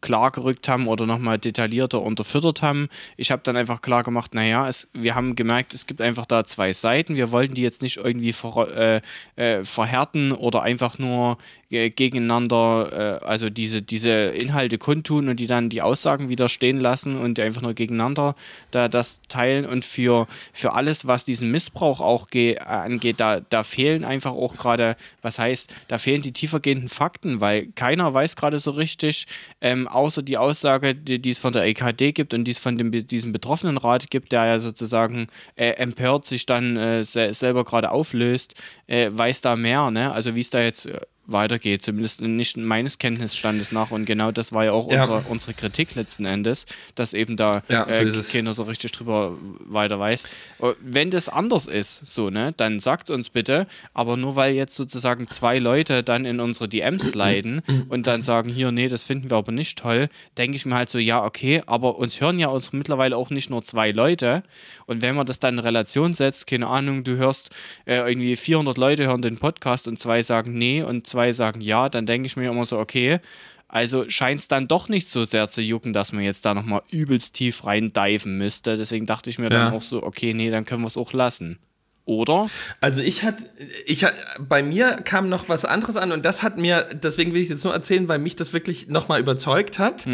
klar 0.00 0.30
gerückt 0.30 0.68
haben 0.68 0.86
oder 0.86 1.06
nochmal 1.06 1.38
detaillierter 1.38 2.02
unterfüttert 2.02 2.62
haben. 2.62 2.88
Ich 3.16 3.30
habe 3.30 3.42
dann 3.44 3.56
einfach 3.56 3.82
klar 3.82 4.02
gemacht, 4.02 4.34
naja, 4.34 4.68
es, 4.68 4.88
wir 4.92 5.14
haben 5.14 5.34
gemerkt, 5.34 5.74
es 5.74 5.86
gibt 5.86 6.00
einfach 6.00 6.26
da 6.26 6.44
zwei 6.44 6.72
Seiten. 6.72 7.16
Wir 7.16 7.32
wollten 7.32 7.54
die 7.54 7.62
jetzt 7.62 7.82
nicht 7.82 7.96
irgendwie 7.96 8.32
ver, 8.32 8.68
äh, 8.76 9.00
äh, 9.36 9.64
verhärten 9.64 10.32
oder 10.32 10.62
einfach 10.62 10.98
nur 10.98 11.38
äh, 11.70 11.90
gegeneinander, 11.90 13.20
äh, 13.22 13.24
also 13.24 13.50
diese, 13.50 13.82
diese 13.82 14.10
Inhalte 14.10 14.78
kundtun 14.78 15.28
und 15.28 15.40
die 15.40 15.46
dann 15.46 15.68
die 15.68 15.82
Aussagen 15.82 16.28
wieder 16.28 16.48
stehen 16.48 16.78
lassen 16.78 17.18
und 17.18 17.40
einfach 17.40 17.62
nur 17.62 17.74
gegeneinander 17.74 18.36
da 18.70 18.88
das 18.88 19.20
teilen. 19.28 19.66
Und 19.66 19.84
für, 19.84 20.26
für 20.52 20.74
alles, 20.74 21.06
was 21.06 21.24
diesen 21.24 21.50
Missbrauch 21.50 22.00
auch 22.00 22.28
ge- 22.28 22.58
angeht, 22.58 23.18
da, 23.18 23.40
da 23.40 23.62
fehlen 23.64 24.04
einfach 24.04 24.32
auch 24.32 24.56
gerade, 24.56 24.96
was 25.22 25.38
heißt, 25.38 25.74
da 25.88 25.98
fehlen 25.98 26.22
die 26.22 26.32
tiefergehenden 26.32 26.88
Fakten, 26.88 27.40
weil 27.40 27.68
keiner 27.74 28.12
weiß 28.12 28.36
gerade 28.36 28.58
so 28.58 28.70
richtig, 28.72 29.26
ähm, 29.72 29.88
außer 29.88 30.22
die 30.22 30.38
Aussage, 30.38 30.94
die, 30.94 31.20
die 31.20 31.30
es 31.30 31.38
von 31.38 31.52
der 31.52 31.64
EKD 31.64 32.12
gibt 32.12 32.34
und 32.34 32.44
die 32.44 32.50
es 32.50 32.58
von 32.58 32.76
dem, 32.76 32.92
diesem 32.92 33.32
Betroffenenrat 33.32 34.10
gibt, 34.10 34.32
der 34.32 34.46
ja 34.46 34.60
sozusagen 34.60 35.26
äh, 35.56 35.70
empört 35.70 36.26
sich 36.26 36.46
dann 36.46 36.76
äh, 36.76 37.04
se 37.04 37.32
selber 37.34 37.64
gerade 37.64 37.90
auflöst, 37.90 38.54
äh, 38.92 39.10
weiß 39.10 39.40
da 39.40 39.56
mehr, 39.56 39.90
ne? 39.90 40.12
Also 40.12 40.34
wie 40.34 40.40
es 40.40 40.50
da 40.50 40.60
jetzt 40.60 40.84
äh, 40.86 41.00
weitergeht, 41.24 41.82
zumindest 41.82 42.20
nicht 42.20 42.56
meines 42.56 42.98
Kenntnisstandes 42.98 43.70
nach. 43.70 43.90
Und 43.92 44.06
genau 44.06 44.32
das 44.32 44.52
war 44.52 44.64
ja 44.64 44.72
auch 44.72 44.90
Ja. 44.90 45.02
Unsere, 45.02 45.20
unsere 45.30 45.54
Kritik 45.54 45.94
letzten 45.94 46.24
Endes, 46.24 46.66
dass 46.96 47.14
eben 47.14 47.36
da 47.36 47.62
Ja, 47.68 47.84
so 47.84 48.20
äh, 48.20 48.22
keiner 48.24 48.54
so 48.54 48.64
richtig 48.64 48.92
drüber 48.92 49.36
weiter 49.60 49.98
weiß. 49.98 50.24
Äh, 50.60 50.72
Wenn 50.80 51.10
das 51.10 51.28
anders 51.28 51.66
ist, 51.66 52.04
so, 52.04 52.28
ne, 52.28 52.52
dann 52.56 52.80
sagt 52.80 53.08
uns 53.08 53.30
bitte, 53.30 53.66
aber 53.94 54.16
nur 54.16 54.34
weil 54.34 54.54
jetzt 54.54 54.74
sozusagen 54.76 55.28
zwei 55.28 55.58
Leute 55.58 56.02
dann 56.02 56.24
in 56.24 56.40
unsere 56.40 56.68
DMs 56.68 57.14
leiden 57.14 57.62
und 57.88 58.06
dann 58.06 58.22
sagen, 58.22 58.50
hier, 58.50 58.72
nee, 58.72 58.88
das 58.88 59.04
finden 59.04 59.30
wir 59.30 59.36
aber 59.36 59.52
nicht 59.52 59.78
toll, 59.78 60.08
denke 60.36 60.56
ich 60.56 60.66
mir 60.66 60.74
halt 60.74 60.90
so, 60.90 60.98
ja, 60.98 61.24
okay, 61.24 61.62
aber 61.66 61.98
uns 61.98 62.20
hören 62.20 62.38
ja 62.40 62.48
uns 62.48 62.72
mittlerweile 62.72 63.16
auch 63.16 63.30
nicht 63.30 63.48
nur 63.48 63.62
zwei 63.62 63.92
Leute. 63.92 64.42
Und 64.86 65.02
wenn 65.02 65.14
man 65.14 65.26
das 65.26 65.38
dann 65.38 65.54
in 65.54 65.60
Relation 65.60 66.12
setzt, 66.14 66.48
keine 66.48 66.66
Ahnung, 66.66 67.04
du 67.04 67.16
hörst 67.16 67.50
äh, 67.86 67.96
irgendwie 67.98 68.34
400 68.36 68.76
Leute 68.82 69.06
hören 69.06 69.22
den 69.22 69.38
Podcast 69.38 69.86
und 69.86 70.00
zwei 70.00 70.24
sagen 70.24 70.58
nee 70.58 70.82
und 70.82 71.06
zwei 71.06 71.32
sagen 71.32 71.60
ja, 71.60 71.88
dann 71.88 72.04
denke 72.04 72.26
ich 72.26 72.36
mir 72.36 72.50
immer 72.50 72.64
so, 72.64 72.78
okay, 72.80 73.20
also 73.68 74.10
scheint 74.10 74.40
es 74.40 74.48
dann 74.48 74.66
doch 74.66 74.88
nicht 74.88 75.08
so 75.08 75.24
sehr 75.24 75.48
zu 75.48 75.62
jucken, 75.62 75.92
dass 75.92 76.12
man 76.12 76.24
jetzt 76.24 76.44
da 76.44 76.52
nochmal 76.52 76.82
übelst 76.90 77.34
tief 77.34 77.64
rein 77.64 77.92
diven 77.92 78.36
müsste. 78.38 78.76
Deswegen 78.76 79.06
dachte 79.06 79.30
ich 79.30 79.38
mir 79.38 79.48
dann 79.50 79.72
Ja. 79.72 79.78
auch 79.78 79.82
so, 79.82 80.02
okay, 80.02 80.34
nee, 80.34 80.50
dann 80.50 80.64
können 80.64 80.82
wir 80.82 80.88
es 80.88 80.96
auch 80.96 81.12
lassen. 81.12 81.58
Oder? 82.04 82.50
Also 82.80 83.00
ich 83.00 83.22
hatte, 83.22 83.44
ich 83.86 84.02
hat, 84.02 84.14
bei 84.40 84.64
mir 84.64 84.96
kam 85.04 85.28
noch 85.28 85.48
was 85.48 85.64
anderes 85.64 85.96
an 85.96 86.10
und 86.10 86.24
das 86.24 86.42
hat 86.42 86.58
mir, 86.58 86.88
deswegen 86.92 87.32
will 87.32 87.40
ich 87.40 87.46
es 87.46 87.50
jetzt 87.50 87.64
nur 87.64 87.72
erzählen, 87.72 88.08
weil 88.08 88.18
mich 88.18 88.34
das 88.34 88.52
wirklich 88.52 88.88
nochmal 88.88 89.20
überzeugt 89.20 89.78
hat. 89.78 90.04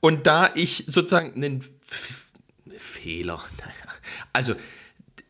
Und 0.00 0.26
da 0.26 0.48
ich 0.54 0.84
sozusagen 0.88 1.34
einen 1.34 1.60
F 1.90 2.24
Fehler, 2.78 3.44
naja, 3.60 3.92
also 4.32 4.54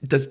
das, 0.01 0.31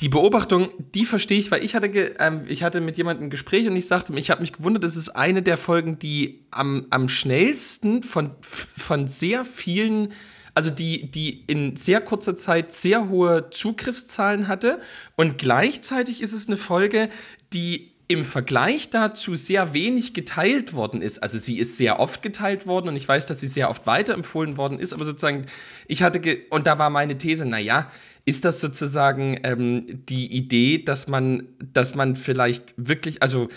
die 0.00 0.08
Beobachtung, 0.08 0.68
die 0.94 1.04
verstehe 1.04 1.38
ich, 1.38 1.50
weil 1.50 1.64
ich 1.64 1.74
hatte, 1.74 1.88
ähm, 2.20 2.44
ich 2.46 2.62
hatte 2.62 2.80
mit 2.80 2.96
jemandem 2.96 3.26
ein 3.26 3.30
Gespräch 3.30 3.66
und 3.66 3.74
ich 3.74 3.86
sagte, 3.86 4.12
ich 4.16 4.30
habe 4.30 4.42
mich 4.42 4.52
gewundert, 4.52 4.84
das 4.84 4.96
ist 4.96 5.10
eine 5.10 5.42
der 5.42 5.58
Folgen, 5.58 5.98
die 5.98 6.44
am, 6.50 6.86
am 6.90 7.08
schnellsten 7.08 8.04
von, 8.04 8.30
von 8.40 9.08
sehr 9.08 9.44
vielen, 9.44 10.12
also 10.54 10.70
die, 10.70 11.10
die 11.10 11.42
in 11.46 11.74
sehr 11.74 12.00
kurzer 12.00 12.36
Zeit 12.36 12.72
sehr 12.72 13.08
hohe 13.08 13.50
Zugriffszahlen 13.50 14.46
hatte. 14.46 14.80
Und 15.16 15.36
gleichzeitig 15.36 16.22
ist 16.22 16.32
es 16.32 16.46
eine 16.46 16.56
Folge, 16.56 17.10
die 17.52 17.92
im 18.10 18.24
Vergleich 18.24 18.88
dazu 18.88 19.34
sehr 19.34 19.74
wenig 19.74 20.14
geteilt 20.14 20.72
worden 20.72 21.02
ist. 21.02 21.22
Also 21.22 21.36
sie 21.36 21.58
ist 21.58 21.76
sehr 21.76 22.00
oft 22.00 22.22
geteilt 22.22 22.66
worden 22.66 22.88
und 22.88 22.96
ich 22.96 23.06
weiß, 23.06 23.26
dass 23.26 23.40
sie 23.40 23.46
sehr 23.46 23.68
oft 23.68 23.86
weiterempfohlen 23.86 24.56
worden 24.56 24.80
ist, 24.80 24.94
aber 24.94 25.04
sozusagen, 25.04 25.44
ich 25.86 26.02
hatte, 26.02 26.18
ge 26.18 26.46
und 26.48 26.66
da 26.66 26.78
war 26.78 26.88
meine 26.88 27.18
These, 27.18 27.44
naja, 27.44 27.90
ist 28.24 28.46
das 28.46 28.60
sozusagen 28.60 29.38
ähm, 29.42 30.04
die 30.06 30.26
Idee, 30.26 30.78
dass 30.78 31.06
man, 31.06 31.48
dass 31.72 31.94
man 31.94 32.16
vielleicht 32.16 32.72
wirklich, 32.76 33.22
also 33.22 33.48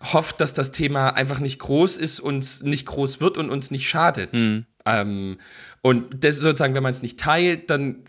hofft, 0.00 0.40
dass 0.40 0.52
das 0.52 0.70
Thema 0.70 1.10
einfach 1.10 1.40
nicht 1.40 1.58
groß 1.58 1.96
ist 1.96 2.20
und 2.20 2.62
nicht 2.62 2.86
groß 2.86 3.20
wird 3.20 3.36
und 3.36 3.50
uns 3.50 3.70
nicht 3.70 3.88
schadet. 3.88 4.30
Ähm, 4.86 5.38
und 5.82 6.24
das 6.24 6.38
sozusagen, 6.38 6.74
wenn 6.74 6.82
man 6.82 6.92
es 6.92 7.02
nicht 7.02 7.18
teilt, 7.18 7.68
dann 7.68 8.04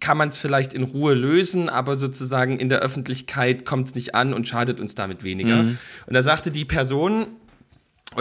kann 0.00 0.16
man 0.16 0.28
es 0.28 0.36
vielleicht 0.36 0.74
in 0.74 0.82
Ruhe 0.82 1.14
lösen, 1.14 1.68
aber 1.68 1.96
sozusagen 1.96 2.58
in 2.58 2.68
der 2.68 2.80
Öffentlichkeit 2.80 3.64
kommt 3.64 3.88
es 3.88 3.94
nicht 3.94 4.14
an 4.14 4.34
und 4.34 4.46
schadet 4.48 4.80
uns 4.80 4.94
damit 4.94 5.22
weniger. 5.22 5.60
Und 6.06 6.14
da 6.14 6.22
sagte 6.22 6.50
die 6.50 6.64
Person, 6.64 7.28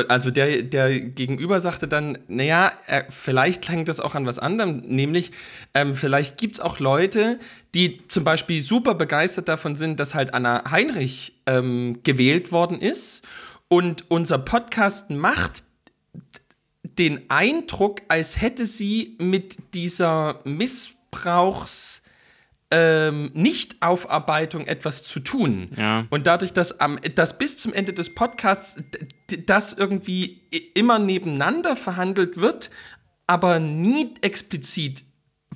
also 0.08 0.30
der, 0.30 0.62
der 0.64 1.00
Gegenüber 1.00 1.60
sagte 1.60 1.88
dann, 1.88 2.18
naja, 2.28 2.72
äh, 2.88 3.04
vielleicht 3.10 3.70
hängt 3.70 3.88
das 3.88 4.00
auch 4.00 4.16
an 4.16 4.26
was 4.26 4.38
anderem, 4.38 4.78
nämlich 4.86 5.32
ähm, 5.74 5.96
vielleicht 5.96 6.38
gibt 6.38 6.56
es 6.56 6.60
auch 6.60 6.80
Leute, 6.80 7.40
die 7.74 8.08
zum 8.08 8.24
Beispiel 8.24 8.62
super 8.62 8.94
begeistert 8.94 9.48
davon 9.48 9.76
sind, 9.76 10.00
dass 10.00 10.14
halt 10.14 10.34
Anna 10.34 10.70
Heinrich 10.70 11.42
ähm, 11.46 12.00
gewählt 12.04 12.52
worden 12.52 12.80
ist. 12.80 13.24
Und 13.68 14.06
unser 14.10 14.40
Podcast 14.40 15.10
macht 15.10 15.64
den 16.84 17.30
Eindruck, 17.30 18.02
als 18.10 18.42
hätte 18.42 18.66
sie 18.66 19.16
mit 19.20 19.74
dieser 19.74 20.42
Missbrauchs 20.44 22.02
ähm, 22.72 23.32
Nichtaufarbeitung 23.34 24.68
etwas 24.68 25.04
zu 25.04 25.20
tun. 25.20 25.70
Ja. 25.76 26.06
Und 26.10 26.28
dadurch, 26.28 26.54
dass, 26.54 26.80
am, 26.80 27.00
dass 27.16 27.38
bis 27.38 27.58
zum 27.58 27.74
Ende 27.74 27.94
des 27.94 28.14
Podcasts 28.14 28.78
das 29.46 29.74
irgendwie 29.74 30.42
immer 30.76 31.00
nebeneinander 31.00 31.76
verhandelt 31.76 32.38
wird, 32.38 32.70
aber 33.26 33.60
nie 33.60 34.16
explizit 34.22 35.04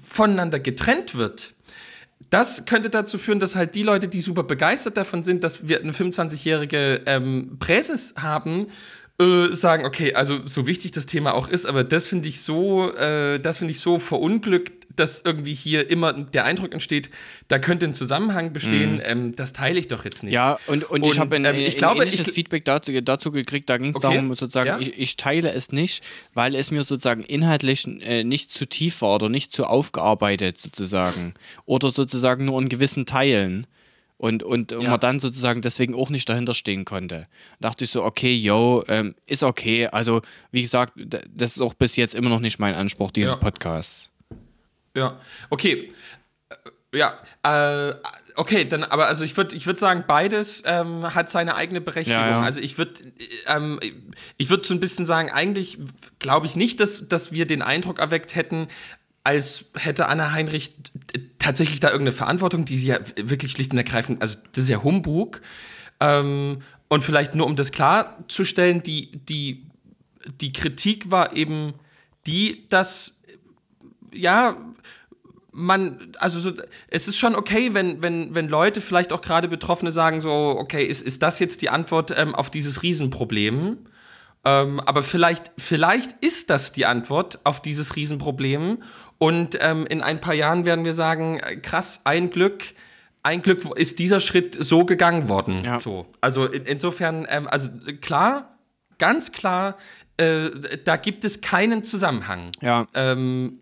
voneinander 0.01 0.59
getrennt 0.59 1.15
wird, 1.15 1.53
das 2.29 2.65
könnte 2.65 2.89
dazu 2.89 3.19
führen, 3.19 3.39
dass 3.39 3.55
halt 3.55 3.75
die 3.75 3.83
Leute, 3.83 4.07
die 4.07 4.19
super 4.19 4.41
begeistert 4.41 4.97
davon 4.97 5.21
sind, 5.21 5.43
dass 5.43 5.67
wir 5.67 5.79
eine 5.79 5.91
25-jährige 5.91 7.03
ähm, 7.05 7.57
Präses 7.59 8.15
haben, 8.17 8.67
äh, 9.19 9.53
sagen, 9.55 9.85
okay, 9.85 10.13
also 10.15 10.39
so 10.47 10.65
wichtig 10.67 10.91
das 10.91 11.05
Thema 11.05 11.33
auch 11.35 11.47
ist, 11.47 11.65
aber 11.65 11.83
das 11.83 12.07
finde 12.07 12.27
ich 12.29 12.41
so, 12.41 12.91
äh, 12.95 13.39
das 13.39 13.59
finde 13.59 13.71
ich 13.71 13.79
so 13.79 13.99
verunglückt, 13.99 14.83
dass 14.95 15.21
irgendwie 15.25 15.53
hier 15.55 15.89
immer 15.89 16.13
der 16.13 16.45
Eindruck 16.45 16.71
entsteht, 16.73 17.09
da 17.47 17.57
könnte 17.57 17.85
ein 17.87 17.95
Zusammenhang 17.95 18.53
bestehen, 18.53 19.01
ähm, 19.03 19.35
das 19.35 19.51
teile 19.53 19.79
ich 19.79 19.87
doch 19.87 20.05
jetzt 20.05 20.21
nicht. 20.23 20.33
Ja, 20.33 20.59
und, 20.67 20.83
und, 20.89 21.03
ich 21.05 21.13
Und, 21.13 21.19
habe 21.19 21.35
ein, 21.35 21.45
ähm, 21.45 21.55
ein, 21.55 21.61
ich 21.61 21.77
glaube, 21.77 22.01
ein 22.01 22.07
ähnliches 22.07 22.27
ich- 22.27 22.33
Feedback 22.33 22.63
dazu, 22.65 22.91
dazu 23.01 23.31
gekriegt. 23.31 23.69
Da 23.69 23.77
ging 23.79 23.89
es 23.91 23.95
Okay. 23.95 24.09
darum, 24.15 24.29
sozusagen, 24.35 24.67
Ja. 24.67 24.79
ich, 24.79 24.97
ich 24.99 25.17
teile 25.17 25.51
es 25.51 25.71
nicht, 25.71 26.03
weil 26.35 26.53
es 26.55 26.69
mir 26.69 26.83
sozusagen 26.83 27.23
inhaltlich 27.23 27.87
äh, 28.01 28.23
nicht 28.23 28.51
zu 28.51 28.67
tief 28.67 29.01
war 29.01 29.15
oder 29.15 29.29
nicht 29.29 29.51
zu 29.51 29.65
aufgearbeitet 29.65 30.59
sozusagen. 30.59 31.33
Oder 31.65 31.89
sozusagen 31.89 32.45
nur 32.45 32.61
in 32.61 32.69
gewissen 32.69 33.05
Teilen. 33.07 33.65
Und, 34.23 34.41
und 34.41 34.71
Ja. 34.71 34.79
man 34.91 34.99
dann 35.01 35.19
sozusagen 35.19 35.61
deswegen 35.61 35.95
auch 35.95 36.09
nicht 36.09 36.29
dahinter 36.29 36.53
stehen 36.53 36.85
konnte. 36.85 37.27
dachte 37.59 37.83
ich 37.83 37.89
so, 37.91 38.05
okay, 38.05 38.33
yo, 38.33 38.81
ähm, 38.87 39.15
ist 39.25 39.43
okay. 39.43 39.87
Also, 39.87 40.21
wie 40.49 40.61
gesagt, 40.61 40.93
das 40.95 41.57
ist 41.57 41.61
auch 41.61 41.73
bis 41.73 41.97
jetzt 41.97 42.15
immer 42.15 42.29
noch 42.29 42.39
nicht 42.39 42.57
mein 42.57 42.73
Anspruch 42.73 43.11
dieses 43.11 43.33
Ja. 43.33 43.39
Podcasts. 43.39 44.09
Ja, 44.95 45.19
okay. 45.49 45.91
Äh, 46.49 46.55
Ja, 46.95 47.17
äh, 47.41 47.95
okay, 48.35 48.65
dann, 48.65 48.83
aber 48.83 49.07
also 49.07 49.23
ich 49.23 49.35
würde 49.35 49.55
ich 49.55 49.65
würd 49.65 49.79
sagen, 49.79 50.03
beides 50.07 50.61
ähm, 50.65 51.13
hat 51.15 51.27
seine 51.29 51.55
eigene 51.55 51.81
Berechtigung. 51.81 52.21
Ja, 52.21 52.29
ja. 52.29 52.41
Also 52.41 52.59
ich 52.61 52.77
würde 52.77 52.93
ähm, 53.47 53.79
ich 54.37 54.49
würde 54.51 54.65
so 54.65 54.73
ein 54.75 54.79
bisschen 54.79 55.05
sagen, 55.07 55.31
eigentlich 55.31 55.79
glaube 56.19 56.45
ich 56.45 56.55
nicht, 56.55 56.79
dass, 56.79 57.07
dass 57.07 57.31
wir 57.31 57.45
den 57.47 57.61
Eindruck 57.63 57.97
erweckt 57.99 58.35
hätten, 58.35 58.67
als 59.23 59.65
hätte 59.75 60.07
Anna 60.07 60.31
Heinrich 60.31 60.75
tatsächlich 61.39 61.79
da 61.79 61.89
irgendeine 61.89 62.15
Verantwortung, 62.15 62.65
die 62.65 62.77
sie 62.77 62.87
ja 62.87 62.99
wirklich 63.15 63.53
schlicht 63.53 63.71
und 63.71 63.77
ergreifend, 63.77 64.21
also 64.21 64.35
das 64.53 64.65
ist 64.65 64.69
ja 64.69 64.83
Humbug. 64.83 65.41
Ähm, 65.99 66.61
und 66.89 67.03
vielleicht 67.03 67.35
nur 67.35 67.45
um 67.45 67.55
das 67.55 67.71
klarzustellen, 67.71 68.83
die, 68.83 69.11
die, 69.11 69.65
die 70.41 70.53
Kritik 70.53 71.11
war 71.11 71.35
eben 71.35 71.73
die, 72.27 72.67
dass 72.69 73.13
ja, 74.13 74.57
man, 75.51 76.11
also 76.19 76.39
so, 76.39 76.51
es 76.87 77.07
ist 77.07 77.17
schon 77.17 77.35
okay, 77.35 77.73
wenn, 77.73 78.01
wenn, 78.01 78.35
wenn 78.35 78.47
Leute, 78.47 78.81
vielleicht 78.81 79.13
auch 79.13 79.21
gerade 79.21 79.47
Betroffene 79.47 79.91
sagen 79.91 80.21
so, 80.21 80.31
okay, 80.31 80.85
ist, 80.85 81.01
ist 81.01 81.21
das 81.21 81.39
jetzt 81.39 81.61
die 81.61 81.69
Antwort 81.69 82.13
ähm, 82.15 82.35
auf 82.35 82.49
dieses 82.49 82.83
Riesenproblem? 82.83 83.77
Ähm, 84.45 84.79
aber 84.81 85.03
vielleicht, 85.03 85.51
vielleicht 85.57 86.11
ist 86.21 86.49
das 86.49 86.71
die 86.71 86.85
Antwort 86.85 87.39
auf 87.45 87.61
dieses 87.61 87.95
Riesenproblem. 87.95 88.83
Und 89.17 89.57
ähm, 89.61 89.85
in 89.85 90.01
ein 90.01 90.19
paar 90.19 90.33
Jahren 90.33 90.65
werden 90.65 90.83
wir 90.83 90.93
sagen, 90.93 91.39
äh, 91.39 91.57
krass, 91.57 92.01
ein 92.03 92.29
Glück, 92.29 92.63
ein 93.23 93.41
Glück 93.41 93.63
ist 93.77 93.99
dieser 93.99 94.19
Schritt 94.19 94.55
so 94.59 94.83
gegangen 94.83 95.29
worden. 95.29 95.63
Ja. 95.63 95.79
So. 95.79 96.07
Also 96.19 96.45
in, 96.45 96.63
insofern, 96.63 97.25
ähm, 97.29 97.47
also 97.47 97.69
klar, 98.01 98.57
ganz 98.97 99.31
klar, 99.31 99.77
äh, 100.17 100.49
da 100.83 100.97
gibt 100.97 101.23
es 101.23 101.39
keinen 101.39 101.85
Zusammenhang. 101.85 102.51
Ja. 102.61 102.87
Ähm, 102.93 103.59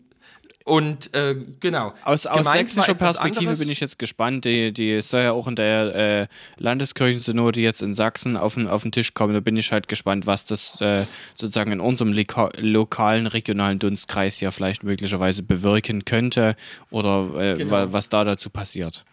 und 0.66 1.14
äh, 1.16 1.36
genau. 1.60 1.94
Aus, 2.04 2.26
aus 2.26 2.52
sächsischer 2.52 2.94
Perspektive 2.94 3.40
anderes. 3.40 3.60
bin 3.60 3.70
ich 3.70 3.80
jetzt 3.80 3.98
gespannt. 4.00 4.46
Die, 4.46 4.72
die 4.72 5.02
soll 5.02 5.22
ja 5.24 5.32
auch 5.32 5.48
in 5.48 5.56
der 5.56 5.96
äh, 5.96 6.28
Landeskirchensynode 6.58 7.62
jetzt 7.62 7.82
in 7.82 7.94
Sachsen 7.94 8.38
auf 8.38 8.54
den, 8.56 8.68
auf 8.68 8.84
den 8.84 8.92
Tisch 8.92 9.14
kommen. 9.14 9.34
Da 9.34 9.40
bin 9.40 9.56
ich 9.58 9.72
halt 9.72 9.88
gespannt, 9.88 10.28
was 10.28 10.46
das 10.46 10.80
äh, 10.82 11.06
sozusagen 11.36 11.72
in 11.72 11.80
unserem 11.80 12.14
Lika 12.14 12.50
lokalen, 12.58 13.28
regionalen 13.28 13.80
Dunstkreis 13.80 14.40
ja 14.40 14.52
vielleicht 14.52 14.84
möglicherweise 14.84 15.44
bewirken 15.44 16.06
könnte 16.06 16.56
oder 16.90 17.30
äh, 17.38 17.58
Genau. 17.58 17.72
wa 17.72 17.88
was 17.92 18.10
da 18.10 18.24
dazu 18.24 18.50
passiert. 18.50 19.04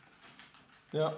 Ja. 0.93 1.13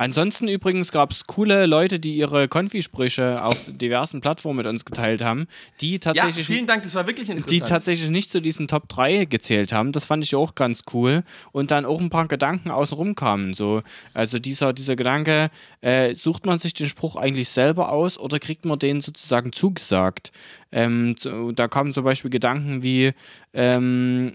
Ansonsten 0.00 0.48
übrigens 0.48 0.92
gab 0.92 1.10
es 1.10 1.26
coole 1.26 1.66
Leute, 1.66 2.00
die 2.00 2.16
ihre 2.16 2.48
Konfisprüche 2.48 3.44
auf 3.44 3.66
diversen 3.66 4.22
Plattformen 4.22 4.56
mit 4.56 4.66
uns 4.66 4.86
geteilt 4.86 5.22
haben, 5.22 5.46
die 5.82 5.92
ja, 5.92 5.98
tatsächlich 5.98 6.46
vielen 6.46 6.66
Dank, 6.66 6.84
das 6.84 6.94
war 6.94 7.06
wirklich 7.06 7.28
interessant. 7.28 7.50
die 7.50 7.60
tatsächlich 7.60 8.08
nicht 8.08 8.30
zu 8.30 8.40
diesen 8.40 8.66
Top 8.66 8.88
3 8.88 9.26
gezählt 9.26 9.74
haben. 9.74 9.92
Das 9.92 10.06
fand 10.06 10.24
ich 10.24 10.34
auch 10.34 10.54
ganz 10.54 10.84
cool. 10.94 11.22
Und 11.52 11.70
dann 11.70 11.84
auch 11.84 12.00
ein 12.00 12.08
paar 12.08 12.28
Gedanken 12.28 12.70
außenrum 12.70 13.14
kamen. 13.14 13.52
So, 13.52 13.82
also 14.14 14.38
dieser, 14.38 14.72
dieser 14.72 14.96
Gedanke, 14.96 15.50
äh, 15.82 16.14
sucht 16.14 16.46
man 16.46 16.58
sich 16.58 16.72
den 16.72 16.88
Spruch 16.88 17.16
eigentlich 17.16 17.50
selber 17.50 17.92
aus 17.92 18.18
oder 18.18 18.38
kriegt 18.38 18.64
man 18.64 18.78
den 18.78 19.02
sozusagen 19.02 19.52
zugesagt? 19.52 20.32
Ähm, 20.72 21.14
so, 21.18 21.52
da 21.52 21.68
kamen 21.68 21.92
zum 21.92 22.04
Beispiel 22.04 22.30
Gedanken 22.30 22.82
wie, 22.82 23.12
ähm, 23.52 24.32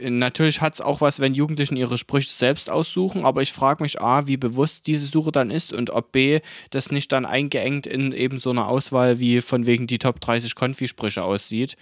natürlich 0.00 0.60
hat 0.60 0.74
es 0.74 0.80
auch 0.80 1.00
was, 1.00 1.20
wenn 1.20 1.34
Jugendlichen 1.34 1.76
ihre 1.76 1.98
Sprüche 1.98 2.30
selbst 2.30 2.70
aussuchen, 2.70 3.24
aber 3.24 3.42
ich 3.42 3.52
frage 3.52 3.82
mich 3.82 4.00
A, 4.00 4.26
wie 4.26 4.36
bewusst 4.36 4.86
diese 4.86 5.06
Suche 5.06 5.32
dann 5.32 5.50
ist 5.50 5.72
und 5.72 5.90
ob 5.90 6.12
B, 6.12 6.40
das 6.70 6.90
nicht 6.90 7.10
dann 7.12 7.26
eingeengt 7.26 7.86
in 7.86 8.12
eben 8.12 8.38
so 8.38 8.50
einer 8.50 8.68
Auswahl 8.68 9.18
wie 9.18 9.40
von 9.40 9.66
wegen 9.66 9.86
die 9.86 9.98
Top 9.98 10.20
30 10.20 10.54
Konfi-Sprüche 10.54 11.22
aussieht. 11.24 11.76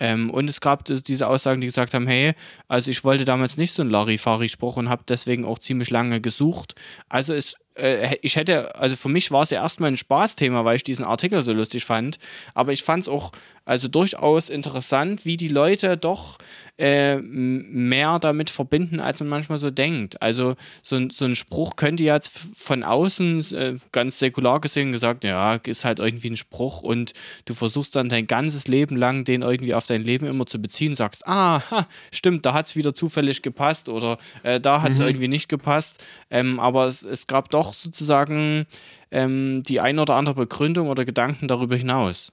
Ähm, 0.00 0.30
und 0.30 0.48
es 0.48 0.60
gab 0.60 0.84
diese 0.84 1.28
Aussagen, 1.28 1.60
die 1.60 1.66
gesagt 1.66 1.94
haben, 1.94 2.06
hey, 2.06 2.34
also 2.68 2.90
ich 2.90 3.04
wollte 3.04 3.24
damals 3.24 3.56
nicht 3.56 3.72
so 3.72 3.82
einen 3.82 3.90
Larifari-Spruch 3.90 4.76
und 4.76 4.88
habe 4.88 5.04
deswegen 5.06 5.44
auch 5.44 5.58
ziemlich 5.58 5.90
lange 5.90 6.20
gesucht. 6.20 6.74
Also 7.08 7.32
es 7.34 7.54
äh, 7.80 8.16
ich 8.22 8.36
hätte, 8.36 8.74
also 8.74 8.96
für 8.96 9.08
mich 9.08 9.30
war 9.30 9.42
es 9.42 9.50
ja 9.50 9.62
erstmal 9.62 9.90
ein 9.90 9.96
Spaßthema, 9.96 10.64
weil 10.64 10.76
ich 10.76 10.84
diesen 10.84 11.04
Artikel 11.04 11.42
so 11.42 11.52
lustig 11.52 11.84
fand. 11.84 12.18
Aber 12.54 12.72
ich 12.72 12.82
fand 12.82 13.02
es 13.02 13.08
auch 13.08 13.32
also 13.70 13.86
durchaus 13.86 14.48
interessant, 14.48 15.24
wie 15.24 15.36
die 15.36 15.46
Leute 15.46 15.96
doch 15.96 16.38
äh, 16.76 17.18
mehr 17.18 18.18
damit 18.18 18.50
verbinden, 18.50 18.98
als 18.98 19.20
man 19.20 19.28
manchmal 19.28 19.60
so 19.60 19.70
denkt. 19.70 20.20
Also 20.20 20.56
so, 20.82 20.98
so 21.08 21.24
ein 21.24 21.36
Spruch 21.36 21.76
könnte 21.76 22.02
jetzt 22.02 22.36
von 22.56 22.82
außen 22.82 23.54
äh, 23.54 23.74
ganz 23.92 24.18
säkular 24.18 24.60
gesehen 24.60 24.90
gesagt, 24.90 25.22
ja, 25.22 25.54
ist 25.54 25.84
halt 25.84 26.00
irgendwie 26.00 26.30
ein 26.30 26.36
Spruch 26.36 26.82
und 26.82 27.12
du 27.44 27.54
versuchst 27.54 27.94
dann 27.94 28.08
dein 28.08 28.26
ganzes 28.26 28.66
Leben 28.66 28.96
lang 28.96 29.22
den 29.22 29.42
irgendwie 29.42 29.74
auf 29.74 29.86
dein 29.86 30.02
Leben 30.02 30.26
immer 30.26 30.46
zu 30.46 30.60
beziehen, 30.60 30.96
sagst, 30.96 31.28
ah, 31.28 31.62
ha, 31.70 31.86
stimmt, 32.10 32.44
da 32.44 32.54
hat 32.54 32.66
es 32.66 32.74
wieder 32.74 32.92
zufällig 32.92 33.40
gepasst 33.40 33.88
oder 33.88 34.18
äh, 34.42 34.58
da 34.58 34.82
hat 34.82 34.90
es 34.90 34.98
mhm. 34.98 35.06
irgendwie 35.06 35.28
nicht 35.28 35.48
gepasst. 35.48 36.04
Ähm, 36.28 36.58
aber 36.58 36.86
es, 36.86 37.04
es 37.04 37.28
gab 37.28 37.50
doch 37.50 37.72
sozusagen 37.72 38.66
ähm, 39.12 39.62
die 39.62 39.78
ein 39.78 40.00
oder 40.00 40.16
andere 40.16 40.34
Begründung 40.34 40.88
oder 40.88 41.04
Gedanken 41.04 41.46
darüber 41.46 41.76
hinaus. 41.76 42.32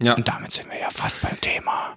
Ja. 0.00 0.14
Und 0.14 0.28
damit 0.28 0.52
sind 0.52 0.70
wir 0.70 0.78
ja 0.78 0.90
fast 0.90 1.20
beim 1.20 1.40
Thema. 1.40 1.96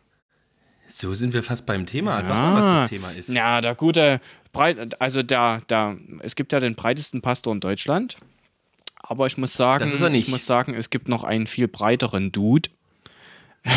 So 0.89 1.13
sind 1.13 1.33
wir 1.33 1.43
fast 1.43 1.65
beim 1.65 1.85
Thema. 1.85 2.19
Ja. 2.19 2.23
Sag 2.25 2.35
mal, 2.35 2.55
was 2.55 2.65
das 2.65 2.89
Thema 2.89 3.11
ist. 3.11 3.29
Ja, 3.29 3.61
der 3.61 3.75
gute, 3.75 4.19
Breit, 4.51 4.99
also 5.01 5.23
der, 5.23 5.61
der, 5.69 5.97
es 6.19 6.35
gibt 6.35 6.51
ja 6.51 6.59
den 6.59 6.75
breitesten 6.75 7.21
Pastor 7.21 7.53
in 7.53 7.59
Deutschland. 7.59 8.17
Aber 8.97 9.25
ich 9.25 9.37
muss 9.37 9.53
sagen, 9.53 9.91
ich 10.13 10.27
muss 10.27 10.45
sagen, 10.45 10.73
es 10.73 10.89
gibt 10.89 11.07
noch 11.07 11.23
einen 11.23 11.47
viel 11.47 11.67
breiteren 11.67 12.31
Dude. 12.31 12.69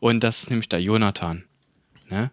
und 0.00 0.22
das 0.24 0.42
ist 0.42 0.50
nämlich 0.50 0.68
der 0.68 0.80
Jonathan. 0.80 1.44
Ne? 2.08 2.30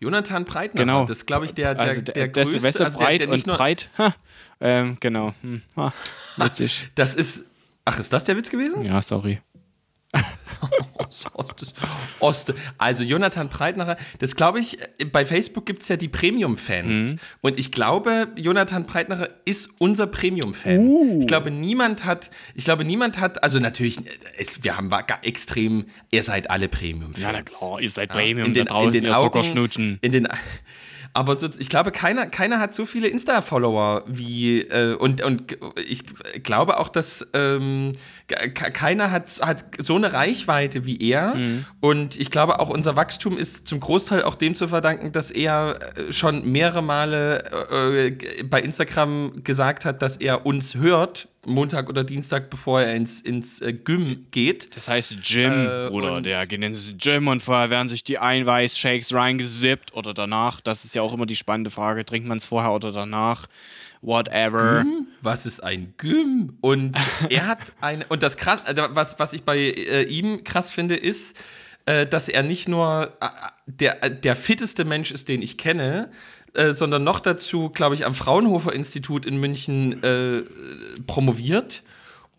Jonathan 0.00 0.44
Breitner. 0.44 0.80
Genau. 0.80 1.06
Das 1.06 1.18
ist, 1.18 1.26
glaube 1.26 1.46
ich, 1.46 1.54
der, 1.54 1.74
der, 1.74 1.84
also 1.84 2.00
der, 2.00 2.14
der 2.14 2.28
größte. 2.28 2.52
Silvester 2.52 2.84
also 2.86 2.98
breit 2.98 3.20
der, 3.20 3.26
der 3.28 3.34
und 3.34 3.44
breit. 3.46 3.88
Ha, 3.98 4.14
ähm, 4.60 4.96
genau. 5.00 5.34
Hm. 5.42 5.62
Ha, 5.76 5.92
witzig. 6.36 6.90
Das 6.94 7.14
ist. 7.14 7.46
Ach, 7.84 7.98
ist 7.98 8.12
das 8.12 8.24
der 8.24 8.36
Witz 8.36 8.50
gewesen? 8.50 8.84
Ja, 8.84 9.00
sorry. 9.00 9.40
Ost, 11.34 11.74
Ost. 12.20 12.54
Also 12.78 13.02
Jonathan 13.02 13.48
Breitnerer, 13.48 13.96
das 14.18 14.36
glaube 14.36 14.60
ich, 14.60 14.78
bei 15.10 15.26
Facebook 15.26 15.66
gibt 15.66 15.82
es 15.82 15.88
ja 15.88 15.96
die 15.96 16.08
Premium-Fans. 16.08 17.12
Mhm. 17.12 17.18
Und 17.40 17.58
ich 17.58 17.72
glaube, 17.72 18.28
Jonathan 18.36 18.86
Breitnerer 18.86 19.28
ist 19.44 19.70
unser 19.78 20.06
Premium-Fan. 20.06 20.78
Uh. 20.78 21.20
Ich 21.20 21.26
glaube, 21.26 21.50
niemand 21.50 22.04
hat, 22.04 22.30
ich 22.54 22.64
glaube, 22.64 22.84
niemand 22.84 23.18
hat, 23.18 23.42
also 23.42 23.58
natürlich, 23.58 23.98
es, 24.36 24.62
wir 24.64 24.76
haben 24.76 24.90
extrem, 25.22 25.86
ihr 26.10 26.22
seid 26.22 26.50
alle 26.50 26.68
Premium-Fans. 26.68 27.22
Ja, 27.22 27.32
na 27.32 27.42
klar, 27.42 27.80
ihr 27.80 27.90
seid 27.90 28.10
Premium 28.10 28.38
ja, 28.38 28.46
in 28.46 28.54
den, 28.54 28.66
draußen, 28.66 28.94
in 28.94 29.04
den 29.04 29.12
Augen, 29.12 29.98
in 30.00 30.12
den 30.12 30.28
aber 31.14 31.36
so, 31.36 31.48
ich 31.58 31.68
glaube, 31.68 31.92
keiner, 31.92 32.26
keiner 32.26 32.58
hat 32.58 32.72
so 32.72 32.86
viele 32.86 33.08
Insta-Follower 33.08 34.04
wie 34.06 34.62
äh, 34.62 34.94
und, 34.94 35.22
und 35.22 35.58
ich 35.86 36.04
glaube 36.42 36.78
auch, 36.78 36.88
dass 36.88 37.28
ähm, 37.34 37.92
keiner 38.54 39.10
hat, 39.10 39.40
hat 39.42 39.64
so 39.78 39.96
eine 39.96 40.14
Reichweite 40.14 40.86
wie 40.86 40.98
er. 41.10 41.34
Mhm. 41.34 41.66
Und 41.80 42.18
ich 42.18 42.30
glaube 42.30 42.60
auch, 42.60 42.70
unser 42.70 42.96
Wachstum 42.96 43.36
ist 43.36 43.68
zum 43.68 43.80
Großteil 43.80 44.22
auch 44.22 44.36
dem 44.36 44.54
zu 44.54 44.68
verdanken, 44.68 45.12
dass 45.12 45.30
er 45.30 45.78
äh, 45.96 46.12
schon 46.12 46.50
mehrere 46.50 46.82
Male 46.82 47.44
äh, 47.70 48.42
bei 48.44 48.62
Instagram 48.62 49.44
gesagt 49.44 49.84
hat, 49.84 50.00
dass 50.00 50.16
er 50.16 50.46
uns 50.46 50.76
hört 50.76 51.28
Montag 51.44 51.88
oder 51.88 52.04
Dienstag, 52.04 52.50
bevor 52.50 52.82
er 52.82 52.94
ins, 52.94 53.20
ins 53.20 53.60
äh, 53.60 53.72
Gym 53.72 54.26
geht. 54.30 54.76
Das 54.76 54.88
heißt 54.88 55.16
Gym, 55.22 55.52
äh, 55.52 55.88
Bruder. 55.88 56.20
Der 56.20 56.46
geht 56.46 56.62
ins 56.62 56.92
Gym 56.96 57.26
und 57.26 57.42
vorher 57.42 57.68
werden 57.68 57.88
sich 57.88 58.04
die 58.04 58.18
Einweiß-Shakes 58.18 59.12
reingesippt 59.12 59.94
oder 59.94 60.14
danach. 60.14 60.60
Das 60.60 60.84
ist 60.84 60.94
ja 60.94 61.02
auch 61.02 61.12
immer 61.12 61.26
die 61.26 61.36
spannende 61.36 61.70
Frage. 61.70 62.04
Trinkt 62.04 62.28
man 62.28 62.38
es 62.38 62.46
vorher 62.46 62.72
oder 62.72 62.92
danach? 62.92 63.48
Whatever. 64.02 64.82
Gym? 64.82 65.06
Was 65.20 65.44
ist 65.44 65.60
ein 65.60 65.94
Gym? 65.98 66.58
Und 66.60 66.96
er 67.28 67.46
hat 67.46 67.72
eine. 67.80 68.06
Und 68.06 68.22
das 68.22 68.36
krass, 68.36 68.60
äh, 68.66 68.74
was, 68.90 69.18
was 69.18 69.32
ich 69.32 69.42
bei 69.42 69.58
äh, 69.58 70.04
ihm 70.04 70.44
krass 70.44 70.70
finde, 70.70 70.94
ist, 70.94 71.36
äh, 71.86 72.06
dass 72.06 72.28
er 72.28 72.44
nicht 72.44 72.68
nur 72.68 73.16
äh, 73.20 73.28
der, 73.66 74.10
der 74.10 74.36
fitteste 74.36 74.84
Mensch 74.84 75.10
ist, 75.10 75.28
den 75.28 75.42
ich 75.42 75.58
kenne, 75.58 76.10
äh, 76.54 76.72
sondern 76.72 77.04
noch 77.04 77.20
dazu, 77.20 77.70
glaube 77.70 77.94
ich, 77.94 78.04
am 78.04 78.14
Fraunhofer 78.14 78.72
Institut 78.72 79.26
in 79.26 79.38
München 79.38 80.02
äh, 80.02 80.42
promoviert 81.06 81.82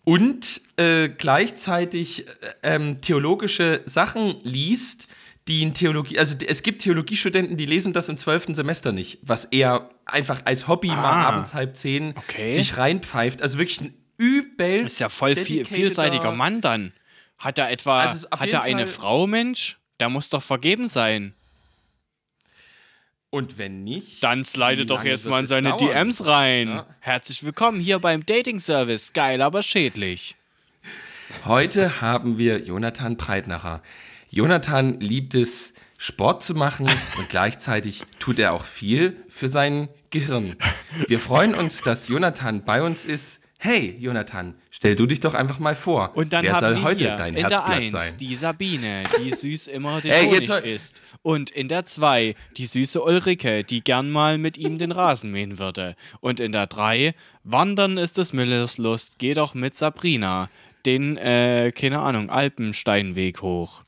und 0.04 0.62
äh, 0.78 1.10
gleichzeitig 1.10 2.28
äh, 2.28 2.32
ähm, 2.64 3.02
theologische 3.02 3.82
Sachen 3.86 4.36
liest, 4.44 5.08
die 5.48 5.62
in 5.62 5.74
Theologie, 5.74 6.20
also 6.20 6.36
es 6.46 6.64
gibt 6.64 6.84
Theologiestudenten, 6.84 7.58
die 7.58 7.66
lesen 7.66 7.92
das 7.94 8.10
im 8.10 8.18
zwölften 8.18 8.56
Semester 8.56 8.92
nicht, 8.92 9.20
was 9.24 9.46
er 9.46 9.90
einfach 10.06 10.42
als 10.46 10.68
Hobby 10.68 10.90
ah, 10.90 10.96
mal 10.96 11.26
abends 11.26 11.54
halb 11.54 11.76
zehn 11.76 12.14
okay. 12.18 12.52
sich 12.52 12.78
reinpfeift. 12.78 13.42
Also 13.42 13.58
wirklich 13.58 13.82
ein 13.82 13.94
übelst. 14.18 14.94
Ist 14.94 15.00
ja 15.00 15.10
voll 15.10 15.36
viel, 15.36 15.66
vielseitiger 15.66 16.32
Mann 16.32 16.62
dann. 16.62 16.94
Hat 17.38 17.58
er 17.58 17.72
etwa, 17.72 18.04
also 18.04 18.28
hat 18.30 18.54
er 18.54 18.62
eine 18.62 18.88
Fall 18.88 19.02
Frau, 19.02 19.28
Mensch? 19.28 19.80
Der 20.00 20.10
muss 20.10 20.30
doch 20.30 20.44
vergeben 20.44 20.88
sein. 20.88 21.34
Und 23.34 23.58
wenn 23.58 23.84
nicht, 23.84 24.24
dann 24.24 24.44
slide 24.44 24.86
doch 24.86 25.04
jetzt 25.04 25.26
mal 25.26 25.40
in 25.40 25.48
seine 25.48 25.70
dauern? 25.70 25.80
DMs 25.80 26.24
rein. 26.24 26.68
Ja. 26.68 26.86
Herzlich 27.00 27.44
willkommen 27.44 27.80
hier 27.80 27.98
beim 27.98 28.24
Dating 28.24 28.60
Service. 28.60 29.12
Geil, 29.12 29.42
aber 29.42 29.64
schädlich. 29.64 30.36
Heute 31.44 32.00
haben 32.00 32.38
wir 32.38 32.60
Jonathan 32.60 33.18
Breitnacher. 33.18 33.82
Jonathan 34.30 35.00
liebt 35.00 35.34
es, 35.34 35.74
Sport 35.98 36.44
zu 36.44 36.54
machen 36.54 36.88
und 37.18 37.30
gleichzeitig 37.30 38.04
tut 38.20 38.38
er 38.38 38.54
auch 38.54 38.66
viel 38.66 39.18
für 39.30 39.50
sein 39.50 39.90
Gehirn. 40.12 40.56
Wir 41.08 41.20
freuen 41.20 41.56
uns, 41.56 41.82
dass 41.82 42.10
Jonathan 42.10 42.64
bei 42.64 42.84
uns 42.84 43.04
ist. 43.04 43.42
Hey, 43.58 43.96
Jonathan, 43.98 44.54
stell 44.84 44.98
du 44.98 45.06
dich 45.06 45.22
doch 45.22 45.34
einfach 45.34 45.60
mal 45.60 45.78
vor. 45.78 46.12
Und 46.16 46.34
dann 46.34 46.44
Wer 46.44 46.60
soll 46.60 46.82
heute 46.82 47.06
dein 47.06 47.36
in 47.36 47.48
Herzblatt 47.48 47.70
der 47.70 47.84
1 47.84 47.92
sein? 47.92 48.18
die 48.18 48.36
Sabine, 48.36 49.04
die 49.24 49.34
süß 49.34 49.68
immer 49.68 50.02
den 50.02 50.12
hey, 50.12 50.26
Honig 50.26 50.50
isst. 50.66 51.02
Und 51.22 51.52
in 51.52 51.70
der 51.70 51.86
2 51.86 52.36
die 52.58 52.66
süße 52.66 53.02
Ulrike, 53.02 53.64
die 53.64 53.82
gern 53.82 54.12
mal 54.12 54.38
mit 54.38 54.58
ihm 54.58 54.78
den 54.78 54.92
Rasen 54.92 55.32
mähen 55.32 55.58
würde. 55.58 55.96
Und 56.20 56.42
in 56.42 56.52
der 56.52 56.68
3 56.68 57.16
Wandern 57.46 57.98
ist 57.98 58.18
des 58.18 58.34
Müllers 58.34 58.78
Lust, 58.78 59.20
geh 59.20 59.34
doch 59.34 59.54
mit 59.54 59.78
Sabrina 59.78 60.50
den, 60.86 61.16
äh, 61.16 61.72
keine 61.74 62.00
Ahnung, 62.00 62.30
Alpensteinweg 62.30 63.42
hoch. 63.42 63.86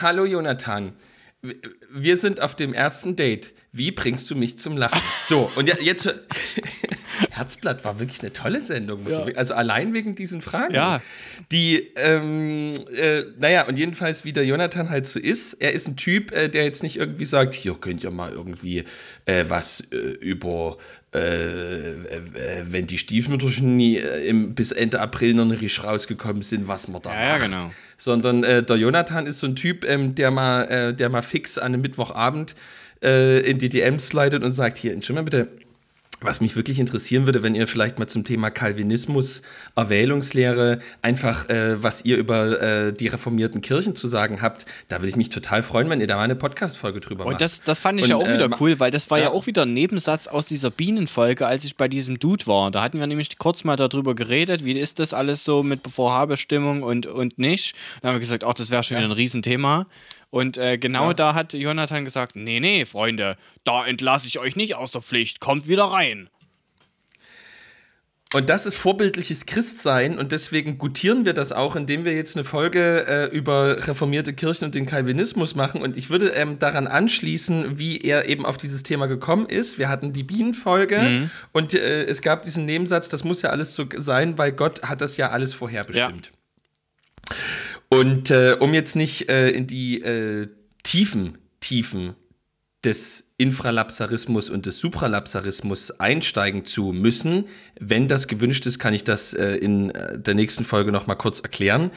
Hallo 0.00 0.26
Jonathan, 0.26 0.92
wir 1.90 2.16
sind 2.18 2.40
auf 2.40 2.54
dem 2.54 2.72
ersten 2.72 3.16
Date. 3.16 3.52
Wie 3.72 3.90
bringst 3.90 4.30
du 4.30 4.36
mich 4.36 4.58
zum 4.58 4.76
Lachen? 4.76 5.00
So, 5.26 5.50
und 5.56 5.66
jetzt. 5.82 6.08
Herzblatt 7.30 7.84
war 7.84 7.98
wirklich 7.98 8.20
eine 8.20 8.32
tolle 8.32 8.60
Sendung. 8.60 9.08
Ja. 9.08 9.24
Also 9.36 9.54
allein 9.54 9.94
wegen 9.94 10.14
diesen 10.14 10.40
Fragen. 10.40 10.74
Ja. 10.74 11.00
Die, 11.50 11.88
ähm, 11.96 12.74
äh, 12.94 13.22
naja, 13.38 13.66
und 13.66 13.76
jedenfalls, 13.76 14.24
wie 14.24 14.32
der 14.32 14.44
Jonathan 14.44 14.90
halt 14.90 15.06
so 15.06 15.18
ist, 15.18 15.54
er 15.54 15.72
ist 15.72 15.88
ein 15.88 15.96
Typ, 15.96 16.32
äh, 16.32 16.48
der 16.48 16.64
jetzt 16.64 16.82
nicht 16.82 16.96
irgendwie 16.96 17.24
sagt, 17.24 17.54
hier 17.54 17.74
könnt 17.74 18.04
ihr 18.04 18.10
mal 18.10 18.32
irgendwie 18.32 18.84
äh, 19.24 19.44
was 19.48 19.80
äh, 19.92 19.96
über, 19.96 20.78
äh, 21.14 21.18
äh, 21.18 22.22
wenn 22.66 22.86
die 22.86 22.98
Stiefmütterchen 22.98 23.76
nie, 23.76 23.96
im, 23.96 24.54
bis 24.54 24.72
Ende 24.72 25.00
April 25.00 25.34
noch 25.34 25.44
nicht 25.44 25.84
rausgekommen 25.84 26.42
sind, 26.42 26.68
was 26.68 26.88
man 26.88 27.02
da 27.02 27.10
ja, 27.10 27.32
macht. 27.32 27.40
Ja, 27.42 27.46
genau. 27.46 27.72
Sondern 28.00 28.42
der 28.42 28.76
Jonathan 28.76 29.26
ist 29.26 29.40
so 29.40 29.48
ein 29.48 29.56
Typ, 29.56 29.84
ähm, 29.84 30.14
der, 30.14 30.30
mal, 30.30 30.94
der 30.94 31.08
mal 31.08 31.22
fix 31.22 31.58
an 31.58 31.72
einem 31.74 31.82
Mittwochabend 31.82 32.54
in 33.00 33.58
die 33.58 33.68
DMs 33.68 34.08
slidet 34.08 34.42
und 34.44 34.52
sagt, 34.52 34.78
hier, 34.78 34.92
Entschuldigung 34.92 35.24
bitte, 35.24 35.48
was 36.20 36.40
mich 36.40 36.56
wirklich 36.56 36.80
interessieren 36.80 37.26
würde, 37.26 37.42
wenn 37.42 37.54
ihr 37.54 37.68
vielleicht 37.68 37.98
mal 37.98 38.08
zum 38.08 38.24
Thema 38.24 38.50
Calvinismus, 38.50 39.42
Erwählungslehre, 39.76 40.80
einfach 41.00 41.48
äh, 41.48 41.82
was 41.82 42.04
ihr 42.04 42.16
über 42.16 42.60
äh, 42.60 42.92
die 42.92 43.06
reformierten 43.06 43.60
Kirchen 43.60 43.94
zu 43.94 44.08
sagen 44.08 44.42
habt, 44.42 44.66
da 44.88 44.96
würde 44.96 45.08
ich 45.08 45.16
mich 45.16 45.28
total 45.28 45.62
freuen, 45.62 45.88
wenn 45.90 46.00
ihr 46.00 46.06
da 46.06 46.16
mal 46.16 46.22
eine 46.22 46.36
Podcast-Folge 46.36 47.00
drüber 47.00 47.24
macht. 47.24 47.34
Und 47.34 47.40
das, 47.40 47.62
das 47.62 47.78
fand 47.78 48.00
ich 48.00 48.04
Und, 48.04 48.10
ja 48.10 48.16
auch 48.16 48.32
wieder 48.32 48.46
äh, 48.46 48.56
cool, 48.60 48.80
weil 48.80 48.90
das 48.90 49.10
war 49.10 49.18
ja. 49.18 49.24
ja. 49.24 49.30
auch 49.30 49.46
wieder 49.46 49.62
ein 49.62 49.74
Nebensatz 49.74 50.26
aus 50.26 50.44
dieser 50.44 50.70
Bienenfolge, 50.70 51.46
als 51.46 51.64
ich 51.64 51.76
bei 51.76 51.88
diesem 51.88 52.18
Dude 52.18 52.46
war. 52.46 52.70
Da 52.70 52.82
hatten 52.82 52.98
wir 52.98 53.06
nämlich 53.06 53.38
kurz 53.38 53.64
mal 53.64 53.76
darüber 53.76 54.14
geredet, 54.14 54.64
wie 54.64 54.72
ist 54.72 54.98
das 54.98 55.14
alles 55.14 55.44
so 55.44 55.62
mit 55.62 55.88
Vorhabestimmung 55.88 56.82
und, 56.82 57.06
und 57.06 57.38
nicht. 57.38 57.74
Dann 58.02 58.08
haben 58.08 58.16
wir 58.16 58.20
gesagt, 58.20 58.44
ach, 58.44 58.54
das 58.54 58.70
wäre 58.70 58.82
schon 58.82 58.96
ja. 58.96 59.02
wieder 59.02 59.12
ein 59.12 59.16
Riesenthema. 59.16 59.86
Und 60.30 60.58
äh, 60.58 60.76
genau 60.78 61.08
ja. 61.08 61.14
da 61.14 61.34
hat 61.34 61.54
Jonathan 61.54 62.04
gesagt: 62.04 62.36
Nee, 62.36 62.60
nee, 62.60 62.84
Freunde, 62.84 63.36
da 63.64 63.86
entlasse 63.86 64.26
ich 64.26 64.38
euch 64.38 64.56
nicht 64.56 64.74
aus 64.74 64.90
der 64.90 65.02
Pflicht, 65.02 65.40
kommt 65.40 65.68
wieder 65.68 65.84
rein. 65.84 66.28
Und 68.34 68.50
das 68.50 68.66
ist 68.66 68.74
vorbildliches 68.74 69.46
Christsein 69.46 70.18
und 70.18 70.32
deswegen 70.32 70.76
gutieren 70.76 71.24
wir 71.24 71.32
das 71.32 71.50
auch, 71.50 71.76
indem 71.76 72.04
wir 72.04 72.14
jetzt 72.14 72.36
eine 72.36 72.44
Folge 72.44 73.06
äh, 73.06 73.34
über 73.34 73.88
reformierte 73.88 74.34
Kirchen 74.34 74.66
und 74.66 74.74
den 74.74 74.84
Calvinismus 74.84 75.54
machen. 75.54 75.80
Und 75.80 75.96
ich 75.96 76.10
würde 76.10 76.28
ähm, 76.30 76.58
daran 76.58 76.86
anschließen, 76.86 77.78
wie 77.78 77.96
er 77.96 78.28
eben 78.28 78.44
auf 78.44 78.58
dieses 78.58 78.82
Thema 78.82 79.06
gekommen 79.06 79.46
ist. 79.46 79.78
Wir 79.78 79.88
hatten 79.88 80.12
die 80.12 80.24
Bienenfolge 80.24 80.98
mhm. 80.98 81.30
und 81.52 81.72
äh, 81.72 82.04
es 82.04 82.20
gab 82.20 82.42
diesen 82.42 82.66
Nebensatz, 82.66 83.08
das 83.08 83.24
muss 83.24 83.40
ja 83.40 83.48
alles 83.48 83.74
so 83.74 83.86
sein, 83.96 84.36
weil 84.36 84.52
Gott 84.52 84.82
hat 84.82 85.00
das 85.00 85.16
ja 85.16 85.30
alles 85.30 85.54
vorherbestimmt. 85.54 86.32
Ja. 87.30 87.36
Und 87.90 88.30
äh, 88.30 88.56
um 88.58 88.74
jetzt 88.74 88.96
nicht 88.96 89.28
äh, 89.28 89.50
in 89.50 89.66
die 89.66 90.00
äh, 90.02 90.48
Tiefen, 90.82 91.38
Tiefen 91.60 92.14
des 92.84 93.32
Infralapsarismus 93.38 94.50
und 94.50 94.66
des 94.66 94.78
Supralapsarismus 94.78 95.92
einsteigen 95.92 96.64
zu 96.64 96.92
müssen. 96.92 97.46
Wenn 97.78 98.08
das 98.08 98.28
gewünscht 98.28 98.66
ist, 98.66 98.78
kann 98.78 98.94
ich 98.94 99.04
das 99.04 99.32
äh, 99.32 99.54
in 99.56 99.90
äh, 99.90 100.18
der 100.18 100.34
nächsten 100.34 100.64
Folge 100.64 100.92
noch 100.92 101.06
mal 101.06 101.14
kurz 101.14 101.40
erklären. 101.40 101.90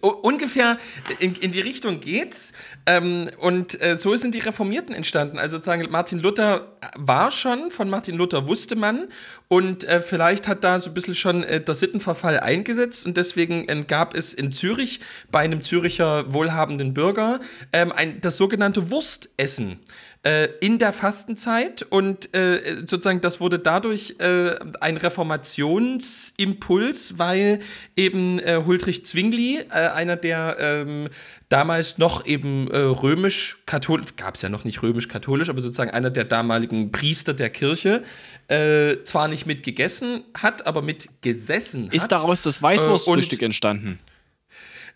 Ungefähr 0.00 0.78
in, 1.18 1.34
in, 1.34 1.52
die 1.52 1.60
Richtung 1.60 2.00
geht's. 2.00 2.52
Ähm, 2.86 3.30
und 3.38 3.80
äh, 3.80 3.96
so 3.96 4.14
sind 4.16 4.34
die 4.34 4.40
Reformierten 4.40 4.94
entstanden. 4.94 5.38
Also 5.38 5.56
sozusagen 5.56 5.90
Martin 5.90 6.18
Luther 6.18 6.76
war 6.94 7.30
schon, 7.30 7.70
von 7.70 7.90
Martin 7.90 8.16
Luther 8.16 8.46
wusste 8.46 8.76
man. 8.76 9.08
Und 9.48 9.84
äh, 9.84 10.00
vielleicht 10.00 10.48
hat 10.48 10.64
da 10.64 10.78
so 10.78 10.90
ein 10.90 10.94
bisschen 10.94 11.14
schon 11.14 11.44
äh, 11.44 11.60
der 11.60 11.74
Sittenverfall 11.74 12.40
eingesetzt. 12.40 13.06
Und 13.06 13.16
deswegen 13.16 13.68
äh, 13.68 13.84
gab 13.86 14.14
es 14.14 14.34
in 14.34 14.52
Zürich 14.52 15.00
bei 15.30 15.40
einem 15.40 15.62
Züricher 15.62 16.32
wohlhabenden 16.32 16.94
Bürger 16.94 17.40
ähm, 17.72 17.92
ein, 17.92 18.20
das 18.20 18.36
sogenannte 18.36 18.90
Wurstessen 18.90 19.80
äh, 20.26 20.48
in 20.60 20.78
der 20.80 20.92
Fastenzeit 20.92 21.82
und 21.82 22.34
äh, 22.34 22.78
sozusagen 22.80 23.20
das 23.20 23.40
wurde 23.40 23.60
dadurch 23.60 24.16
äh, 24.18 24.56
ein 24.80 24.96
Reformationsimpuls, 24.96 27.16
weil 27.18 27.60
eben 27.94 28.40
äh, 28.40 28.60
Huldrych 28.66 29.04
Zwingli, 29.04 29.60
äh, 29.70 29.72
einer 29.88 30.16
der 30.16 30.56
ähm, 30.58 31.06
damals 31.48 31.98
noch 31.98 32.26
eben 32.26 32.66
römisch-katholisch, 32.66 34.16
gab 34.16 34.34
es 34.34 34.42
ja 34.42 34.48
noch 34.48 34.64
nicht 34.64 34.82
römisch-katholisch, 34.82 35.48
aber 35.48 35.60
sozusagen 35.60 35.92
einer 35.92 36.10
der 36.10 36.24
damaligen 36.24 36.90
Priester 36.90 37.34
der 37.34 37.50
Kirche, 37.50 38.02
zwar 38.48 39.28
nicht 39.28 39.46
mit 39.46 39.62
gegessen 39.62 40.24
hat, 40.34 40.66
aber 40.66 40.82
mit 40.82 41.08
gesessen 41.20 41.86
hat. 41.86 41.94
Ist 41.94 42.08
daraus 42.08 42.42
das 42.42 42.60
Weißwurstfrühstück 42.62 43.42
entstanden? 43.42 44.00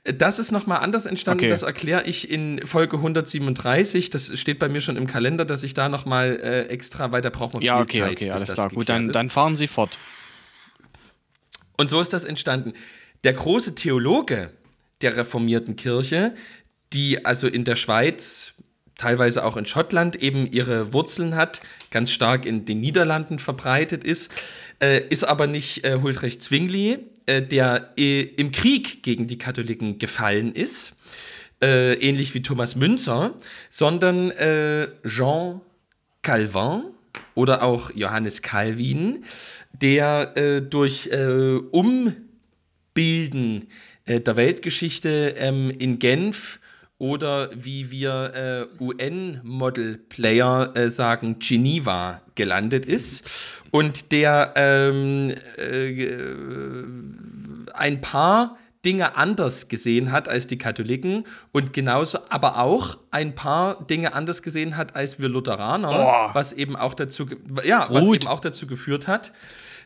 Das 0.04 0.38
ist 0.38 0.50
nochmal 0.50 0.78
anders 0.78 1.04
entstanden, 1.04 1.44
okay. 1.44 1.50
das 1.50 1.62
erkläre 1.62 2.04
ich 2.04 2.30
in 2.30 2.66
Folge 2.66 2.96
137. 2.96 4.08
Das 4.08 4.38
steht 4.38 4.58
bei 4.58 4.68
mir 4.68 4.80
schon 4.80 4.96
im 4.96 5.06
Kalender, 5.06 5.44
dass 5.44 5.62
ich 5.62 5.74
da 5.74 5.90
nochmal 5.90 6.40
äh, 6.42 6.62
extra 6.68 7.12
weiter 7.12 7.30
brauche. 7.30 7.62
Ja, 7.62 7.80
okay, 7.80 8.00
Zeit, 8.00 8.12
okay, 8.12 8.30
alles 8.30 8.54
klar. 8.54 8.70
Gut, 8.70 8.88
dann, 8.88 9.12
dann 9.12 9.28
fahren 9.28 9.56
Sie 9.56 9.66
fort. 9.66 9.98
Und 11.76 11.90
so 11.90 12.00
ist 12.00 12.14
das 12.14 12.24
entstanden. 12.24 12.72
Der 13.24 13.34
große 13.34 13.74
Theologe 13.74 14.50
der 15.02 15.16
reformierten 15.16 15.76
Kirche, 15.76 16.34
die 16.92 17.24
also 17.24 17.46
in 17.46 17.64
der 17.64 17.76
Schweiz, 17.76 18.54
teilweise 18.96 19.44
auch 19.44 19.56
in 19.56 19.66
Schottland 19.66 20.16
eben 20.16 20.50
ihre 20.50 20.92
Wurzeln 20.92 21.36
hat, 21.36 21.60
ganz 21.90 22.10
stark 22.10 22.44
in 22.46 22.64
den 22.64 22.80
Niederlanden 22.80 23.38
verbreitet 23.38 24.04
ist, 24.04 24.30
äh, 24.80 25.02
ist 25.08 25.24
aber 25.24 25.46
nicht 25.46 25.84
äh, 25.84 26.00
Huldrecht 26.02 26.42
Zwingli, 26.42 26.98
äh, 27.30 27.42
der 27.42 27.92
äh, 27.96 28.22
im 28.22 28.50
Krieg 28.50 29.04
gegen 29.04 29.28
die 29.28 29.38
Katholiken 29.38 29.98
gefallen 29.98 30.52
ist, 30.52 30.96
äh, 31.62 31.94
ähnlich 31.94 32.34
wie 32.34 32.42
Thomas 32.42 32.74
Münzer, 32.74 33.34
sondern 33.70 34.32
äh, 34.32 34.88
Jean 35.06 35.60
Calvin 36.22 36.82
oder 37.36 37.62
auch 37.62 37.94
Johannes 37.94 38.42
Calvin, 38.42 39.24
der 39.72 40.60
durch 40.60 41.08
Umbilden 41.70 42.18
der 44.06 44.36
Weltgeschichte 44.36 45.34
ähm, 45.38 45.70
in 45.70 45.98
Genf 45.98 46.60
oder 47.00 47.48
wie 47.56 47.90
wir 47.90 48.68
äh, 48.78 48.82
UN-Model-Player 48.82 50.76
äh, 50.76 50.90
sagen, 50.90 51.38
Geneva 51.38 52.20
gelandet 52.34 52.84
ist 52.84 53.28
und 53.70 54.12
der 54.12 54.52
ähm, 54.54 55.34
äh, 55.56 56.12
ein 57.72 58.02
paar 58.02 58.58
Dinge 58.84 59.16
anders 59.16 59.68
gesehen 59.68 60.12
hat 60.12 60.28
als 60.28 60.46
die 60.46 60.58
Katholiken 60.58 61.24
und 61.52 61.72
genauso 61.72 62.18
aber 62.28 62.58
auch 62.58 62.98
ein 63.10 63.34
paar 63.34 63.82
Dinge 63.86 64.12
anders 64.12 64.42
gesehen 64.42 64.76
hat 64.76 64.94
als 64.94 65.18
wir 65.18 65.30
Lutheraner, 65.30 65.90
oh. 65.90 66.34
was 66.34 66.52
eben 66.52 66.76
auch 66.76 66.92
dazu 66.92 67.26
ja, 67.64 67.86
was 67.90 68.06
eben 68.08 68.26
auch 68.26 68.40
dazu 68.40 68.66
geführt 68.66 69.06
hat, 69.06 69.32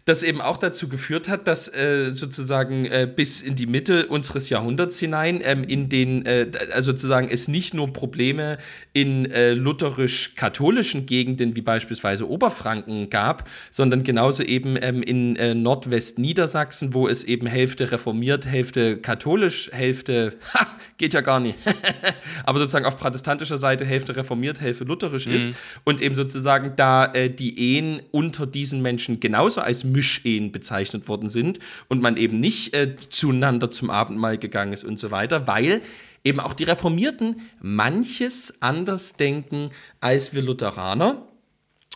das 0.04 0.22
eben 0.22 0.40
auch 0.42 0.58
dazu 0.58 0.88
geführt 0.88 1.28
hat, 1.28 1.46
dass 1.46 1.68
äh, 1.68 2.10
sozusagen 2.10 2.84
äh, 2.84 3.08
bis 3.12 3.40
in 3.40 3.54
die 3.54 3.66
Mitte 3.66 4.06
unseres 4.06 4.50
Jahrhunderts 4.50 4.98
hinein 4.98 5.40
ähm, 5.42 5.64
in 5.64 5.88
den, 5.88 6.26
äh, 6.26 6.50
also 6.72 6.92
sozusagen 6.92 7.28
es 7.30 7.48
nicht 7.48 7.72
nur 7.72 7.92
Probleme 7.92 8.58
in 8.92 9.30
äh, 9.30 9.52
lutherisch-katholischen 9.52 11.06
Gegenden 11.06 11.56
wie 11.56 11.62
beispielsweise 11.62 12.28
Oberfranken 12.28 13.08
gab, 13.08 13.48
sondern 13.70 14.04
genauso 14.04 14.42
eben 14.42 14.76
ähm, 14.80 15.02
in 15.02 15.36
äh, 15.36 15.54
Nordwest-Niedersachsen, 15.54 16.92
wo 16.92 17.08
es 17.08 17.24
eben 17.24 17.46
Hälfte 17.46 17.90
reformiert, 17.90 18.44
Hälfte 18.44 18.98
katholisch, 18.98 19.70
Hälfte, 19.72 20.34
ha, 20.52 20.66
geht 20.96 21.14
ja 21.14 21.20
gar 21.20 21.40
nicht, 21.40 21.58
aber 22.44 22.58
sozusagen 22.58 22.84
auf 22.84 22.98
protestantischer 22.98 23.58
Seite 23.58 23.84
Hälfte 23.84 24.16
reformiert, 24.16 24.60
Hälfte 24.60 24.84
lutherisch 24.84 25.26
mhm. 25.26 25.34
ist 25.34 25.50
und 25.84 26.00
eben 26.00 26.14
sozusagen 26.14 26.74
da 26.76 27.06
äh, 27.06 27.30
die 27.30 27.58
Ehen 27.58 28.00
unter 28.10 28.46
diesen 28.46 28.82
Menschen 28.82 29.20
genauso 29.20 29.60
als 29.60 29.84
Mischehen 29.84 30.52
bezeichnet 30.52 31.08
worden 31.08 31.28
sind 31.28 31.58
und 31.88 32.00
man 32.00 32.16
eben 32.16 32.40
nicht 32.40 32.74
äh, 32.74 32.96
zueinander 33.10 33.70
zum 33.70 33.90
Abendmahl 33.90 34.38
gegangen 34.38 34.72
ist 34.72 34.84
und 34.84 34.98
so 34.98 35.10
weiter, 35.10 35.46
weil 35.46 35.82
eben 36.24 36.40
auch 36.40 36.54
die 36.54 36.64
Reformierten 36.64 37.40
manches 37.60 38.58
anders 38.60 39.16
denken 39.16 39.70
als 40.00 40.34
wir 40.34 40.42
Lutheraner. 40.42 41.28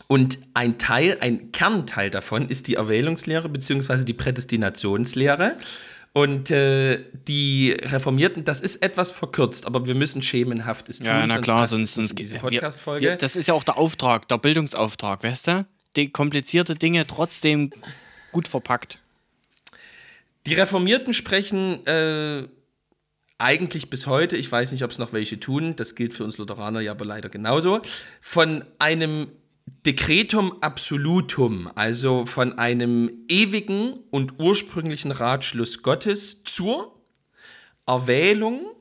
Und 0.07 0.39
ein 0.55 0.79
Teil, 0.79 1.19
ein 1.21 1.51
Kernteil 1.51 2.11
davon 2.11 2.49
ist 2.49 2.69
die 2.69 2.75
Erwählungslehre 2.75 3.49
bzw. 3.49 4.05
die 4.05 4.15
Prädestinationslehre. 4.15 5.57
Und 6.19 6.51
äh, 6.51 7.05
die 7.29 7.77
Reformierten, 7.81 8.45
das 8.45 8.61
ist 8.61 8.77
etwas 8.83 9.13
verkürzt, 9.13 9.67
aber 9.67 9.87
wir 9.87 9.95
müssen 9.95 10.23
schemenhaftes 10.23 10.99
tun. 10.99 11.07
Ja, 11.07 11.27
na 11.27 11.39
klar, 11.39 11.67
sonst, 11.67 11.91
es 11.91 11.95
sonst 11.95 12.19
diese 12.19 12.35
wir- 12.35 12.41
Podcast-Folge. 12.41 13.17
Das 13.17 13.37
ist 13.37 13.47
ja 13.47 13.55
auch 13.55 13.63
der 13.63 13.79
Auftrag, 13.79 14.27
der 14.29 14.39
Bildungsauftrag, 14.39 15.23
weißt 15.23 15.47
du? 15.49 15.67
Die 15.97 16.11
komplizierte 16.11 16.75
Dinge 16.75 17.07
trotzdem 17.07 17.71
gut 18.33 18.49
verpackt. 18.49 18.99
Die 20.47 20.55
Reformierten 20.55 21.13
sprechen 21.13 21.87
äh, 21.87 22.49
eigentlich 23.39 23.89
bis 23.91 24.07
heute, 24.07 24.37
ich 24.37 24.51
weiß 24.51 24.73
nicht, 24.73 24.83
ob 24.83 24.91
es 24.91 24.99
noch 24.99 25.13
welche 25.13 25.39
tun, 25.39 25.77
das 25.77 25.95
gilt 25.95 26.15
für 26.15 26.25
uns 26.25 26.39
Lutheraner 26.39 26.81
ja 26.81 26.93
aber 26.93 27.05
leider 27.05 27.29
genauso, 27.29 27.81
von 28.21 28.65
einem 28.79 29.29
Dekretum 29.87 30.61
absolutum, 30.61 31.71
also 31.75 32.27
von 32.27 32.59
einem 32.59 33.25
ewigen 33.29 33.93
und 34.11 34.39
ursprünglichen 34.39 35.13
Ratschluss 35.13 35.83
Gottes 35.83 36.43
zur 36.45 37.01
Erwählung 37.87 38.75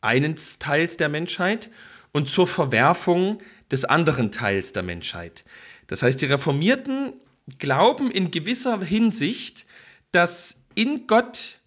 eines 0.00 0.58
Teils 0.58 0.96
der 0.96 1.08
Menschheit 1.08 1.70
und 2.12 2.28
zur 2.28 2.46
Verwerfung 2.46 3.40
des 3.70 3.84
anderen 3.84 4.30
Teils 4.30 4.72
der 4.72 4.82
Menschheit. 4.82 5.44
Das 5.86 6.02
heißt, 6.02 6.20
die 6.20 6.26
Reformierten 6.26 7.14
glauben 7.58 8.10
in 8.10 8.30
gewisser 8.30 8.80
Hinsicht, 8.82 9.66
dass 10.12 10.66
in 10.74 11.06
Gott 11.06 11.60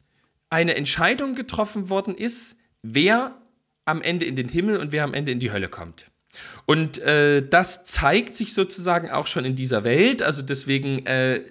eine 0.49 0.75
Entscheidung 0.75 1.33
getroffen 1.33 1.89
worden 1.89 2.15
ist, 2.15 2.57
wer 2.83 3.41
am 3.85 4.01
Ende 4.01 4.25
in 4.25 4.35
den 4.35 4.47
Himmel 4.47 4.77
und 4.77 4.91
wer 4.91 5.03
am 5.03 5.13
Ende 5.13 5.31
in 5.31 5.39
die 5.39 5.51
Hölle 5.51 5.69
kommt. 5.69 6.10
Und 6.71 6.99
äh, 6.99 7.45
das 7.45 7.83
zeigt 7.83 8.33
sich 8.33 8.53
sozusagen 8.53 9.11
auch 9.11 9.27
schon 9.27 9.43
in 9.43 9.55
dieser 9.55 9.83
Welt. 9.83 10.21
Also 10.21 10.41
deswegen 10.41 11.05
äh, 11.05 11.41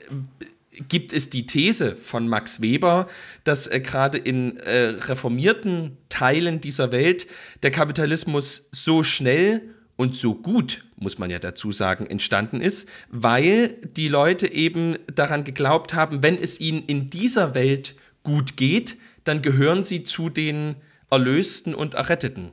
gibt 0.88 1.12
es 1.12 1.28
die 1.28 1.44
These 1.44 1.96
von 1.96 2.26
Max 2.26 2.62
Weber, 2.62 3.06
dass 3.44 3.66
äh, 3.66 3.80
gerade 3.80 4.16
in 4.16 4.56
äh, 4.56 4.94
reformierten 5.10 5.98
Teilen 6.08 6.62
dieser 6.62 6.90
Welt 6.90 7.26
der 7.62 7.70
Kapitalismus 7.70 8.70
so 8.72 9.02
schnell 9.02 9.60
und 9.96 10.16
so 10.16 10.34
gut, 10.34 10.86
muss 10.96 11.18
man 11.18 11.28
ja 11.28 11.38
dazu 11.38 11.70
sagen, 11.70 12.06
entstanden 12.06 12.62
ist, 12.62 12.88
weil 13.10 13.76
die 13.94 14.08
Leute 14.08 14.50
eben 14.50 14.96
daran 15.14 15.44
geglaubt 15.44 15.92
haben, 15.92 16.22
wenn 16.22 16.36
es 16.36 16.60
ihnen 16.60 16.82
in 16.86 17.10
dieser 17.10 17.54
Welt 17.54 17.94
gut 18.22 18.56
geht, 18.56 18.96
dann 19.24 19.42
gehören 19.42 19.82
sie 19.82 20.02
zu 20.02 20.30
den 20.30 20.76
Erlösten 21.10 21.74
und 21.74 21.92
Erretteten. 21.92 22.52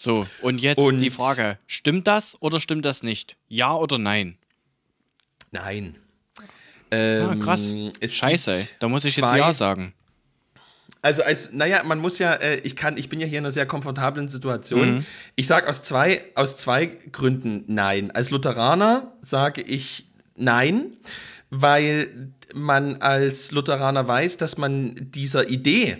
So, 0.00 0.28
und 0.42 0.60
jetzt 0.60 0.78
Und- 0.78 1.00
die 1.00 1.10
Frage: 1.10 1.58
Stimmt 1.66 2.06
das 2.06 2.40
oder 2.40 2.60
stimmt 2.60 2.84
das 2.84 3.02
nicht? 3.02 3.36
Ja 3.48 3.74
oder 3.74 3.98
nein? 3.98 4.38
Nein. 5.50 5.96
Ah, 6.38 6.42
Ähm, 6.92 7.40
krass. 7.40 7.74
es 7.98 8.14
Scheiße, 8.14 8.68
da 8.78 8.88
muss 8.88 9.04
ich 9.04 9.16
jetzt 9.16 9.34
Ja 9.34 9.52
sagen. 9.52 9.94
Also 11.02 11.22
als, 11.24 11.52
naja, 11.52 11.82
man 11.82 11.98
muss 11.98 12.20
ja, 12.20 12.32
äh, 12.34 12.60
ich 12.60 12.76
kann, 12.76 12.96
ich 12.96 13.08
bin 13.08 13.18
ja 13.18 13.26
hier 13.26 13.38
in 13.38 13.44
einer 13.44 13.50
sehr 13.52 13.66
komfortablen 13.66 14.28
Situation. 14.28 15.04
Ich 15.34 15.48
sage 15.48 15.68
aus 15.68 15.82
zwei, 15.82 16.22
aus 16.36 16.56
zwei 16.56 16.86
Gründen 16.86 17.64
nein. 17.66 18.12
Als 18.12 18.30
Lutheraner 18.30 19.12
sage 19.20 19.62
ich 19.62 20.06
nein, 20.36 20.96
weil 21.50 22.32
man 22.54 23.02
als 23.02 23.50
Lutheraner 23.50 24.06
weiß, 24.06 24.36
dass 24.36 24.58
man 24.58 24.94
dieser 25.10 25.48
Idee 25.50 25.98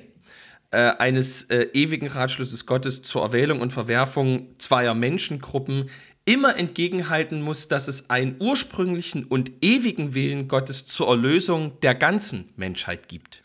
äh, 0.71 0.91
eines 0.99 1.43
äh, 1.43 1.69
ewigen 1.73 2.09
Ratschlusses 2.09 2.67
Gottes 2.67 3.03
zur 3.03 3.23
Erwählung 3.23 3.61
und 3.61 3.73
Verwerfung 3.73 4.55
zweier 4.59 4.95
Menschengruppen 4.95 5.91
immer 6.25 6.57
entgegenhalten 6.57 7.41
muss, 7.41 7.69
dass 7.69 7.89
es 7.89 8.11
einen 8.11 8.37
ursprünglichen 8.39 9.25
und 9.25 9.51
ewigen 9.63 10.15
Willen 10.15 10.47
Gottes 10.47 10.87
zur 10.87 11.09
Erlösung 11.09 11.81
der 11.81 11.95
ganzen 11.95 12.53
Menschheit 12.57 13.09
gibt. 13.09 13.43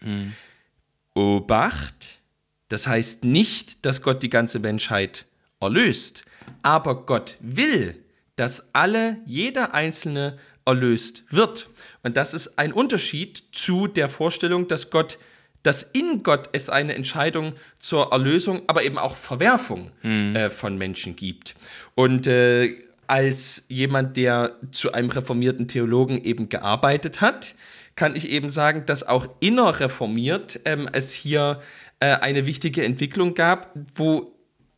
Obacht, 1.16 2.20
das 2.68 2.86
heißt 2.86 3.24
nicht, 3.24 3.86
dass 3.86 4.02
Gott 4.02 4.22
die 4.22 4.30
ganze 4.30 4.60
Menschheit 4.60 5.26
erlöst, 5.62 6.26
aber 6.62 7.06
Gott 7.06 7.38
will, 7.40 8.04
dass 8.36 8.74
alle, 8.74 9.22
jeder 9.26 9.74
Einzelne 9.74 10.38
erlöst 10.66 11.24
wird. 11.30 11.70
Und 12.04 12.18
das 12.18 12.34
ist 12.34 12.58
ein 12.58 12.74
Unterschied 12.74 13.44
zu 13.52 13.88
der 13.88 14.10
Vorstellung, 14.10 14.68
dass 14.68 14.90
Gott, 14.90 15.20
dass 15.64 15.84
in 15.84 16.24
Gott 16.24 16.50
es 16.52 16.70
eine 16.70 16.96
Entscheidung 16.96 17.54
zur 17.80 18.12
Erlösung, 18.12 18.62
aber 18.68 18.84
eben 18.84 18.98
auch 18.98 19.16
Verwerfung 19.16 19.92
äh, 20.04 20.50
von 20.50 20.78
Menschen 20.78 21.16
gibt. 21.16 21.56
Und 21.96 22.28
äh, 22.28 22.76
als 23.08 23.66
jemand, 23.70 24.18
der 24.18 24.58
zu 24.72 24.92
einem 24.94 25.10
reformierten 25.10 25.68
Theologen 25.68 26.24
eben 26.24 26.50
gearbeitet 26.50 27.22
hat, 27.22 27.56
kann 27.96 28.16
ich 28.16 28.30
eben 28.30 28.50
sagen, 28.50 28.86
dass 28.86 29.08
auch 29.08 29.28
innerreformiert 29.40 30.60
ähm, 30.66 30.90
es 30.92 31.14
hier 31.14 31.60
äh, 32.00 32.08
eine 32.16 32.46
wichtige 32.46 32.84
Entwicklung 32.84 33.34
gab, 33.34 33.72
wo 33.96 34.33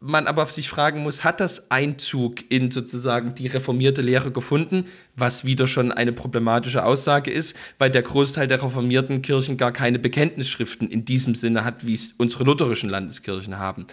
man 0.05 0.27
aber 0.27 0.45
sich 0.45 0.69
fragen 0.69 1.01
muss, 1.01 1.23
hat 1.23 1.39
das 1.39 1.71
Einzug 1.71 2.51
in 2.51 2.69
sozusagen 2.69 3.33
die 3.33 3.47
reformierte 3.47 4.03
Lehre 4.03 4.31
gefunden, 4.31 4.85
was 5.15 5.45
wieder 5.45 5.65
schon 5.65 5.91
eine 5.91 6.13
problematische 6.13 6.85
Aussage 6.85 7.31
ist, 7.31 7.57
weil 7.79 7.89
der 7.89 8.03
Großteil 8.03 8.47
der 8.47 8.61
reformierten 8.61 9.23
Kirchen 9.23 9.57
gar 9.57 9.71
keine 9.71 9.97
Bekenntnisschriften 9.97 10.89
in 10.89 11.05
diesem 11.05 11.33
Sinne 11.33 11.65
hat, 11.65 11.87
wie 11.87 11.95
es 11.95 12.13
unsere 12.17 12.43
lutherischen 12.43 12.89
Landeskirchen 12.89 13.57
haben. 13.57 13.87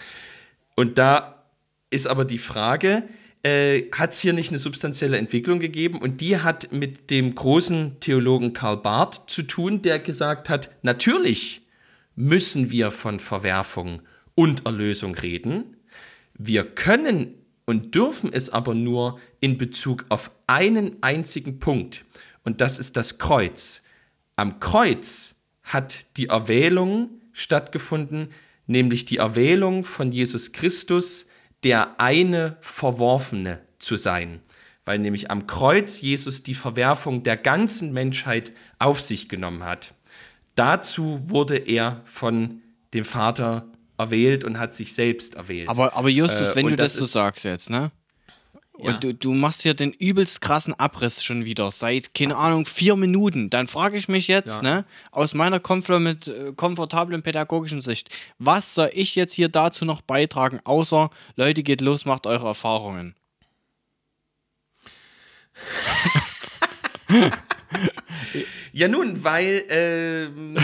Und 0.77 0.99
da 0.99 1.43
ist 1.89 2.07
aber 2.07 2.27
die 2.27 2.39
Frage, 2.39 3.05
äh, 3.43 3.85
hat 3.93 4.13
es 4.13 4.21
hier 4.21 4.35
nicht 4.35 4.51
eine 4.51 4.59
substanzielle 4.59 5.17
Entwicklung 5.17 5.61
gegeben? 5.61 5.99
Und 5.99 6.21
die 6.21 6.39
hat 6.39 6.73
mit 6.73 7.09
dem 7.11 7.35
großen 7.35 8.01
Theologen 8.01 8.53
Karl 8.53 8.77
Barth 8.77 9.23
zu 9.29 9.43
tun, 9.43 9.81
der 9.81 9.99
gesagt 9.99 10.51
hat, 10.51 10.71
natürlich 10.83 11.63
müssen 12.15 12.71
wir 12.71 12.91
von 12.91 13.19
Verwerfung 13.19 14.03
und 14.35 14.67
Erlösung 14.67 15.15
reden. 15.15 15.77
Wir 16.45 16.65
können 16.65 17.35
und 17.67 17.95
dürfen 17.95 18.33
es 18.33 18.51
aber 18.51 18.75
nur 18.75 19.21
in 19.39 19.59
Bezug 19.59 20.07
auf 20.09 20.33
einen 20.49 21.01
einzigen 21.01 21.61
Punkt. 21.61 22.05
Und 22.43 22.61
das 22.61 22.81
ist 22.81 22.97
das 22.97 23.19
Kreuz. 23.19 23.83
Am 24.35 24.59
Kreuz 24.59 25.37
hat 25.63 26.17
die 26.17 26.27
Erwählung 26.27 27.11
stattgefunden, 27.33 28.31
nämlich 28.67 29.05
die 29.05 29.19
Erwählung 29.19 29.85
von 29.85 30.11
Jesus 30.11 30.51
Christus, 30.51 31.27
der 31.63 32.01
eine 32.01 32.57
Verworfene 32.61 33.61
zu 33.79 33.97
sein. 33.97 34.41
Weil 34.85 34.99
nämlich 34.99 35.31
am 35.31 35.47
Kreuz 35.47 36.01
Jesus 36.01 36.43
die 36.43 36.57
Verwerfung 36.57 37.23
der 37.23 37.37
ganzen 37.37 37.93
Menschheit 37.93 38.51
auf 38.81 39.01
sich 39.01 39.29
genommen 39.29 39.63
hat. 39.63 39.95
Dazu 40.57 41.21
wurde 41.31 41.57
er 41.57 42.03
von 42.05 42.63
dem 42.95 43.05
Vater 43.05 43.72
erwählt 44.03 44.45
und 44.45 44.59
hat 44.59 44.75
sich 44.75 44.95
selbst 44.95 45.35
erwählt. 45.35 45.69
Aber, 45.69 45.95
aber 45.97 46.09
Justus, 46.09 46.53
Äh, 46.53 46.57
wenn 46.57 46.69
du 46.69 46.77
das, 46.77 46.93
das 46.93 47.01
so 47.01 47.05
sagst 47.05 47.45
jetzt, 47.45 47.71
ne? 47.71 47.91
Ja. 48.79 48.95
Und 48.95 49.05
du, 49.05 49.15
du 49.15 49.35
machst 49.35 49.63
hier 49.63 49.75
den 49.75 49.93
übelst 49.93 50.41
krassen 50.41 50.73
Abriss 50.75 51.23
schon 51.23 51.45
wieder 51.45 51.71
seit, 51.71 52.15
keine 52.15 52.37
Ahnung, 52.37 52.65
vier 52.65 52.97
Minuten. 52.97 53.51
Dann 53.51 53.67
frage 53.69 53.97
ich 53.99 54.09
mich 54.09 54.29
jetzt, 54.29 54.57
Ja. 54.57 54.63
ne, 54.63 54.85
aus 55.11 55.35
meiner 55.35 55.61
komfort 55.61 56.01
mit, 56.01 56.27
äh, 56.29 56.53
komfortablen 56.57 57.23
pädagogischen 57.23 57.83
Sicht, 57.83 58.09
was 58.39 58.75
soll 58.75 58.91
ich 58.95 59.15
jetzt 59.15 59.35
hier 59.35 59.49
dazu 59.51 59.85
noch 59.85 60.01
beitragen, 60.01 60.59
außer 60.65 61.11
Leute, 61.37 61.63
geht 61.63 61.81
los, 61.83 62.07
macht 62.07 62.27
eure 62.27 62.47
Erfahrungen. 62.47 63.15
Ja, 68.75 68.89
nun, 68.89 69.23
weil 69.23 69.65
ähm, 69.69 70.57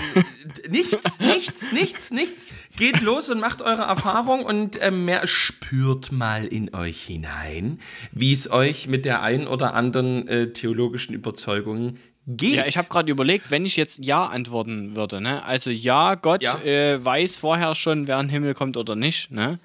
nichts, 0.70 1.18
nichts, 1.20 1.72
nichts, 1.72 2.10
nichts. 2.10 2.46
Geht 2.76 3.02
los 3.02 3.28
und 3.28 3.38
macht 3.38 3.60
eure 3.60 3.82
Erfahrung 3.82 4.44
und 4.44 4.78
ähm, 4.80 5.04
mehr 5.04 5.26
spürt 5.26 6.10
mal 6.10 6.46
in 6.46 6.74
euch 6.74 7.02
hinein, 7.02 7.80
wie 8.12 8.32
es 8.32 8.50
euch 8.50 8.88
mit 8.88 9.04
der 9.04 9.22
einen 9.22 9.46
oder 9.46 9.74
anderen 9.74 10.26
äh, 10.26 10.52
theologischen 10.52 11.14
Überzeugung 11.14 11.98
geht. 12.26 12.56
Ja, 12.56 12.66
ich 12.66 12.78
habe 12.78 12.88
gerade 12.88 13.10
überlegt, 13.10 13.50
wenn 13.50 13.66
ich 13.66 13.76
jetzt 13.76 14.02
Ja 14.02 14.26
antworten 14.26 14.96
würde, 14.96 15.20
ne? 15.20 15.44
Also 15.44 15.70
ja, 15.70 16.14
Gott 16.14 16.42
Ja. 16.42 16.58
Äh, 16.62 17.04
weiß 17.04 17.36
vorher 17.36 17.74
schon, 17.74 18.06
wer 18.06 18.18
in 18.20 18.26
den 18.26 18.30
Himmel 18.30 18.54
kommt 18.54 18.78
oder 18.78 18.96
nicht, 18.96 19.30
ne? 19.30 19.58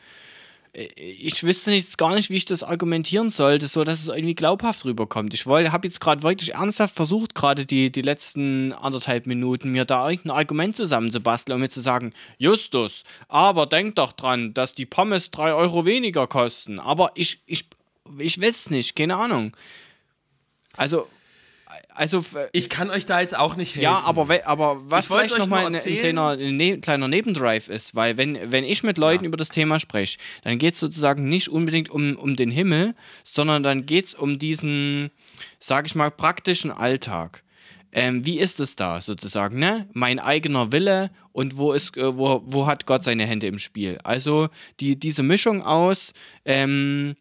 Äh, 0.74 0.88
Ich 0.98 1.44
wüsste 1.44 1.72
jetzt 1.72 1.98
gar 1.98 2.16
nicht, 2.16 2.30
wie 2.30 2.36
ich 2.36 2.46
das 2.46 2.64
argumentieren 2.64 3.30
sollte, 3.30 3.68
so 3.68 3.84
dass 3.84 4.02
es 4.02 4.08
irgendwie 4.08 4.36
glaubhaft 4.36 4.86
rüberkommt. 4.86 5.34
Ich 5.34 5.46
habe 5.46 5.88
jetzt 5.88 6.02
gerade 6.02 6.24
wirklich 6.24 6.54
ernsthaft 6.54 6.96
versucht, 6.96 7.36
gerade 7.36 7.66
die, 7.66 7.92
die 7.92 8.02
letzten 8.02 8.74
anderthalb 8.74 9.26
Minuten, 9.28 9.72
mir 9.72 9.86
da 9.86 10.10
irgendein 10.10 10.38
Argument 10.38 10.76
zusammenzubasteln, 10.76 11.56
um 11.56 11.62
mir 11.62 11.70
zu 11.70 11.82
sagen, 11.82 12.14
Justus, 12.38 13.04
aber 13.28 13.66
denk 13.66 13.96
doch 13.96 14.12
dran, 14.12 14.54
dass 14.54 14.74
die 14.74 14.86
Pommes 14.86 15.32
drei 15.32 15.54
Euro 15.54 15.86
weniger 15.86 16.28
kosten. 16.28 16.80
Aber 16.80 17.12
ich, 17.16 17.42
ich, 17.46 17.66
ich 18.18 18.42
weiß 18.42 18.70
nicht, 18.72 18.96
keine 18.96 19.16
Ahnung. 19.16 19.56
Also, 20.76 21.08
also 21.90 22.20
äh, 22.36 22.48
Ich 22.52 22.70
kann 22.70 22.90
euch 22.90 23.06
da 23.06 23.22
jetzt 23.22 23.36
auch 23.38 23.56
nicht 23.56 23.76
helfen. 23.76 23.84
ja, 23.84 24.00
aber, 24.00 24.28
aber 24.46 24.90
was 24.90 25.08
vielleicht 25.08 25.38
nochmal 25.38 25.66
ein, 25.68 25.76
ein 25.76 25.98
kleiner, 25.98 26.36
ne, 26.36 26.80
kleiner 26.80 27.08
Nebendrive 27.08 27.70
ist, 27.70 27.96
weil 27.96 28.18
wenn, 28.18 28.52
wenn 28.52 28.64
ich 28.64 28.84
mit 28.84 28.98
Leuten 28.98 29.26
über 29.26 29.38
das 29.38 29.50
Thema 29.50 29.80
spreche, 29.80 30.18
dann 30.44 30.58
geht 30.58 30.76
es 30.76 30.80
sozusagen 30.80 31.28
nicht 31.28 31.50
unbedingt 31.50 31.90
um, 31.90 32.16
um 32.16 32.36
den 32.36 32.52
Himmel, 32.52 32.96
sondern 33.24 33.64
dann 33.64 33.86
geht 33.86 34.06
es 34.06 34.16
um 34.16 34.40
diesen, 34.40 35.12
sag 35.60 35.86
ich 35.86 35.96
mal, 35.96 36.12
praktischen 36.12 36.72
Alltag. 36.72 37.44
ähm, 37.94 38.26
wie 38.26 38.40
ist 38.40 38.60
es 38.60 38.76
da 38.76 39.00
sozusagen, 39.02 39.60
ne? 39.60 39.88
Mein 39.94 40.20
eigener 40.20 40.72
Wille 40.72 41.12
und 41.32 41.58
wo 41.58 41.74
ist, 41.74 41.96
äh, 41.96 42.18
wo, 42.18 42.42
wo 42.46 42.66
hat 42.66 42.86
Gott 42.86 43.04
seine 43.04 43.26
Hände 43.26 43.48
im 43.48 43.60
Spiel? 43.60 44.00
Also 44.04 44.50
die, 44.80 45.00
diese 45.00 45.22
Mischung 45.24 45.62
aus, 45.62 46.14
ähm, 46.44 47.16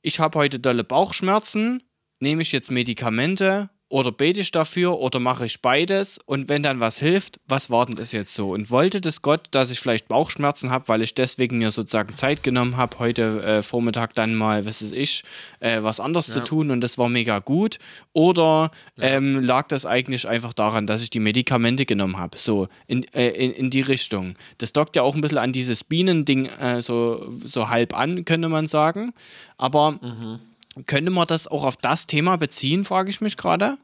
ich 0.00 0.20
habe 0.20 0.38
heute 0.38 0.60
dolle 0.60 0.84
Bauchschmerzen, 0.84 1.82
nehme 2.20 2.42
ich 2.42 2.52
jetzt 2.52 2.70
Medikamente 2.70 3.70
oder 3.88 4.10
bete 4.10 4.40
ich 4.40 4.50
dafür 4.50 4.98
oder 4.98 5.20
mache 5.20 5.46
ich 5.46 5.62
beides 5.62 6.18
und 6.26 6.48
wenn 6.48 6.62
dann 6.62 6.80
was 6.80 6.98
hilft, 6.98 7.38
was 7.46 7.70
war 7.70 7.86
denn 7.86 7.94
das 7.94 8.10
jetzt 8.10 8.34
so? 8.34 8.50
Und 8.50 8.70
wollte 8.70 9.00
das 9.00 9.22
Gott, 9.22 9.46
dass 9.52 9.70
ich 9.70 9.78
vielleicht 9.78 10.08
Bauchschmerzen 10.08 10.70
habe, 10.70 10.88
weil 10.88 11.02
ich 11.02 11.14
deswegen 11.14 11.58
mir 11.58 11.70
sozusagen 11.70 12.14
Zeit 12.16 12.42
genommen 12.42 12.76
habe, 12.76 12.98
heute 12.98 13.42
äh, 13.44 13.62
Vormittag 13.62 14.14
dann 14.14 14.34
mal, 14.34 14.66
was 14.66 14.82
ist 14.82 14.92
ich, 14.92 15.22
äh, 15.60 15.82
was 15.82 16.00
anderes 16.00 16.26
zu 16.26 16.42
tun 16.42 16.72
und 16.72 16.80
das 16.80 16.98
war 16.98 17.08
mega 17.08 17.38
gut? 17.38 17.78
Oder 18.12 18.72
ähm, 18.98 19.44
lag 19.44 19.68
das 19.68 19.86
eigentlich 19.86 20.26
einfach 20.26 20.52
daran, 20.52 20.88
dass 20.88 21.02
ich 21.02 21.10
die 21.10 21.20
Medikamente 21.20 21.86
genommen 21.86 22.18
habe? 22.18 22.36
So, 22.38 22.66
in, 22.88 23.04
äh, 23.14 23.28
in, 23.28 23.52
in 23.52 23.70
die 23.70 23.82
Richtung. 23.82 24.34
Das 24.58 24.72
dockt 24.72 24.96
ja 24.96 25.02
auch 25.02 25.14
ein 25.14 25.20
bisschen 25.20 25.38
an 25.38 25.52
dieses 25.52 25.84
Bienending 25.84 26.46
äh, 26.46 26.82
so, 26.82 27.30
so 27.30 27.68
halb 27.68 27.96
an, 27.96 28.24
könnte 28.24 28.48
man 28.48 28.66
sagen. 28.66 29.12
Aber 29.58 30.00
könnte 30.86 31.10
man 31.10 31.26
das 31.26 31.48
auch 31.48 31.64
auf 31.64 31.76
das 31.76 32.06
Thema 32.06 32.36
beziehen, 32.36 32.84
frage 32.84 33.10
ich 33.10 33.20
mich 33.20 33.36
gerade? 33.36 33.78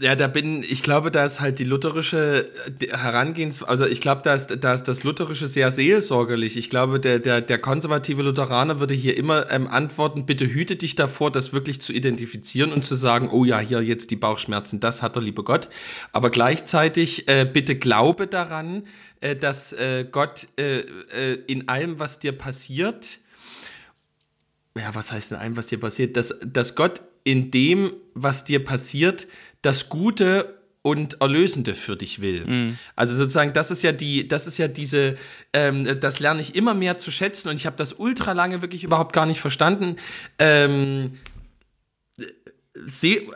Ja, 0.00 0.14
da 0.14 0.28
bin, 0.28 0.62
ich 0.62 0.84
glaube, 0.84 1.10
da 1.10 1.24
ist 1.24 1.40
halt 1.40 1.58
die 1.58 1.64
lutherische 1.64 2.48
Herangehensweise, 2.88 3.68
also 3.68 3.84
ich 3.84 4.00
glaube, 4.00 4.22
da 4.22 4.32
ist, 4.32 4.56
da 4.62 4.72
ist 4.72 4.84
das 4.84 5.02
lutherische 5.02 5.48
sehr 5.48 5.72
seelsorgerlich. 5.72 6.56
Ich 6.56 6.70
glaube, 6.70 7.00
der, 7.00 7.18
der, 7.18 7.40
der 7.40 7.58
konservative 7.58 8.22
Lutheraner 8.22 8.78
würde 8.78 8.94
hier 8.94 9.16
immer 9.16 9.50
ähm, 9.50 9.66
antworten, 9.66 10.24
bitte 10.24 10.46
hüte 10.46 10.76
dich 10.76 10.94
davor, 10.94 11.32
das 11.32 11.52
wirklich 11.52 11.80
zu 11.80 11.92
identifizieren 11.92 12.72
und 12.72 12.84
zu 12.84 12.94
sagen, 12.94 13.28
oh 13.32 13.44
ja, 13.44 13.58
hier 13.58 13.82
jetzt 13.82 14.12
die 14.12 14.16
Bauchschmerzen, 14.16 14.78
das 14.78 15.02
hat 15.02 15.16
der 15.16 15.22
liebe 15.22 15.42
Gott. 15.42 15.68
Aber 16.12 16.30
gleichzeitig 16.30 17.26
äh, 17.26 17.44
bitte 17.44 17.74
glaube 17.74 18.28
daran, 18.28 18.84
äh, 19.20 19.34
dass 19.34 19.72
äh, 19.72 20.06
Gott 20.08 20.46
äh, 20.56 20.78
äh, 20.78 21.42
in 21.48 21.68
allem, 21.68 21.98
was 21.98 22.20
dir 22.20 22.32
passiert, 22.32 23.18
ja, 24.78 24.94
was 24.94 25.12
heißt 25.12 25.32
in 25.32 25.36
allem, 25.36 25.56
was 25.56 25.66
dir 25.66 25.80
passiert, 25.80 26.16
dass, 26.16 26.38
dass 26.44 26.74
Gott 26.74 27.02
in 27.24 27.50
dem, 27.50 27.92
was 28.14 28.44
dir 28.44 28.64
passiert, 28.64 29.26
das 29.62 29.88
Gute 29.88 30.58
und 30.82 31.20
Erlösende 31.20 31.74
für 31.74 31.96
dich 31.96 32.20
will. 32.20 32.76
Also 32.96 33.14
sozusagen, 33.14 33.52
das 33.52 33.70
ist 33.70 33.82
ja 33.82 33.92
die, 33.92 34.26
das 34.28 34.46
ist 34.46 34.58
ja 34.58 34.68
diese, 34.68 35.16
ähm, 35.52 36.00
das 36.00 36.20
lerne 36.20 36.40
ich 36.40 36.54
immer 36.54 36.72
mehr 36.72 36.96
zu 36.96 37.10
schätzen 37.10 37.48
und 37.48 37.56
ich 37.56 37.66
habe 37.66 37.76
das 37.76 37.94
ultra 37.94 38.32
lange 38.32 38.62
wirklich 38.62 38.84
überhaupt 38.84 39.12
gar 39.12 39.26
nicht 39.26 39.40
verstanden. 39.40 39.96
Ähm, 40.38 41.18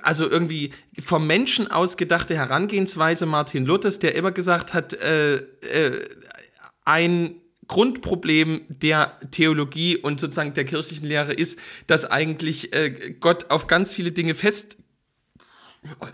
also 0.03 0.31
irgendwie 0.31 0.71
vom 1.01 1.27
Menschen 1.27 1.69
ausgedachte 1.71 2.37
Herangehensweise 2.37 3.27
Martin 3.27 3.67
Luthers, 3.67 3.99
der 3.99 4.15
immer 4.15 4.31
gesagt 4.31 4.73
hat, 4.73 4.93
äh, 4.95 5.37
äh, 5.37 6.05
ein 6.85 7.42
Grundproblem 7.69 8.63
der 8.69 9.19
Theologie 9.31 9.97
und 9.97 10.21
sozusagen 10.21 10.55
der 10.55 10.65
kirchlichen 10.65 11.07
Lehre 11.07 11.33
ist, 11.33 11.59
dass 11.87 12.11
eigentlich 12.11 12.75
äh, 12.75 13.15
Gott 13.21 13.51
auf 13.51 13.67
ganz 13.67 13.93
viele 13.93 14.13
Dinge 14.13 14.35
fest 14.35 14.77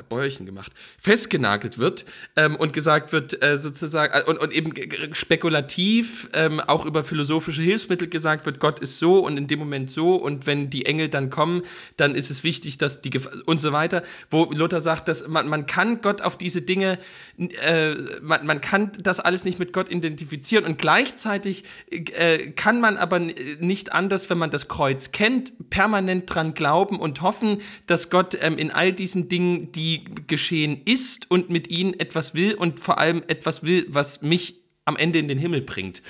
Bäuerchen 0.09 0.47
gemacht, 0.47 0.73
festgenagelt 0.99 1.77
wird 1.77 2.07
ähm, 2.37 2.57
und 2.57 2.73
gesagt 2.73 3.13
wird, 3.13 3.43
äh, 3.43 3.59
sozusagen, 3.59 4.15
äh, 4.15 4.25
und, 4.25 4.39
und 4.39 4.53
eben 4.53 4.73
spekulativ 5.15 6.31
ähm, 6.33 6.61
auch 6.61 6.87
über 6.87 7.05
philosophische 7.05 7.61
Hilfsmittel 7.61 8.09
gesagt 8.09 8.47
wird, 8.47 8.61
Gott 8.61 8.81
ist 8.81 8.99
so 8.99 9.19
und 9.19 9.37
in 9.37 9.47
dem 9.47 9.59
Moment 9.59 9.91
so 9.91 10.15
und 10.17 10.47
wenn 10.47 10.71
die 10.71 10.87
Engel 10.87 11.11
dann 11.11 11.29
kommen, 11.29 11.63
dann 11.99 12.15
ist 12.15 12.31
es 12.31 12.45
wichtig, 12.45 12.79
dass 12.79 13.03
die 13.03 13.11
Gef 13.11 13.29
und 13.45 13.61
so 13.61 13.73
weiter, 13.73 14.03
wo 14.31 14.45
Luther 14.45 14.81
sagt, 14.81 15.07
dass 15.07 15.29
man, 15.29 15.49
man 15.49 15.67
kann 15.67 16.01
Gott 16.01 16.23
auf 16.23 16.39
diese 16.39 16.63
Dinge, 16.63 16.99
äh, 17.37 17.95
man, 18.23 18.47
man 18.47 18.63
kann 18.63 18.93
das 18.99 19.21
alles 19.21 19.45
nicht 19.45 19.59
mit 19.59 19.75
Gott 19.75 19.91
identifizieren. 19.91 20.65
Und 20.65 20.79
gleichzeitig 20.79 21.65
äh, 21.91 22.53
kann 22.53 22.81
man 22.81 22.97
aber 22.97 23.19
nicht 23.19 23.93
anders, 23.93 24.31
wenn 24.31 24.39
man 24.39 24.51
das 24.51 24.69
Kreuz 24.69 25.13
kennt, 25.13 25.69
permanent 25.69 26.33
dran 26.33 26.55
glauben 26.55 26.99
und 26.99 27.21
hoffen, 27.21 27.61
dass 27.87 28.09
Gott 28.09 28.37
ähm, 28.41 28.57
in 28.57 28.71
all 28.71 28.93
diesen 28.93 29.29
Dingen, 29.29 29.58
die 29.67 30.05
geschehen 30.27 30.81
ist 30.85 31.31
und 31.31 31.51
mit 31.51 31.69
ihnen 31.69 31.99
etwas 31.99 32.35
will 32.35 32.55
und 32.55 32.81
vor 32.81 32.99
allem 32.99 33.23
etwas 33.27 33.63
will, 33.63 33.87
was 33.89 34.23
mich 34.23 34.59
am 34.89 34.97
Ende 34.97 35.19
in 35.19 35.29
den 35.29 35.39
Himmel 35.39 35.61
bringt. 35.61 36.03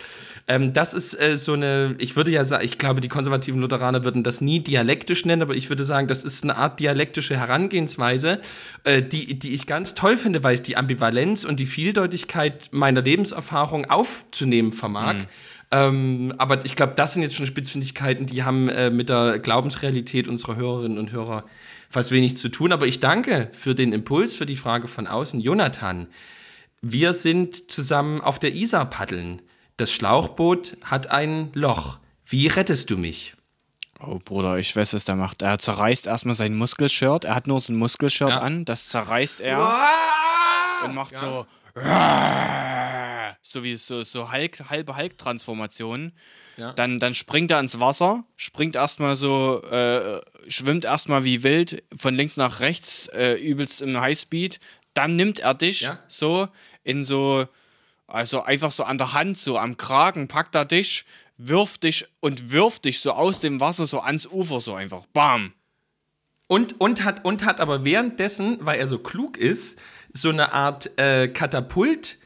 Ähm, 0.47 0.73
das 0.73 0.95
ist 0.95 1.21
äh, 1.21 1.37
so 1.37 1.55
eine, 1.55 1.97
ich 1.99 2.15
würde 2.15 2.31
ja 2.31 2.45
sagen, 2.45 2.65
ich 2.65 2.79
glaube, 2.79 3.01
die 3.01 3.09
konservativen 3.09 3.61
Lutheraner 3.61 4.05
würden 4.05 4.23
das 4.23 4.41
nie 4.41 4.61
dialektisch 4.61 5.25
nennen, 5.25 5.43
aber 5.43 5.57
ich 5.57 5.69
würde 5.69 5.83
sagen, 5.85 6.07
das 6.07 6.23
ist 6.23 6.45
eine 6.45 6.57
Art 6.57 6.79
dialektische 6.79 7.37
Herangehensweise, 7.37 8.41
äh, 8.85 9.03
die, 9.03 9.39
die 9.39 9.53
ich 9.53 9.67
ganz 9.67 9.95
toll 9.95 10.17
finde, 10.17 10.45
weil 10.45 10.55
es 10.55 10.63
die 10.63 10.77
Ambivalenz 10.77 11.45
und 11.45 11.59
die 11.59 11.67
Vieldeutigkeit 11.67 12.69
meiner 12.71 13.03
Lebenserfahrung 13.03 13.91
aufzunehmen 13.91 14.73
vermag. 14.73 15.17
Ähm, 15.71 16.33
aber 16.39 16.65
ich 16.65 16.77
glaube, 16.77 16.95
das 16.97 17.13
sind 17.13 17.23
jetzt 17.23 17.35
schon 17.35 17.47
Spitzfindigkeiten, 17.47 18.27
die 18.27 18.45
haben 18.45 18.69
äh, 18.69 18.91
mit 18.91 19.11
der 19.11 19.39
Glaubensrealität 19.39 20.29
unserer 20.29 20.57
Hörerinnen 20.57 20.99
und 20.99 21.13
Hörer 21.13 21.45
fast 21.91 22.11
wenig 22.11 22.37
zu 22.37 22.49
tun. 22.49 22.73
Aber 22.73 22.87
ich 22.87 23.01
danke 23.01 23.51
für 23.53 23.75
den 23.75 23.93
Impuls, 23.93 24.37
für 24.37 24.47
die 24.47 24.57
Frage 24.57 24.89
von 24.89 25.07
außen. 25.07 25.41
Jonathan, 25.41 26.09
wir 26.81 27.13
sind 27.15 27.71
zusammen 27.71 28.21
auf 28.21 28.39
der 28.39 28.55
Isar 28.55 28.89
paddeln. 28.89 29.43
Das 29.77 29.93
Schlauchboot 29.93 30.77
hat 30.85 31.11
ein 31.11 31.51
Loch. 31.55 31.99
Wie 32.27 32.47
rettest 32.49 32.91
du 32.91 32.97
mich? 32.97 33.35
Oh 34.01 34.21
Bruder, 34.25 34.59
ich 34.59 34.75
weiß, 34.77 34.95
was 34.95 35.05
der 35.05 35.17
macht. 35.17 35.43
Er 35.43 35.59
zerreißt 35.59 36.07
erstmal 36.07 36.35
sein 36.37 36.55
Muskelshirt. 36.57 37.25
Er 37.25 37.35
hat 37.35 37.47
nur 37.49 37.59
so 37.59 37.73
ein 37.73 37.77
Muskelshirt 37.77 38.31
Ja. 38.31 38.41
an. 38.41 38.65
Das 38.65 38.89
zerreißt 38.89 39.41
er 39.41 39.59
und 40.85 40.95
macht 40.95 41.17
so. 41.17 41.47
So 43.43 43.65
wie 43.65 43.77
so, 43.77 44.03
so 44.03 44.31
Hulk, 44.33 44.69
halbe 44.69 44.97
Hulk-Transformation. 44.97 46.13
Ja. 46.57 46.73
Dann, 46.73 46.99
dann 46.99 47.15
springt 47.15 47.51
er 47.51 47.61
ins 47.61 47.79
Wasser, 47.79 48.25
springt 48.37 48.75
erstmal 48.75 49.17
so, 49.17 49.63
äh, 49.63 50.21
schwimmt 50.49 50.85
erstmal 50.85 51.25
wie 51.25 51.43
wild 51.45 51.83
von 51.97 52.15
links 52.15 52.37
nach 52.37 52.61
rechts, 52.61 53.07
äh, 53.09 53.35
übelst 53.35 53.81
im 53.81 53.99
Highspeed. 54.01 54.59
Dann 54.95 55.17
nimmt 55.17 55.39
er 55.39 55.55
dich 55.55 55.83
Ja. 55.83 55.99
so 56.09 56.49
in 56.83 57.05
so, 57.05 57.47
also 58.07 58.43
einfach 58.43 58.73
so 58.73 58.83
an 58.85 58.99
der 58.99 59.13
Hand, 59.13 59.39
so 59.39 59.57
am 59.59 59.77
Kragen, 59.77 60.27
packt 60.27 60.55
er 60.57 60.65
dich, 60.65 61.05
wirft 61.37 61.85
dich 61.85 62.07
und 62.21 62.51
wirft 62.51 62.85
dich 62.87 63.01
so 63.01 63.13
aus 63.13 63.39
dem 63.39 63.61
Wasser 63.61 63.87
so 63.87 64.01
ans 64.01 64.27
Ufer, 64.27 64.61
so 64.61 64.75
einfach. 64.75 65.07
Bam. 65.13 65.53
Und, 66.49 66.81
und, 66.81 67.05
hat, 67.05 67.25
und 67.25 67.45
hat 67.45 67.61
aber 67.61 67.85
währenddessen, 67.85 68.59
weil 68.61 68.81
er 68.81 68.87
so 68.87 68.99
klug 68.99 69.37
ist, 69.37 69.79
so 70.15 70.31
eine 70.31 70.53
Art 70.53 70.99
äh, 70.99 71.29
Katapult 71.29 72.17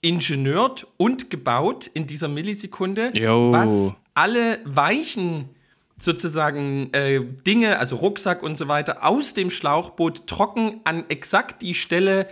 ingeniert 0.00 0.86
und 0.96 1.30
gebaut 1.30 1.88
in 1.94 2.06
dieser 2.08 2.26
Millisekunde, 2.28 3.12
Jo. 3.14 3.52
was 3.52 3.94
alle 4.14 4.58
weichen 4.64 5.48
sozusagen 5.96 6.92
äh, 6.92 7.20
Dinge, 7.46 7.78
also 7.78 7.96
Rucksack 7.96 8.42
und 8.42 8.58
so 8.58 8.66
weiter, 8.66 9.06
aus 9.06 9.34
dem 9.34 9.50
Schlauchboot 9.50 10.26
trocken 10.26 10.80
an 10.82 11.04
exakt 11.08 11.62
die 11.62 11.74
Stelle 11.74 12.28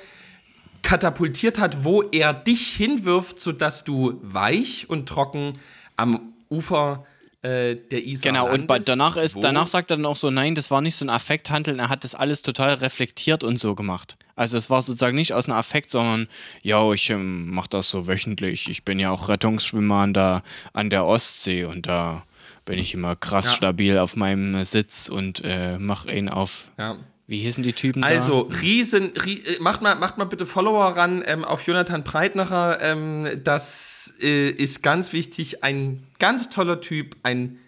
katapultiert 0.82 1.60
hat, 1.60 1.84
wo 1.84 2.02
er 2.02 2.34
dich 2.34 2.72
hinwirft, 2.72 3.38
sodass 3.38 3.84
du 3.84 4.18
weich 4.22 4.90
und 4.90 5.08
trocken 5.08 5.52
am 5.96 6.32
Ufer 6.48 7.04
äh, 7.04 7.19
der 7.42 8.04
Isar 8.04 8.32
Genau, 8.32 8.44
und 8.46 8.68
landest, 8.68 8.88
danach, 8.88 9.16
ist, 9.16 9.36
danach 9.40 9.66
sagt 9.66 9.90
er 9.90 9.96
dann 9.96 10.06
auch 10.06 10.16
so, 10.16 10.30
nein, 10.30 10.54
das 10.54 10.70
war 10.70 10.80
nicht 10.82 10.94
so 10.96 11.04
ein 11.04 11.10
Affekthandeln, 11.10 11.78
er 11.78 11.88
hat 11.88 12.04
das 12.04 12.14
alles 12.14 12.42
total 12.42 12.74
reflektiert 12.74 13.42
und 13.44 13.58
so 13.58 13.74
gemacht. 13.74 14.16
Also 14.36 14.56
es 14.58 14.68
war 14.70 14.82
sozusagen 14.82 15.16
nicht 15.16 15.32
aus 15.32 15.46
einem 15.48 15.56
Affekt, 15.58 15.90
sondern, 15.90 16.28
ja, 16.62 16.92
ich 16.92 17.08
ähm, 17.10 17.50
mache 17.50 17.68
das 17.70 17.90
so 17.90 18.06
wöchentlich. 18.06 18.68
Ich 18.68 18.84
bin 18.84 18.98
ja 18.98 19.10
auch 19.10 19.28
Rettungsschwimmer 19.28 19.96
an 19.96 20.14
der, 20.14 20.42
an 20.72 20.90
der 20.90 21.04
Ostsee 21.06 21.64
und 21.64 21.86
da 21.86 22.24
bin 22.66 22.78
ich 22.78 22.92
immer 22.94 23.16
krass 23.16 23.46
Ja. 23.46 23.52
stabil 23.52 23.98
auf 23.98 24.16
meinem 24.16 24.54
äh, 24.54 24.64
Sitz 24.64 25.08
und 25.08 25.42
äh, 25.44 25.78
mache 25.78 26.12
ihn 26.14 26.28
auf, 26.28 26.66
Ja. 26.78 26.96
Wie 27.30 27.38
hießen 27.38 27.62
die 27.62 27.72
Typen 27.72 28.02
Also, 28.02 28.42
da? 28.50 28.56
riesen, 28.58 29.12
rie, 29.24 29.38
äh, 29.38 29.60
macht, 29.60 29.82
mal, 29.82 29.94
macht 29.94 30.18
mal 30.18 30.24
bitte 30.24 30.46
Follower 30.46 30.96
ran 30.96 31.22
ähm, 31.24 31.44
auf 31.44 31.64
Jonathan 31.64 32.02
Breitnacher. 32.02 32.80
Ähm, 32.82 33.40
das 33.44 34.14
äh, 34.20 34.50
ist 34.50 34.82
ganz 34.82 35.12
wichtig. 35.12 35.62
Ein 35.62 36.02
ganz 36.18 36.50
toller 36.50 36.80
Typ, 36.80 37.14
ein 37.22 37.58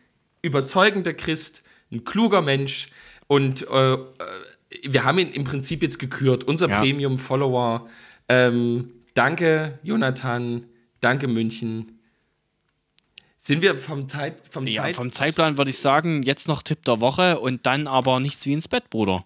überzeugender 0.42 1.14
Christ, 1.14 1.62
ein 1.92 2.04
kluger 2.04 2.42
Mensch. 2.42 2.88
Und 3.28 3.62
äh, 3.70 3.92
äh, 3.94 3.98
wir 4.82 5.04
haben 5.04 5.18
ihn 5.20 5.30
im 5.30 5.44
Prinzip 5.44 5.80
jetzt 5.82 6.00
gekürt. 6.00 6.42
Unser 6.42 6.68
Ja. 6.68 6.80
Premium-Follower. 6.80 7.88
Ähm, 8.28 8.90
danke, 9.14 9.78
Jonathan. 9.84 10.66
Danke, 11.00 11.28
München. 11.28 12.00
Sind 13.38 13.62
wir 13.62 13.78
vom, 13.78 14.08
Zeit, 14.08 14.42
vom, 14.50 14.66
Ja, 14.66 14.82
Zeit, 14.82 14.94
vom 14.96 15.12
Zeitplan 15.12 15.56
würde 15.56 15.70
ich 15.70 15.78
sagen, 15.78 16.24
jetzt 16.24 16.48
noch 16.48 16.62
Tipp 16.62 16.84
der 16.84 17.00
Woche 17.00 17.38
und 17.38 17.64
dann 17.64 17.86
aber 17.86 18.18
nichts 18.18 18.44
wie 18.46 18.52
ins 18.54 18.66
Bett, 18.66 18.90
Bruder. 18.90 19.24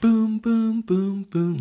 Boom, 0.00 0.40
boom, 0.40 0.82
boom, 0.84 1.24
boom. 1.26 1.56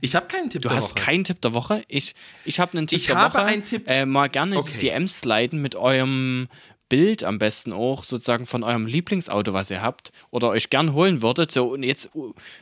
Ich 0.00 0.14
habe 0.14 0.26
keinen 0.26 0.48
Tipp 0.48 0.62
Du 0.62 0.68
der 0.68 0.76
hast 0.78 0.90
Woche. 0.96 1.04
keinen 1.04 1.24
Tipp 1.24 1.40
der 1.42 1.52
Woche? 1.52 1.82
Ich, 1.88 2.14
ich 2.44 2.58
habe 2.60 2.76
einen 2.78 2.86
Tipp 2.86 2.98
Ich 3.00 3.06
der 3.06 3.16
habe 3.16 3.34
Woche. 3.34 3.44
einen 3.44 3.64
Tipp- 3.64 3.84
Äh, 3.86 4.06
mal 4.06 4.28
gerne 4.28 4.56
Okay. 4.56 4.72
die 4.74 4.78
DMs 4.86 5.20
sliden 5.20 5.60
mit 5.60 5.74
eurem 5.76 6.48
Bild 6.88 7.24
am 7.24 7.38
besten 7.38 7.72
auch 7.72 8.04
sozusagen 8.04 8.46
von 8.46 8.62
eurem 8.62 8.86
Lieblingsauto, 8.86 9.52
was 9.52 9.70
ihr 9.70 9.82
habt 9.82 10.12
oder 10.30 10.50
euch 10.50 10.70
gern 10.70 10.92
holen 10.92 11.22
würdet. 11.22 11.50
So 11.50 11.72
und 11.72 11.82
jetzt 11.82 12.10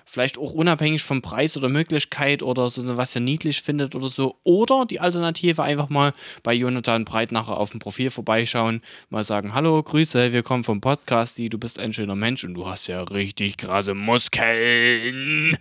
vielleicht 0.05 0.39
auch 0.39 0.53
unabhängig 0.53 1.03
vom 1.03 1.23
Preis 1.23 1.57
oder 1.57 1.69
Möglichkeit 1.69 2.43
oder 2.43 2.71
so, 2.71 2.97
was 2.97 3.15
ihr 3.15 3.21
niedlich 3.21 3.63
findet 3.63 3.95
oder 3.95 4.09
so. 4.09 4.39
Oder 4.45 4.87
die 4.87 5.01
Alternative 5.01 5.63
einfach 5.63 5.91
mal 5.91 6.15
bei 6.43 6.55
Jonathan 6.55 7.05
Breitnacher 7.05 7.57
auf 7.57 7.73
dem 7.73 7.81
Profil 7.81 8.11
vorbeischauen, 8.11 8.81
mal 9.11 9.25
sagen: 9.25 9.55
Hallo, 9.55 9.83
Grüße, 9.83 10.33
wir 10.33 10.43
kommen 10.43 10.65
vom 10.65 10.81
Podcast, 10.81 11.39
die, 11.39 11.49
du 11.49 11.59
bist 11.59 11.79
ein 11.79 11.93
schöner 11.93 12.17
Mensch 12.17 12.45
und 12.45 12.55
du 12.55 12.67
hast 12.67 12.87
ja 12.87 13.03
richtig 13.03 13.59
krasse 13.59 13.95
Muskeln. 13.95 15.59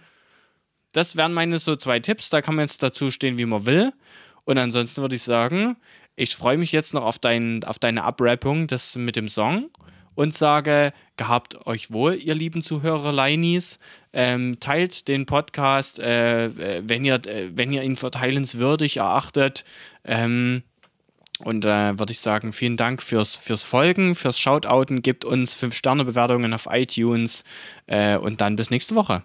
Das 0.93 1.17
wären 1.17 1.33
meine 1.33 1.57
so 1.57 1.75
zwei 1.75 1.99
Tipps. 1.99 2.29
Da 2.29 2.41
kann 2.41 2.55
man 2.55 2.65
jetzt 2.65 2.81
dazu 2.81 3.11
stehen, 3.11 3.37
wie 3.37 3.45
man 3.45 3.65
will. 3.65 3.91
Und 4.45 4.57
ansonsten 4.57 5.01
würde 5.01 5.15
ich 5.15 5.23
sagen, 5.23 5.77
ich 6.15 6.35
freue 6.35 6.57
mich 6.57 6.71
jetzt 6.71 6.93
noch 6.93 7.03
auf, 7.03 7.19
dein, 7.19 7.63
auf 7.63 7.79
deine 7.79 8.03
Abrappung 8.03 8.67
das 8.67 8.95
mit 8.95 9.15
dem 9.15 9.27
Song 9.27 9.69
und 10.15 10.35
sage, 10.35 10.93
gehabt 11.17 11.65
euch 11.65 11.91
wohl, 11.91 12.15
ihr 12.15 12.35
lieben 12.35 12.63
Zuhörer 12.63 13.11
Leinis. 13.11 13.79
Ähm, 14.13 14.59
teilt 14.59 15.07
den 15.07 15.25
Podcast, 15.25 15.99
äh, 15.99 16.49
wenn, 16.87 17.03
ihr, 17.03 17.15
äh, 17.15 17.49
wenn 17.55 17.71
ihr 17.71 17.81
ihn 17.81 17.95
verteilenswürdig 17.95 18.97
erachtet. 18.97 19.63
Ähm, 20.05 20.61
und 21.39 21.65
äh, 21.65 21.97
würde 21.97 22.11
ich 22.11 22.19
sagen, 22.19 22.53
vielen 22.53 22.77
Dank 22.77 23.01
fürs, 23.01 23.35
fürs 23.35 23.63
Folgen, 23.63 24.13
fürs 24.13 24.39
Shoutouten. 24.39 25.01
Gebt 25.01 25.25
uns 25.25 25.57
5-Sterne-Bewertungen 25.57 26.53
auf 26.53 26.67
iTunes 26.69 27.43
äh, 27.87 28.17
und 28.17 28.39
dann 28.39 28.55
bis 28.55 28.69
nächste 28.69 28.93
Woche. 28.93 29.23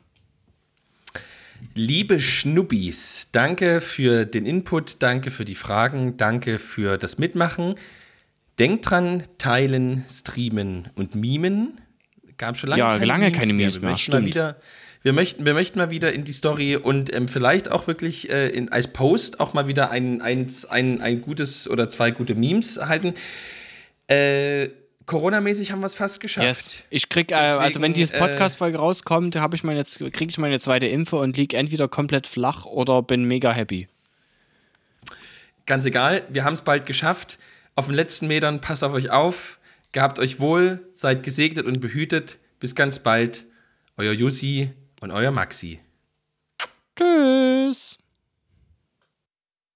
Liebe 1.74 2.20
Schnubbis, 2.20 3.28
danke 3.32 3.80
für 3.80 4.24
den 4.24 4.46
Input, 4.46 4.96
danke 5.00 5.30
für 5.30 5.44
die 5.44 5.54
Fragen, 5.54 6.16
danke 6.16 6.58
für 6.58 6.98
das 6.98 7.18
Mitmachen. 7.18 7.74
Denkt 8.58 8.90
dran, 8.90 9.22
teilen, 9.38 10.04
streamen 10.10 10.88
und 10.94 11.14
mimen. 11.14 11.80
Gab 12.36 12.56
schon 12.56 12.70
lange 12.70 12.80
ja, 12.80 12.92
keine 12.92 13.04
lange 13.04 13.24
Memes 13.26 13.38
keine 13.38 13.52
mehr. 13.52 13.66
Memes 13.66 13.76
Wir 13.76 13.80
mehr, 13.82 13.90
möchten 13.90 14.12
mal 14.12 14.24
wieder, 14.24 14.56
wir 15.02 15.12
möchten, 15.12 15.44
wir 15.44 15.54
möchten 15.54 15.78
mal 15.78 15.90
wieder 15.90 16.12
in 16.12 16.24
die 16.24 16.32
Story 16.32 16.76
und 16.76 17.14
ähm, 17.14 17.28
vielleicht 17.28 17.70
auch 17.70 17.86
wirklich 17.86 18.30
äh, 18.30 18.48
in, 18.48 18.70
als 18.70 18.88
Post 18.88 19.40
auch 19.40 19.54
mal 19.54 19.68
wieder 19.68 19.90
ein, 19.90 20.20
ein, 20.20 20.48
ein, 20.70 21.00
ein 21.00 21.20
gutes 21.20 21.68
oder 21.68 21.88
zwei 21.88 22.10
gute 22.10 22.34
Memes 22.34 22.78
halten. 22.80 23.14
Äh, 24.08 24.70
Corona-mäßig 25.08 25.72
haben 25.72 25.80
wir 25.80 25.86
es 25.86 25.96
fast 25.96 26.20
geschafft. 26.20 26.46
Yes. 26.46 26.84
Ich 26.90 27.08
krieg, 27.08 27.32
äh, 27.32 27.34
also 27.34 27.80
wenn 27.80 27.92
Deswegen, 27.92 28.12
diese 28.12 28.12
Podcast-Folge 28.12 28.78
rauskommt, 28.78 29.34
habe 29.36 29.56
ich 29.56 29.64
meine, 29.64 29.82
kriege 29.84 30.30
ich 30.30 30.38
meine 30.38 30.60
zweite 30.60 30.86
Info 30.86 31.20
und 31.20 31.36
liege 31.36 31.56
entweder 31.56 31.88
komplett 31.88 32.28
flach 32.28 32.66
oder 32.66 33.02
bin 33.02 33.24
mega 33.24 33.50
happy. 33.50 33.88
Ganz 35.66 35.84
egal, 35.84 36.24
wir 36.28 36.44
haben 36.44 36.54
es 36.54 36.62
bald 36.62 36.86
geschafft. 36.86 37.38
Auf 37.74 37.86
den 37.86 37.94
letzten 37.94 38.28
Metern, 38.28 38.60
passt 38.60 38.84
auf 38.84 38.92
euch 38.92 39.10
auf. 39.10 39.58
Gehabt 39.92 40.18
euch 40.18 40.38
wohl, 40.38 40.86
seid 40.92 41.22
gesegnet 41.22 41.66
und 41.66 41.80
behütet. 41.80 42.38
Bis 42.60 42.74
ganz 42.74 42.98
bald. 42.98 43.46
Euer 43.96 44.12
Jussi 44.12 44.70
und 45.00 45.10
euer 45.10 45.30
Maxi. 45.30 45.80
Tschüss. 46.96 47.98